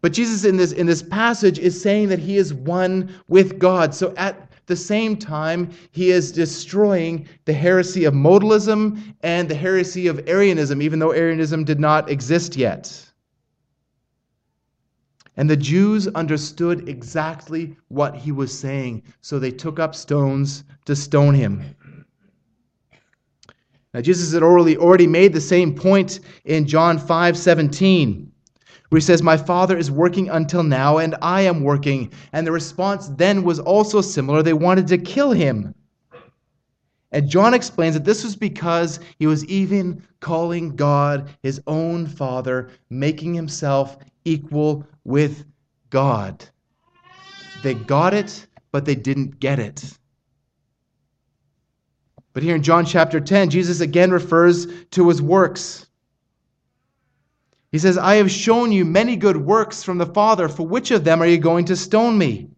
But 0.00 0.12
Jesus 0.12 0.44
in 0.44 0.56
this, 0.56 0.72
in 0.72 0.86
this 0.86 1.02
passage 1.02 1.58
is 1.58 1.80
saying 1.80 2.08
that 2.08 2.20
he 2.20 2.36
is 2.36 2.54
one 2.54 3.12
with 3.28 3.58
God. 3.58 3.94
So 3.94 4.14
at 4.16 4.45
the 4.66 4.76
same 4.76 5.16
time, 5.16 5.70
he 5.92 6.10
is 6.10 6.32
destroying 6.32 7.28
the 7.44 7.52
heresy 7.52 8.04
of 8.04 8.14
modalism 8.14 9.14
and 9.22 9.48
the 9.48 9.54
heresy 9.54 10.06
of 10.06 10.28
Arianism, 10.28 10.82
even 10.82 10.98
though 10.98 11.12
Arianism 11.12 11.64
did 11.64 11.80
not 11.80 12.10
exist 12.10 12.56
yet. 12.56 13.02
And 15.36 15.50
the 15.50 15.56
Jews 15.56 16.08
understood 16.08 16.88
exactly 16.88 17.76
what 17.88 18.16
he 18.16 18.32
was 18.32 18.56
saying, 18.56 19.02
so 19.20 19.38
they 19.38 19.50
took 19.50 19.78
up 19.78 19.94
stones 19.94 20.64
to 20.86 20.96
stone 20.96 21.34
him. 21.34 21.62
Now, 23.92 24.00
Jesus 24.00 24.32
had 24.32 24.42
already, 24.42 25.06
made 25.06 25.32
the 25.32 25.40
same 25.40 25.74
point 25.74 26.20
in 26.44 26.66
John 26.66 26.98
5 26.98 27.36
17 27.36 28.32
where 28.88 28.98
he 28.98 29.04
says, 29.04 29.22
My 29.22 29.36
Father 29.36 29.76
is 29.76 29.90
working 29.90 30.28
until 30.30 30.62
now, 30.62 30.98
and 30.98 31.14
I 31.22 31.42
am 31.42 31.62
working. 31.62 32.12
And 32.32 32.46
the 32.46 32.52
response 32.52 33.08
then 33.08 33.42
was 33.42 33.58
also 33.58 34.00
similar. 34.00 34.42
They 34.42 34.52
wanted 34.52 34.86
to 34.88 34.98
kill 34.98 35.32
him. 35.32 35.74
And 37.12 37.28
John 37.28 37.54
explains 37.54 37.94
that 37.94 38.04
this 38.04 38.24
was 38.24 38.36
because 38.36 39.00
he 39.18 39.26
was 39.26 39.44
even 39.46 40.02
calling 40.20 40.76
God 40.76 41.30
his 41.42 41.60
own 41.66 42.06
Father, 42.06 42.70
making 42.90 43.34
himself 43.34 43.96
equal 44.24 44.84
with 45.04 45.44
God. 45.90 46.44
They 47.62 47.74
got 47.74 48.12
it, 48.12 48.46
but 48.72 48.84
they 48.84 48.94
didn't 48.94 49.40
get 49.40 49.58
it. 49.58 49.96
But 52.32 52.42
here 52.42 52.54
in 52.54 52.62
John 52.62 52.84
chapter 52.84 53.18
10, 53.18 53.48
Jesus 53.48 53.80
again 53.80 54.10
refers 54.10 54.66
to 54.90 55.08
his 55.08 55.22
works. 55.22 55.85
He 57.76 57.80
says, 57.80 57.98
I 57.98 58.14
have 58.14 58.30
shown 58.30 58.72
you 58.72 58.86
many 58.86 59.16
good 59.16 59.36
works 59.36 59.82
from 59.82 59.98
the 59.98 60.06
Father. 60.06 60.48
For 60.48 60.66
which 60.66 60.90
of 60.90 61.04
them 61.04 61.20
are 61.20 61.26
you 61.26 61.36
going 61.36 61.66
to 61.66 61.76
stone 61.76 62.16
me? 62.16 62.48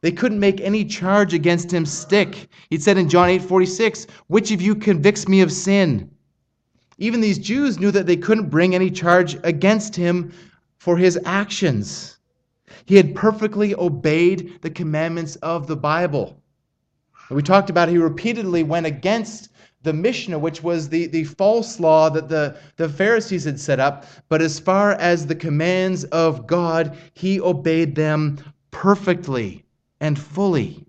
They 0.00 0.10
couldn't 0.10 0.40
make 0.40 0.60
any 0.60 0.84
charge 0.84 1.32
against 1.32 1.72
him 1.72 1.86
stick. 1.86 2.48
He 2.68 2.78
said 2.78 2.98
in 2.98 3.08
John 3.08 3.28
8 3.28 3.42
46, 3.42 4.08
Which 4.26 4.50
of 4.50 4.60
you 4.60 4.74
convicts 4.74 5.28
me 5.28 5.40
of 5.40 5.52
sin? 5.52 6.10
Even 6.98 7.20
these 7.20 7.38
Jews 7.38 7.78
knew 7.78 7.92
that 7.92 8.08
they 8.08 8.16
couldn't 8.16 8.50
bring 8.50 8.74
any 8.74 8.90
charge 8.90 9.38
against 9.44 9.94
him 9.94 10.32
for 10.78 10.96
his 10.96 11.16
actions. 11.24 12.18
He 12.86 12.96
had 12.96 13.14
perfectly 13.14 13.72
obeyed 13.76 14.62
the 14.62 14.70
commandments 14.70 15.36
of 15.36 15.68
the 15.68 15.76
Bible. 15.76 16.42
we 17.30 17.40
talked 17.40 17.70
about 17.70 17.88
he 17.88 17.98
repeatedly 17.98 18.64
went 18.64 18.86
against 18.86 19.51
the 19.82 19.92
Mishnah, 19.92 20.38
which 20.38 20.62
was 20.62 20.88
the, 20.88 21.06
the 21.06 21.24
false 21.24 21.80
law 21.80 22.08
that 22.10 22.28
the, 22.28 22.56
the 22.76 22.88
Pharisees 22.88 23.44
had 23.44 23.58
set 23.58 23.80
up. 23.80 24.06
But 24.28 24.40
as 24.42 24.58
far 24.58 24.92
as 24.92 25.26
the 25.26 25.34
commands 25.34 26.04
of 26.04 26.46
God, 26.46 26.96
he 27.14 27.40
obeyed 27.40 27.94
them 27.94 28.38
perfectly 28.70 29.64
and 30.00 30.18
fully. 30.18 30.86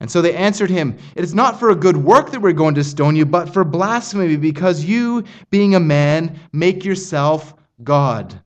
And 0.00 0.10
so 0.10 0.22
they 0.22 0.34
answered 0.34 0.70
him, 0.70 0.96
It 1.14 1.24
is 1.24 1.34
not 1.34 1.60
for 1.60 1.70
a 1.70 1.74
good 1.74 1.96
work 1.96 2.30
that 2.30 2.40
we're 2.40 2.52
going 2.52 2.74
to 2.76 2.84
stone 2.84 3.14
you, 3.16 3.26
but 3.26 3.52
for 3.52 3.64
blasphemy, 3.64 4.36
because 4.36 4.82
you, 4.82 5.24
being 5.50 5.74
a 5.74 5.80
man, 5.80 6.40
make 6.52 6.84
yourself 6.84 7.54
God. 7.84 8.40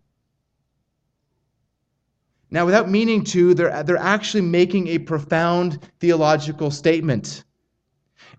Now, 2.55 2.65
without 2.65 2.89
meaning 2.89 3.25
to, 3.25 3.53
they're, 3.53 3.83
they're 3.83 3.97
actually 3.97 4.43
making 4.43 4.87
a 4.87 4.99
profound 4.99 5.81
theological 5.99 6.71
statement. 6.71 7.43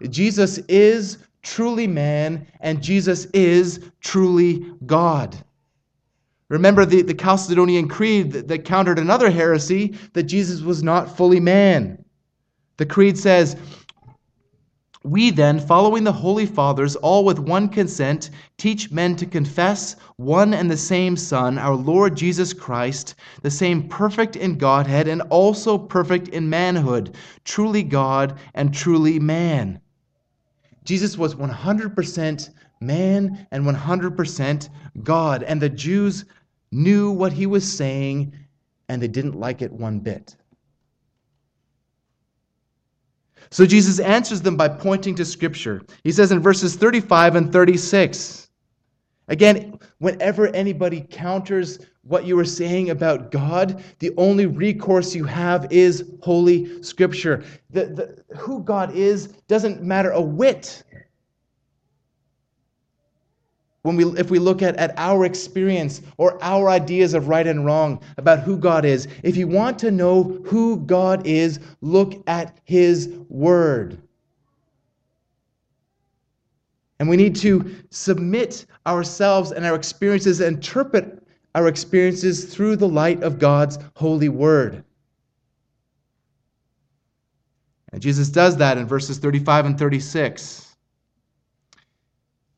Jesus 0.09 0.57
is 0.69 1.17
truly 1.41 1.85
man, 1.85 2.47
and 2.61 2.81
Jesus 2.81 3.25
is 3.33 3.91
truly 3.99 4.71
God. 4.85 5.35
Remember 6.47 6.85
the, 6.85 7.01
the 7.01 7.13
Chalcedonian 7.13 7.89
Creed 7.89 8.31
that, 8.31 8.47
that 8.47 8.63
countered 8.63 8.99
another 8.99 9.29
heresy 9.29 9.97
that 10.13 10.23
Jesus 10.23 10.61
was 10.61 10.81
not 10.81 11.17
fully 11.17 11.41
man. 11.41 12.01
The 12.77 12.85
Creed 12.85 13.17
says, 13.17 13.57
we 15.05 15.29
then, 15.29 15.59
following 15.59 16.03
the 16.03 16.11
Holy 16.11 16.47
Fathers, 16.47 16.95
all 16.95 17.23
with 17.23 17.37
one 17.37 17.69
consent, 17.69 18.31
teach 18.57 18.89
men 18.89 19.15
to 19.17 19.27
confess 19.27 19.95
one 20.17 20.51
and 20.51 20.69
the 20.69 20.75
same 20.75 21.15
Son, 21.15 21.59
our 21.59 21.75
Lord 21.75 22.17
Jesus 22.17 22.53
Christ, 22.53 23.13
the 23.43 23.51
same 23.51 23.87
perfect 23.87 24.35
in 24.35 24.57
Godhead 24.57 25.07
and 25.07 25.21
also 25.29 25.77
perfect 25.77 26.29
in 26.29 26.49
manhood, 26.49 27.15
truly 27.43 27.83
God 27.83 28.39
and 28.55 28.73
truly 28.73 29.19
man. 29.19 29.79
Jesus 30.85 31.19
was 31.19 31.35
100% 31.35 32.49
man 32.81 33.47
and 33.51 33.63
100% 33.63 34.69
God, 35.03 35.43
and 35.43 35.61
the 35.61 35.69
Jews 35.69 36.25
knew 36.71 37.11
what 37.11 37.33
he 37.33 37.45
was 37.45 37.71
saying 37.71 38.33
and 38.89 38.99
they 39.01 39.07
didn't 39.07 39.39
like 39.39 39.61
it 39.61 39.71
one 39.71 39.99
bit. 39.99 40.35
So 43.49 43.65
Jesus 43.65 43.99
answers 43.99 44.41
them 44.41 44.55
by 44.55 44.67
pointing 44.67 45.15
to 45.15 45.25
Scripture. 45.25 45.81
He 46.03 46.11
says 46.11 46.31
in 46.31 46.39
verses 46.39 46.75
35 46.75 47.35
and 47.35 47.51
36, 47.51 48.49
again, 49.27 49.79
whenever 49.99 50.47
anybody 50.47 51.05
counters 51.09 51.79
what 52.03 52.25
you 52.25 52.37
are 52.37 52.45
saying 52.45 52.91
about 52.91 53.31
God, 53.31 53.83
the 53.99 54.11
only 54.17 54.45
recourse 54.45 55.15
you 55.15 55.23
have 55.25 55.71
is 55.71 56.11
Holy 56.21 56.81
Scripture. 56.83 57.43
The, 57.71 57.85
the, 57.85 58.37
who 58.37 58.63
God 58.63 58.95
is 58.95 59.27
doesn't 59.47 59.81
matter 59.81 60.11
a 60.11 60.21
whit 60.21 60.83
when 63.85 63.95
we, 63.97 64.05
if 64.19 64.31
we 64.31 64.39
look 64.39 64.63
at, 64.63 64.75
at 64.77 64.97
our 64.97 65.25
experience 65.25 66.01
or 66.17 66.43
our 66.43 66.69
ideas 66.69 67.13
of 67.13 67.27
right 67.27 67.45
and 67.45 67.63
wrong 67.63 68.01
about 68.17 68.39
who 68.39 68.57
God 68.57 68.83
is, 68.83 69.07
if 69.21 69.37
you 69.37 69.47
want 69.47 69.77
to 69.77 69.91
know 69.91 70.23
who 70.47 70.77
God 70.77 71.27
is, 71.27 71.59
look 71.81 72.23
at 72.25 72.57
His 72.63 73.09
Word. 73.29 74.01
And 76.99 77.07
we 77.07 77.15
need 77.15 77.35
to 77.35 77.75
submit 77.91 78.65
ourselves 78.87 79.51
and 79.51 79.63
our 79.63 79.75
experiences, 79.75 80.41
interpret 80.41 81.21
our 81.53 81.67
experiences 81.67 82.45
through 82.51 82.77
the 82.77 82.87
light 82.87 83.21
of 83.21 83.37
God's 83.37 83.77
holy 83.95 84.29
Word. 84.29 84.83
And 87.91 88.01
Jesus 88.01 88.29
does 88.29 88.57
that 88.57 88.79
in 88.79 88.87
verses 88.87 89.19
35 89.19 89.67
and 89.67 89.77
36. 89.77 90.64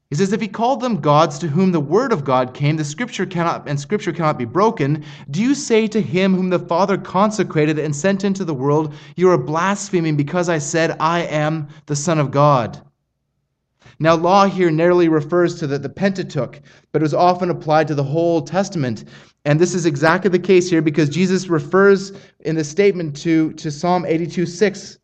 He 0.10 0.16
says, 0.16 0.32
if 0.32 0.39
he 0.39 0.47
called 0.47 0.80
them 0.80 1.01
gods 1.01 1.38
to 1.39 1.49
whom 1.49 1.74
the 1.74 1.82
word 1.82 2.14
of 2.14 2.24
God 2.24 2.53
came, 2.53 2.78
the 2.78 2.86
scripture 2.86 3.26
cannot 3.26 3.68
and 3.68 3.78
scripture 3.78 4.14
cannot 4.14 4.38
be 4.38 4.45
broken, 4.45 5.03
do 5.30 5.41
you 5.41 5.53
say 5.53 5.86
to 5.88 6.01
him 6.01 6.34
whom 6.34 6.49
the 6.49 6.60
Father 6.60 6.97
consecrated 6.97 7.78
and 7.78 7.93
sent 7.93 8.24
into 8.24 8.45
the 8.45 8.53
world, 8.53 8.93
You 9.18 9.30
are 9.32 9.38
blaspheming 9.38 10.16
because 10.16 10.47
I 10.47 10.60
said, 10.60 10.95
I 11.01 11.24
am 11.24 11.68
the 11.88 11.95
Son 11.95 12.20
of 12.20 12.32
God? 12.32 12.82
Now, 13.99 14.16
law 14.16 14.45
here 14.45 14.72
narrowly 14.72 15.10
refers 15.10 15.55
to 15.55 15.68
the, 15.68 15.78
the 15.78 15.89
Pentateuch, 15.89 16.62
but 16.91 17.01
it 17.01 17.03
was 17.03 17.14
often 17.14 17.49
applied 17.49 17.88
to 17.89 17.95
the 17.95 18.03
whole 18.03 18.41
Testament. 18.41 19.05
And 19.43 19.60
this 19.60 19.74
is 19.74 19.86
exactly 19.86 20.30
the 20.30 20.39
case 20.39 20.70
here 20.70 20.82
because 20.82 21.10
Jesus 21.10 21.47
refers 21.47 22.14
in 22.41 22.55
the 22.55 22.64
statement 22.64 23.18
to, 23.18 23.51
to 23.53 23.72
Psalm 23.72 24.05
82 24.05 24.45
6, 24.45 24.99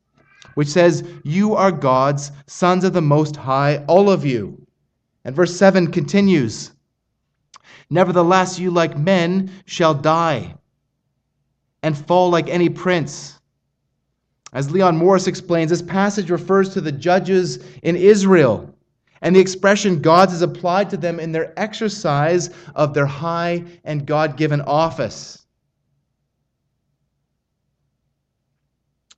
which 0.54 0.68
says, 0.70 1.04
You 1.24 1.56
are 1.56 1.72
gods, 1.72 2.32
sons 2.47 2.86
of 2.86 2.93
the 2.93 3.01
Most 3.01 3.36
High, 3.36 3.84
all 3.88 4.10
of 4.10 4.26
you. 4.26 4.64
And 5.26 5.36
verse 5.36 5.55
7 5.55 5.91
continues 5.91 6.71
Nevertheless, 7.89 8.59
you 8.59 8.71
like 8.71 8.97
men 8.97 9.51
shall 9.65 9.93
die 9.93 10.55
and 11.84 11.97
fall 11.97 12.30
like 12.30 12.49
any 12.49 12.69
prince. 12.69 13.39
As 14.53 14.71
Leon 14.71 14.97
Morris 14.97 15.28
explains, 15.28 15.69
this 15.69 15.82
passage 15.82 16.30
refers 16.30 16.69
to 16.69 16.82
the 16.82 16.91
judges 16.91 17.59
in 17.82 17.95
Israel, 17.95 18.74
and 19.21 19.36
the 19.36 19.39
expression 19.39 20.01
gods 20.01 20.34
is 20.34 20.41
applied 20.41 20.89
to 20.91 20.97
them 20.97 21.19
in 21.19 21.32
their 21.32 21.57
exercise 21.59 22.49
of 22.76 22.93
their 22.93 23.05
high 23.05 23.63
and 23.84 24.05
God 24.05 24.38
given 24.38 24.61
office. 24.61 25.45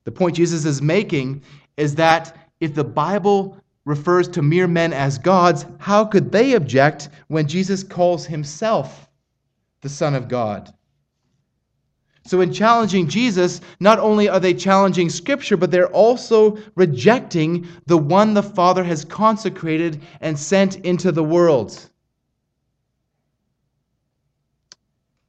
The 0.06 0.12
point 0.12 0.36
Jesus 0.36 0.66
is 0.66 0.82
making 0.82 1.44
is 1.78 1.96
that 1.96 2.38
if 2.60 2.74
the 2.74 2.84
Bible 2.84 3.58
refers 3.86 4.28
to 4.28 4.42
mere 4.42 4.68
men 4.68 4.92
as 4.92 5.18
gods, 5.18 5.66
how 5.78 6.04
could 6.04 6.32
they 6.32 6.54
object 6.54 7.10
when 7.28 7.48
Jesus 7.48 7.84
calls 7.84 8.26
himself 8.26 9.08
the 9.82 9.90
Son 9.90 10.16
of 10.16 10.28
God? 10.28 10.74
So, 12.28 12.42
in 12.42 12.52
challenging 12.52 13.08
Jesus, 13.08 13.62
not 13.80 14.00
only 14.00 14.28
are 14.28 14.40
they 14.40 14.56
challenging 14.56 15.12
Scripture, 15.12 15.58
but 15.58 15.70
they're 15.70 15.92
also 15.92 16.58
rejecting 16.74 17.68
the 17.86 18.00
one 18.00 18.34
the 18.34 18.42
Father 18.42 18.84
has 18.84 19.06
consecrated 19.06 20.02
and 20.22 20.38
sent 20.38 20.78
into 20.78 21.12
the 21.12 21.24
world. 21.24 21.90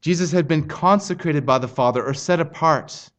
Jesus 0.01 0.33
had 0.33 0.49
been 0.49 0.67
consecrated 0.67 1.45
by 1.45 1.59
the 1.59 1.69
Father 1.69 2.03
or 2.03 2.15
set 2.15 2.41
apart. 2.41 3.11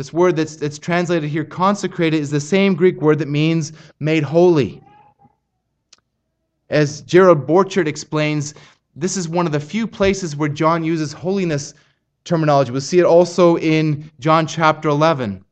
This 0.00 0.14
word 0.14 0.34
that's, 0.34 0.56
that's 0.56 0.78
translated 0.78 1.28
here, 1.28 1.44
consecrated, 1.44 2.16
is 2.16 2.30
the 2.30 2.40
same 2.40 2.74
Greek 2.74 3.02
word 3.02 3.18
that 3.18 3.28
means 3.28 3.74
made 3.98 4.22
holy. 4.22 4.82
As 6.70 7.02
Gerald 7.02 7.46
Borchert 7.46 7.86
explains, 7.86 8.54
this 8.96 9.18
is 9.18 9.28
one 9.28 9.44
of 9.44 9.52
the 9.52 9.60
few 9.60 9.86
places 9.86 10.34
where 10.34 10.48
John 10.48 10.82
uses 10.82 11.12
holiness 11.12 11.74
terminology. 12.24 12.72
We'll 12.72 12.80
see 12.80 12.98
it 12.98 13.04
also 13.04 13.58
in 13.58 14.10
John 14.20 14.46
chapter 14.46 14.88
11. 14.88 15.44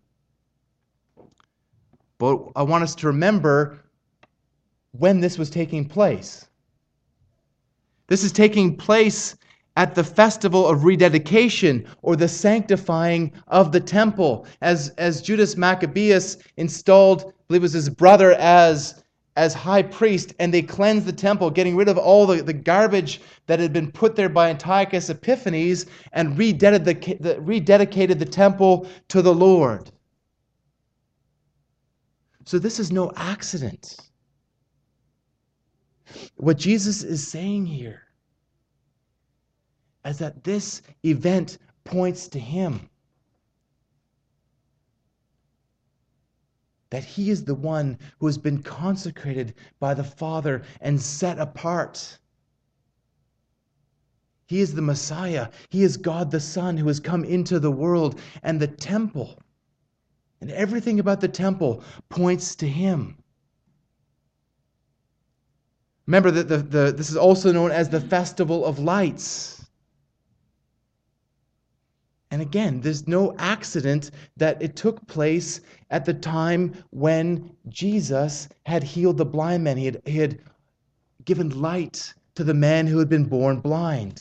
But 2.17 2.43
I 2.57 2.63
want 2.63 2.85
us 2.85 2.95
to 2.95 3.07
remember 3.07 3.79
when 4.93 5.21
this 5.21 5.37
was 5.37 5.51
taking 5.51 5.85
place. 5.85 6.49
This 8.07 8.25
is 8.25 8.33
taking 8.33 8.79
place 8.79 9.37
at 9.79 9.95
the 9.95 10.03
festival 10.03 10.66
of 10.66 10.83
rededication 10.83 11.87
or 12.03 12.16
the 12.16 12.26
sanctifying 12.26 13.33
of 13.47 13.70
the 13.70 13.79
temple. 13.79 14.45
As, 14.61 14.89
as 14.99 15.22
Judas 15.22 15.57
Maccabeus 15.57 16.37
installed, 16.57 17.26
I 17.26 17.33
believe 17.47 17.62
it 17.62 17.62
was 17.62 17.72
his 17.74 17.89
brother, 17.89 18.33
as, 18.33 19.05
as 19.37 19.55
high 19.55 19.83
priest, 19.83 20.35
and 20.41 20.53
they 20.53 20.62
cleansed 20.62 21.07
the 21.07 21.12
temple, 21.12 21.49
getting 21.49 21.76
rid 21.76 21.89
of 21.89 21.97
all 21.97 22.26
the, 22.26 22.43
the 22.43 22.53
garbage 22.53 23.20
that 23.47 23.61
had 23.61 23.72
been 23.72 23.93
put 23.93 24.16
there 24.16 24.29
by 24.29 24.51
Antiochus 24.51 25.11
Epiphanes, 25.11 25.87
and 26.12 26.37
rededicated 26.37 26.85
the, 26.85 27.16
the, 27.20 27.35
rededicated 27.37 28.18
the 28.18 28.24
temple 28.24 28.89
to 29.07 29.22
the 29.22 29.33
Lord. 29.33 29.93
So 32.47 32.59
this 32.59 32.81
is 32.81 32.91
no 32.91 33.12
accident. 33.14 33.97
What 36.35 36.59
Jesus 36.59 37.05
is 37.05 37.24
saying 37.24 37.66
here 37.66 38.08
as 40.09 40.17
that 40.17 40.43
this 40.43 40.81
event 41.05 41.59
points 41.85 42.29
to 42.29 42.39
him. 42.39 42.89
that 46.91 47.05
he 47.05 47.29
is 47.29 47.45
the 47.45 47.55
one 47.55 47.99
who 48.19 48.25
has 48.25 48.39
been 48.39 48.63
consecrated 48.63 49.53
by 49.79 49.93
the 49.93 50.03
Father 50.03 50.63
and 50.81 50.99
set 50.99 51.39
apart. 51.39 52.19
He 54.47 54.63
is 54.63 54.75
the 54.75 54.81
Messiah. 54.81 55.49
He 55.69 55.83
is 55.83 55.99
God 55.99 56.31
the 56.31 56.41
Son 56.41 56.79
who 56.79 56.89
has 56.89 56.99
come 56.99 57.25
into 57.25 57.61
the 57.61 57.71
world, 57.71 58.19
and 58.43 58.59
the 58.59 58.67
temple 58.67 59.39
and 60.41 60.51
everything 60.51 60.99
about 60.99 61.21
the 61.21 61.29
temple 61.29 61.85
points 62.09 62.55
to 62.57 62.67
him. 62.67 63.19
Remember 66.07 66.31
that 66.31 66.49
the, 66.49 66.57
the, 66.57 66.93
this 66.93 67.11
is 67.11 67.19
also 67.19 67.53
known 67.53 67.71
as 67.71 67.91
the 67.91 68.01
Festival 68.01 68.65
of 68.65 68.79
Lights. 68.79 69.58
And 72.31 72.43
again, 72.43 72.81
there's 72.81 73.09
no 73.09 73.35
accident 73.39 74.11
that 74.37 74.61
it 74.61 74.76
took 74.76 75.07
place 75.07 75.61
at 75.91 76.05
the 76.05 76.14
time 76.14 76.74
when 76.91 77.51
Jesus 77.68 78.49
had 78.66 78.83
healed 78.83 79.16
the 79.16 79.24
blind 79.24 79.64
man. 79.64 79.76
He 79.76 79.87
had, 79.87 80.03
he 80.05 80.18
had 80.18 80.41
given 81.24 81.49
light 81.61 82.12
to 82.35 82.45
the 82.45 82.55
man 82.55 82.87
who 82.87 82.99
had 82.99 83.09
been 83.09 83.24
born 83.24 83.61
blind. 83.61 84.20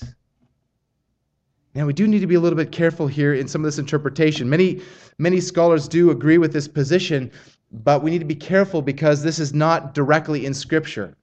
Now, 1.76 1.86
we 1.86 1.94
do 1.94 2.08
need 2.08 2.22
to 2.22 2.28
be 2.28 2.36
a 2.36 2.40
little 2.40 2.58
bit 2.58 2.72
careful 2.72 3.08
here 3.08 3.34
in 3.34 3.48
some 3.48 3.62
of 3.62 3.66
this 3.66 3.78
interpretation. 3.78 4.50
Many, 4.50 4.82
many 5.20 5.40
scholars 5.40 5.88
do 5.88 6.10
agree 6.10 6.38
with 6.38 6.52
this 6.52 6.68
position, 6.68 7.30
but 7.72 8.02
we 8.02 8.10
need 8.10 8.20
to 8.20 8.26
be 8.26 8.36
careful 8.36 8.82
because 8.82 9.22
this 9.22 9.38
is 9.38 9.54
not 9.54 9.94
directly 9.94 10.46
in 10.46 10.54
Scripture. 10.54 11.16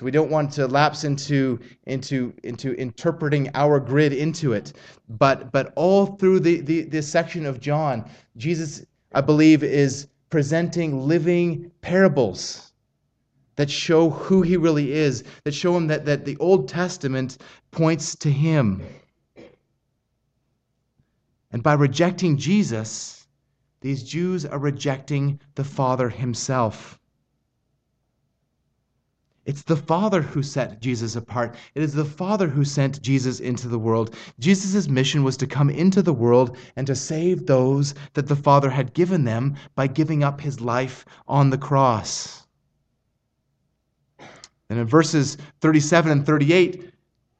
So 0.00 0.06
we 0.06 0.10
don't 0.10 0.30
want 0.30 0.50
to 0.52 0.66
lapse 0.66 1.04
into, 1.04 1.60
into, 1.84 2.32
into 2.42 2.72
interpreting 2.80 3.50
our 3.52 3.78
grid 3.78 4.14
into 4.14 4.54
it. 4.54 4.72
But, 5.10 5.52
but 5.52 5.74
all 5.76 6.06
through 6.06 6.40
the, 6.40 6.62
the, 6.62 6.84
this 6.84 7.06
section 7.06 7.44
of 7.44 7.60
John, 7.60 8.08
Jesus, 8.38 8.82
I 9.12 9.20
believe, 9.20 9.62
is 9.62 10.08
presenting 10.30 11.06
living 11.06 11.70
parables 11.82 12.72
that 13.56 13.70
show 13.70 14.08
who 14.08 14.40
he 14.40 14.56
really 14.56 14.90
is, 14.90 15.22
that 15.44 15.52
show 15.52 15.76
him 15.76 15.86
that, 15.88 16.06
that 16.06 16.24
the 16.24 16.38
Old 16.38 16.66
Testament 16.66 17.36
points 17.70 18.16
to 18.16 18.30
him. 18.30 18.82
And 21.52 21.62
by 21.62 21.74
rejecting 21.74 22.38
Jesus, 22.38 23.26
these 23.82 24.02
Jews 24.02 24.46
are 24.46 24.58
rejecting 24.58 25.38
the 25.56 25.64
Father 25.64 26.08
himself. 26.08 26.99
It's 29.46 29.62
the 29.62 29.76
Father 29.76 30.20
who 30.20 30.42
set 30.42 30.80
Jesus 30.80 31.16
apart. 31.16 31.54
It 31.74 31.82
is 31.82 31.94
the 31.94 32.04
Father 32.04 32.46
who 32.46 32.64
sent 32.64 33.00
Jesus 33.00 33.40
into 33.40 33.68
the 33.68 33.78
world. 33.78 34.14
Jesus' 34.38 34.88
mission 34.88 35.24
was 35.24 35.36
to 35.38 35.46
come 35.46 35.70
into 35.70 36.02
the 36.02 36.12
world 36.12 36.56
and 36.76 36.86
to 36.86 36.94
save 36.94 37.46
those 37.46 37.94
that 38.12 38.28
the 38.28 38.36
Father 38.36 38.68
had 38.68 38.92
given 38.92 39.24
them 39.24 39.56
by 39.74 39.86
giving 39.86 40.22
up 40.22 40.40
his 40.40 40.60
life 40.60 41.06
on 41.26 41.48
the 41.48 41.58
cross. 41.58 42.46
And 44.68 44.78
in 44.78 44.86
verses 44.86 45.38
37 45.60 46.12
and 46.12 46.26
38, 46.26 46.92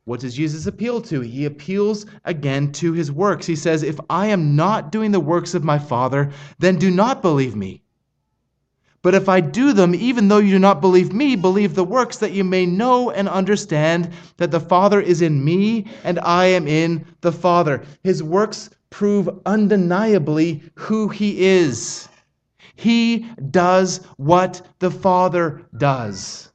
what 0.04 0.20
does 0.20 0.34
Jesus 0.34 0.66
appeal 0.66 1.00
to? 1.02 1.20
He 1.20 1.44
appeals 1.44 2.06
again 2.24 2.72
to 2.72 2.92
his 2.92 3.12
works. 3.12 3.46
He 3.46 3.54
says, 3.54 3.82
If 3.82 4.00
I 4.08 4.26
am 4.26 4.56
not 4.56 4.90
doing 4.90 5.12
the 5.12 5.20
works 5.20 5.54
of 5.54 5.62
my 5.62 5.78
Father, 5.78 6.32
then 6.58 6.76
do 6.76 6.90
not 6.90 7.22
believe 7.22 7.54
me. 7.54 7.82
But 9.02 9.14
if 9.14 9.28
I 9.28 9.40
do 9.40 9.72
them, 9.72 9.94
even 9.94 10.28
though 10.28 10.38
you 10.38 10.50
do 10.50 10.58
not 10.58 10.82
believe 10.82 11.12
me, 11.12 11.34
believe 11.34 11.74
the 11.74 11.84
works, 11.84 12.18
that 12.18 12.32
you 12.32 12.44
may 12.44 12.66
know 12.66 13.10
and 13.10 13.28
understand 13.28 14.10
that 14.36 14.50
the 14.50 14.60
Father 14.60 15.00
is 15.00 15.22
in 15.22 15.42
me 15.42 15.86
and 16.04 16.18
I 16.18 16.46
am 16.46 16.68
in 16.68 17.06
the 17.22 17.32
Father. 17.32 17.82
His 18.04 18.22
works 18.22 18.68
prove 18.90 19.30
undeniably 19.46 20.62
who 20.74 21.08
he 21.08 21.46
is. 21.46 22.08
He 22.74 23.26
does 23.50 23.98
what 24.16 24.66
the 24.80 24.90
Father 24.90 25.62
does. 25.78 26.52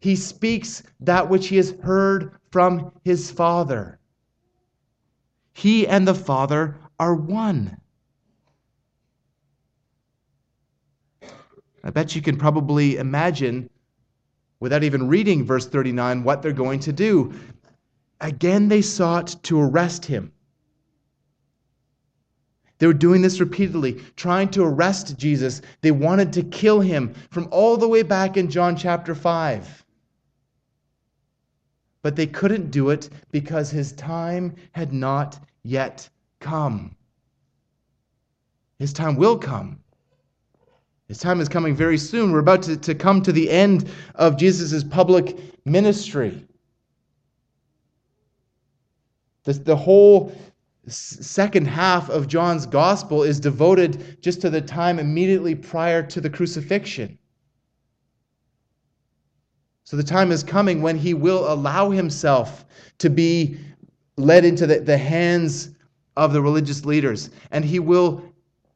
He 0.00 0.16
speaks 0.16 0.82
that 1.00 1.28
which 1.28 1.48
he 1.48 1.56
has 1.56 1.74
heard 1.82 2.32
from 2.50 2.92
his 3.04 3.30
Father. 3.30 3.98
He 5.52 5.86
and 5.86 6.06
the 6.06 6.14
Father 6.14 6.76
are 6.98 7.14
one. 7.14 7.79
I 11.82 11.90
bet 11.90 12.14
you 12.14 12.22
can 12.22 12.36
probably 12.36 12.96
imagine, 12.96 13.70
without 14.60 14.84
even 14.84 15.08
reading 15.08 15.44
verse 15.44 15.66
39, 15.66 16.24
what 16.24 16.42
they're 16.42 16.52
going 16.52 16.80
to 16.80 16.92
do. 16.92 17.32
Again, 18.20 18.68
they 18.68 18.82
sought 18.82 19.42
to 19.44 19.60
arrest 19.60 20.04
him. 20.04 20.32
They 22.78 22.86
were 22.86 22.94
doing 22.94 23.20
this 23.20 23.40
repeatedly, 23.40 24.02
trying 24.16 24.48
to 24.50 24.62
arrest 24.62 25.18
Jesus. 25.18 25.60
They 25.82 25.90
wanted 25.90 26.32
to 26.34 26.42
kill 26.42 26.80
him 26.80 27.14
from 27.30 27.48
all 27.50 27.76
the 27.76 27.88
way 27.88 28.02
back 28.02 28.36
in 28.36 28.50
John 28.50 28.74
chapter 28.76 29.14
5. 29.14 29.84
But 32.02 32.16
they 32.16 32.26
couldn't 32.26 32.70
do 32.70 32.88
it 32.88 33.10
because 33.30 33.70
his 33.70 33.92
time 33.92 34.54
had 34.72 34.94
not 34.94 35.38
yet 35.62 36.08
come. 36.40 36.96
His 38.78 38.94
time 38.94 39.16
will 39.16 39.36
come. 39.36 39.79
His 41.10 41.18
time 41.18 41.40
is 41.40 41.48
coming 41.48 41.74
very 41.74 41.98
soon. 41.98 42.30
We're 42.30 42.38
about 42.38 42.62
to, 42.62 42.76
to 42.76 42.94
come 42.94 43.20
to 43.22 43.32
the 43.32 43.50
end 43.50 43.90
of 44.14 44.36
Jesus' 44.36 44.84
public 44.84 45.36
ministry. 45.64 46.46
The, 49.42 49.54
the 49.54 49.74
whole 49.74 50.32
second 50.86 51.66
half 51.66 52.08
of 52.10 52.28
John's 52.28 52.64
gospel 52.64 53.24
is 53.24 53.40
devoted 53.40 54.22
just 54.22 54.40
to 54.42 54.50
the 54.50 54.60
time 54.60 55.00
immediately 55.00 55.56
prior 55.56 56.00
to 56.04 56.20
the 56.20 56.30
crucifixion. 56.30 57.18
So 59.82 59.96
the 59.96 60.04
time 60.04 60.30
is 60.30 60.44
coming 60.44 60.80
when 60.80 60.96
he 60.96 61.12
will 61.12 61.52
allow 61.52 61.90
himself 61.90 62.64
to 62.98 63.10
be 63.10 63.58
led 64.16 64.44
into 64.44 64.64
the, 64.64 64.78
the 64.78 64.96
hands 64.96 65.70
of 66.16 66.32
the 66.32 66.40
religious 66.40 66.84
leaders, 66.84 67.30
and 67.50 67.64
he 67.64 67.80
will 67.80 68.22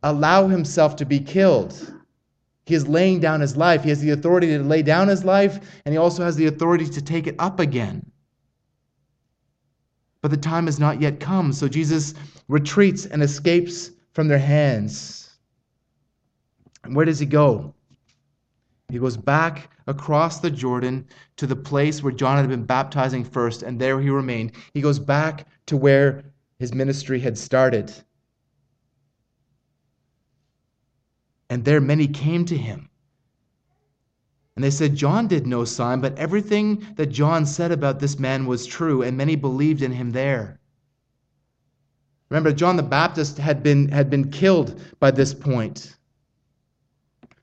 allow 0.03 0.49
himself 0.49 0.97
to 0.97 1.05
be 1.05 1.21
killed. 1.21 1.93
He 2.67 2.75
is 2.75 2.89
laying 2.89 3.21
down 3.21 3.41
his 3.41 3.57
life. 3.57 3.83
He 3.83 3.91
has 3.91 4.01
the 4.01 4.11
authority 4.11 4.49
to 4.49 4.63
lay 4.63 4.83
down 4.83 5.09
his 5.09 5.25
life, 5.25 5.59
and 5.85 5.93
he 5.93 5.99
also 5.99 6.25
has 6.25 6.37
the 6.37 6.47
authority 6.47 6.87
to 6.87 7.03
take 7.03 7.27
it 7.27 7.37
up 7.39 7.61
again. 7.61 8.11
But 10.23 10.31
the 10.31 10.39
time 10.39 10.67
has 10.67 10.79
not 10.79 11.01
yet 11.01 11.21
come, 11.21 11.53
so 11.53 11.69
Jesus 11.69 12.15
retreats 12.49 13.05
and 13.05 13.23
escapes 13.23 13.91
from 14.13 14.29
their 14.29 14.39
hands. 14.39 15.31
And 16.85 16.97
where 16.97 17.05
does 17.05 17.19
he 17.19 17.27
go? 17.27 17.75
He 18.89 18.99
goes 18.99 19.17
back 19.17 19.71
across 19.87 20.41
the 20.41 20.51
Jordan 20.51 21.07
to 21.37 21.47
the 21.47 21.57
place 21.57 22.03
where 22.03 22.13
John 22.13 22.39
had 22.39 22.49
been 22.49 22.65
baptizing 22.65 23.25
first, 23.25 23.63
and 23.63 23.79
there 23.79 24.01
he 24.01 24.09
remained. 24.09 24.53
He 24.73 24.81
goes 24.81 24.99
back 24.99 25.47
to 25.67 25.77
where 25.77 26.25
his 26.59 26.73
ministry 26.73 27.21
had 27.21 27.37
started. 27.37 27.93
And 31.55 31.65
there 31.65 31.81
many 31.81 32.09
came 32.09 32.45
to 32.47 32.57
him. 32.57 32.89
And 34.57 34.65
they 34.65 34.73
said, 34.73 34.97
John 34.97 35.29
did 35.29 35.47
no 35.47 35.65
sign, 35.65 36.01
but 36.01 36.19
everything 36.19 36.85
that 36.97 37.13
John 37.13 37.47
said 37.47 37.71
about 37.71 38.01
this 38.01 38.19
man 38.19 38.47
was 38.47 38.67
true, 38.67 39.03
and 39.03 39.17
many 39.17 39.37
believed 39.37 39.81
in 39.81 39.93
him 39.93 40.11
there. 40.11 40.59
Remember, 42.29 42.51
John 42.53 42.77
the 42.77 42.83
Baptist 42.83 43.39
had 43.39 43.63
been, 43.63 43.89
had 43.89 44.11
been 44.11 44.33
killed 44.33 44.83
by 44.99 45.13
this 45.13 45.33
point. 45.33 45.95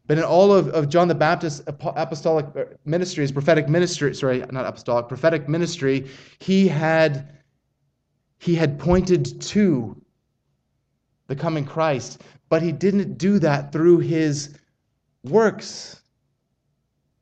But 0.07 0.17
in 0.17 0.25
all 0.25 0.51
of, 0.51 0.67
of 0.67 0.89
John 0.89 1.07
the 1.07 1.15
Baptist's 1.15 1.63
apostolic 1.65 2.47
uh, 2.53 2.65
ministry, 2.83 3.21
his 3.21 3.31
prophetic 3.31 3.69
ministry, 3.69 4.13
sorry, 4.13 4.39
not 4.51 4.65
apostolic, 4.65 5.07
prophetic 5.07 5.47
ministry, 5.47 6.09
he 6.39 6.67
had, 6.67 7.29
he 8.39 8.55
had 8.55 8.77
pointed 8.77 9.39
to 9.43 9.95
the 11.27 11.35
coming 11.37 11.63
Christ 11.63 12.21
but 12.51 12.61
he 12.61 12.73
didn't 12.73 13.17
do 13.17 13.39
that 13.39 13.71
through 13.71 13.99
his 13.99 14.49
works. 15.23 16.01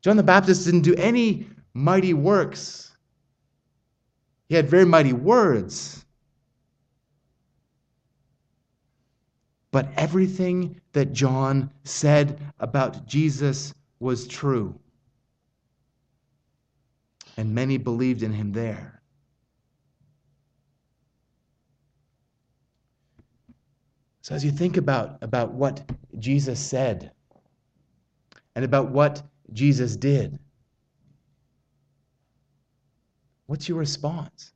John 0.02 0.16
the 0.16 0.24
Baptist 0.24 0.64
didn't 0.64 0.80
do 0.80 0.96
any 0.96 1.46
mighty 1.72 2.14
works, 2.14 2.96
he 4.48 4.56
had 4.56 4.68
very 4.68 4.84
mighty 4.84 5.12
words. 5.12 6.04
But 9.70 9.92
everything 9.96 10.80
that 10.94 11.12
John 11.12 11.70
said 11.84 12.40
about 12.58 13.06
Jesus 13.06 13.72
was 14.00 14.26
true. 14.26 14.74
And 17.36 17.54
many 17.54 17.78
believed 17.78 18.24
in 18.24 18.32
him 18.32 18.50
there. 18.50 18.99
So 24.22 24.34
as 24.34 24.44
you 24.44 24.50
think 24.50 24.76
about, 24.76 25.18
about 25.22 25.52
what 25.52 25.90
Jesus 26.18 26.60
said 26.60 27.12
and 28.54 28.64
about 28.64 28.90
what 28.90 29.22
Jesus 29.52 29.96
did, 29.96 30.38
what's 33.46 33.68
your 33.68 33.78
response? 33.78 34.52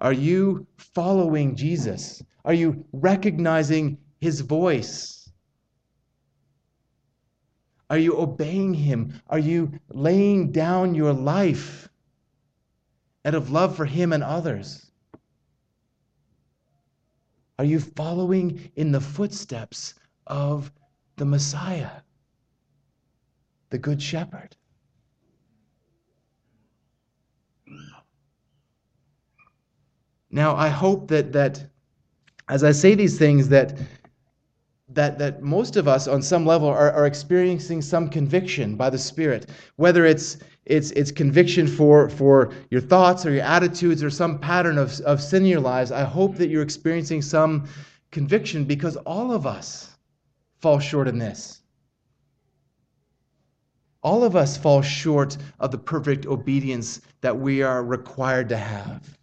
Are 0.00 0.12
you 0.12 0.66
following 0.76 1.54
Jesus? 1.56 2.22
Are 2.44 2.52
you 2.52 2.84
recognizing 2.92 3.96
his 4.20 4.40
voice? 4.40 5.30
Are 7.88 7.98
you 7.98 8.18
obeying 8.18 8.74
him? 8.74 9.20
Are 9.28 9.38
you 9.38 9.72
laying 9.90 10.50
down 10.50 10.94
your 10.94 11.12
life 11.12 11.88
out 13.24 13.34
of 13.34 13.50
love 13.50 13.76
for 13.76 13.84
him 13.84 14.12
and 14.12 14.24
others? 14.24 14.90
Are 17.58 17.64
you 17.64 17.78
following 17.78 18.70
in 18.76 18.90
the 18.90 19.00
footsteps 19.00 19.94
of 20.26 20.72
the 21.16 21.24
Messiah, 21.24 22.00
the 23.70 23.78
Good 23.78 24.02
Shepherd? 24.02 24.56
Now, 30.30 30.56
I 30.56 30.68
hope 30.68 31.06
that, 31.08 31.32
that 31.32 31.64
as 32.48 32.64
I 32.64 32.72
say 32.72 32.96
these 32.96 33.16
things, 33.16 33.48
that, 33.50 33.78
that, 34.88 35.16
that 35.18 35.42
most 35.42 35.76
of 35.76 35.86
us 35.86 36.08
on 36.08 36.22
some 36.22 36.44
level 36.44 36.68
are, 36.68 36.90
are 36.90 37.06
experiencing 37.06 37.80
some 37.80 38.08
conviction 38.08 38.74
by 38.74 38.90
the 38.90 38.98
Spirit, 38.98 39.46
whether 39.76 40.04
it's, 40.04 40.38
it's, 40.66 40.90
it's 40.92 41.10
conviction 41.10 41.66
for, 41.66 42.08
for 42.08 42.52
your 42.70 42.80
thoughts 42.80 43.26
or 43.26 43.32
your 43.32 43.42
attitudes 43.42 44.02
or 44.02 44.10
some 44.10 44.38
pattern 44.38 44.78
of, 44.78 44.98
of 45.00 45.22
sin 45.22 45.42
in 45.42 45.48
your 45.48 45.60
lives. 45.60 45.92
I 45.92 46.04
hope 46.04 46.36
that 46.36 46.48
you're 46.48 46.62
experiencing 46.62 47.22
some 47.22 47.68
conviction 48.10 48.64
because 48.64 48.96
all 48.96 49.32
of 49.32 49.46
us 49.46 49.90
fall 50.60 50.78
short 50.78 51.08
in 51.08 51.18
this. 51.18 51.60
All 54.02 54.24
of 54.24 54.36
us 54.36 54.56
fall 54.56 54.82
short 54.82 55.36
of 55.60 55.70
the 55.70 55.78
perfect 55.78 56.26
obedience 56.26 57.00
that 57.20 57.38
we 57.38 57.62
are 57.62 57.82
required 57.82 58.48
to 58.50 58.56
have 58.56 59.18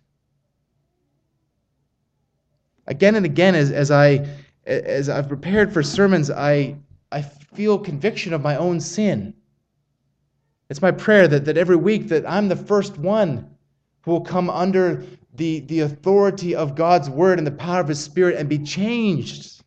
again 2.92 3.16
and 3.16 3.26
again 3.26 3.56
as, 3.56 3.72
as 3.72 3.90
I 3.90 4.28
as 4.66 5.10
I've 5.10 5.28
prepared 5.28 5.74
for 5.74 5.82
sermons, 5.82 6.30
I 6.30 6.76
I 7.12 7.22
feel 7.22 7.80
conviction 7.80 8.34
of 8.34 8.42
my 8.42 8.56
own 8.58 8.80
sin. 8.80 9.34
It's 10.72 10.82
my 10.82 10.92
prayer 10.92 11.28
that, 11.28 11.44
that 11.44 11.58
every 11.58 11.76
week 11.76 12.08
that 12.08 12.24
I'm 12.26 12.48
the 12.48 12.56
first 12.56 12.98
one 12.98 13.58
who 14.04 14.12
will 14.12 14.22
come 14.22 14.50
under 14.50 15.04
the, 15.34 15.60
the 15.60 15.82
authority 15.82 16.56
of 16.56 16.76
God's 16.76 17.10
word 17.10 17.40
and 17.40 17.46
the 17.46 17.52
power 17.52 17.82
of 17.82 17.90
his 17.90 18.02
spirit 18.02 18.38
and 18.38 18.48
be 18.48 18.58
changed. 18.58 19.64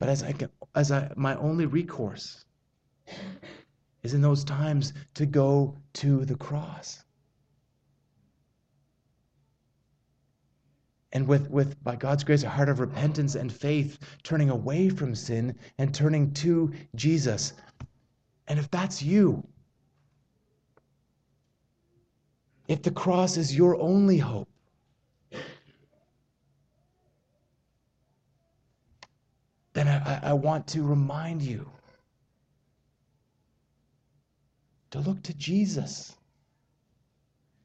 But 0.00 0.08
as 0.08 0.24
I 0.24 0.34
as 0.74 0.90
I 0.90 1.12
my 1.14 1.36
only 1.36 1.66
recourse 1.66 2.44
is 4.02 4.12
in 4.12 4.20
those 4.20 4.42
times 4.42 4.92
to 5.14 5.24
go 5.24 5.76
to 5.92 6.24
the 6.24 6.34
cross. 6.34 7.04
And 11.12 11.26
with, 11.26 11.50
with, 11.50 11.82
by 11.82 11.96
God's 11.96 12.22
grace, 12.22 12.44
a 12.44 12.48
heart 12.48 12.68
of 12.68 12.78
repentance 12.78 13.34
and 13.34 13.52
faith, 13.52 13.98
turning 14.22 14.50
away 14.50 14.88
from 14.88 15.14
sin 15.14 15.56
and 15.78 15.92
turning 15.94 16.32
to 16.34 16.72
Jesus. 16.94 17.52
And 18.46 18.58
if 18.58 18.70
that's 18.70 19.02
you, 19.02 19.46
if 22.68 22.82
the 22.82 22.92
cross 22.92 23.36
is 23.36 23.56
your 23.56 23.80
only 23.80 24.18
hope, 24.18 24.48
then 29.72 29.88
I, 29.88 30.20
I 30.30 30.32
want 30.32 30.68
to 30.68 30.82
remind 30.82 31.42
you 31.42 31.68
to 34.90 35.00
look 35.00 35.22
to 35.24 35.34
Jesus, 35.34 36.16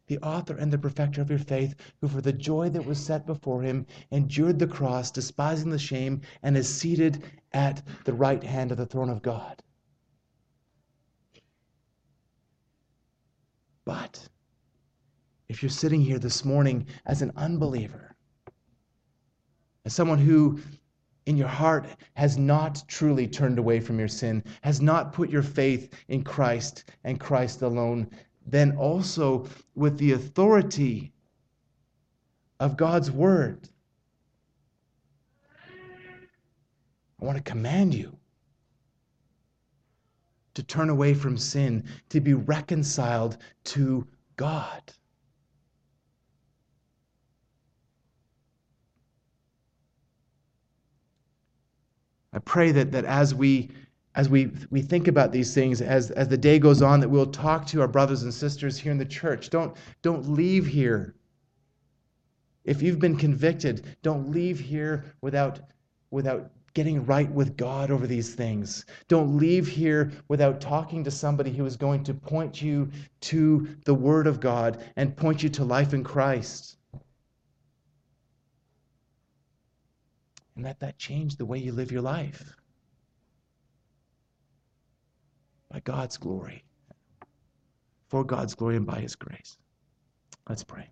the 0.08 0.20
author 0.20 0.56
and 0.56 0.72
the 0.72 0.78
perfecter 0.78 1.22
of 1.22 1.30
your 1.30 1.40
faith, 1.40 1.76
who 2.02 2.08
for 2.08 2.22
the 2.22 2.34
joy 2.34 2.70
that 2.70 2.86
was 2.86 3.04
set 3.04 3.26
before 3.26 3.62
him 3.62 3.86
endured 4.12 4.60
the 4.60 4.68
cross, 4.68 5.12
despising 5.12 5.70
the 5.70 5.80
shame, 5.80 6.22
and 6.44 6.56
is 6.56 6.70
seated 6.70 7.24
at 7.54 7.82
the 8.04 8.14
right 8.14 8.44
hand 8.44 8.72
of 8.72 8.78
the 8.78 8.86
throne 8.86 9.10
of 9.10 9.22
God. 9.22 9.62
But 13.86 14.28
if 15.48 15.62
you're 15.62 15.70
sitting 15.70 16.02
here 16.02 16.20
this 16.20 16.44
morning 16.44 16.88
as 17.06 17.22
an 17.22 17.32
unbeliever, 17.36 18.16
as 19.86 19.94
someone 19.94 20.18
who 20.18 20.60
in 21.28 21.38
your 21.38 21.48
heart 21.48 21.88
has 22.16 22.38
not 22.38 22.84
truly 22.88 23.28
turned 23.28 23.58
away 23.58 23.80
from 23.80 23.98
your 24.00 24.08
sin, 24.08 24.44
has 24.62 24.82
not 24.82 25.14
put 25.14 25.30
your 25.30 25.44
faith 25.44 25.94
in 26.08 26.24
Christ 26.24 26.86
and 27.04 27.20
Christ 27.20 27.62
alone, 27.62 28.10
then 28.46 28.78
also 28.78 29.48
with 29.76 29.98
the 29.98 30.12
authority 30.14 31.12
of 32.60 32.78
God's 32.78 33.12
word, 33.12 33.70
I 37.22 37.26
want 37.26 37.38
to 37.38 37.44
command 37.44 37.94
you 37.94 38.16
to 40.54 40.64
turn 40.64 40.90
away 40.90 41.14
from 41.14 41.38
sin, 41.38 41.84
to 42.10 42.22
be 42.22 42.34
reconciled 42.34 43.38
to 43.66 44.08
God. 44.38 44.82
I 52.34 52.40
pray 52.40 52.72
that, 52.74 52.92
that 52.92 53.06
as 53.06 53.34
we 53.34 53.70
as 54.16 54.30
we, 54.30 54.52
we 54.70 54.82
think 54.82 55.08
about 55.08 55.32
these 55.32 55.54
things, 55.54 55.82
as, 55.82 56.12
as 56.12 56.28
the 56.28 56.38
day 56.38 56.58
goes 56.58 56.82
on, 56.82 57.00
that 57.02 57.10
we'll 57.10 57.26
talk 57.26 57.66
to 57.68 57.82
our 57.82 57.88
brothers 57.88 58.24
and 58.24 58.34
sisters 58.34 58.78
here 58.78 58.92
in 58.92 58.98
the 58.98 59.06
church. 59.06 59.50
Don't, 59.50 59.76
don't 60.02 60.30
leave 60.30 60.66
here. 60.66 61.16
If 62.64 62.82
you've 62.82 63.00
been 63.00 63.18
convicted, 63.18 63.98
don't 64.02 64.32
leave 64.32 64.60
here 64.60 65.06
without, 65.22 65.60
without 66.12 66.50
getting 66.74 67.06
right 67.06 67.30
with 67.32 67.56
God 67.58 67.92
over 67.92 68.08
these 68.08 68.34
things. 68.34 68.86
Don't 69.08 69.38
leave 69.38 69.68
here 69.68 70.12
without 70.28 70.60
talking 70.60 71.04
to 71.04 71.12
somebody 71.12 71.52
who 71.52 71.66
is 71.66 71.78
going 71.78 72.04
to 72.06 72.14
point 72.14 72.62
you 72.62 72.90
to 73.22 73.68
the 73.86 73.94
Word 73.94 74.28
of 74.28 74.40
God 74.40 74.84
and 74.96 75.16
point 75.16 75.44
you 75.44 75.50
to 75.50 75.64
life 75.64 75.94
in 75.94 76.04
Christ. 76.04 76.78
and 80.56 80.64
let 80.64 80.80
that 80.80 80.98
change 80.98 81.36
the 81.36 81.46
way 81.46 81.58
you 81.58 81.72
live 81.72 81.92
your 81.92 82.02
life. 82.02 82.56
By 85.72 85.80
God's 85.82 86.18
glory, 86.18 86.64
for 88.08 88.24
God's 88.24 88.56
glory, 88.56 88.78
and 88.78 88.86
by 88.86 89.00
His 89.00 89.16
grace. 89.16 89.58
Let's 90.48 90.64
pray. 90.64 90.90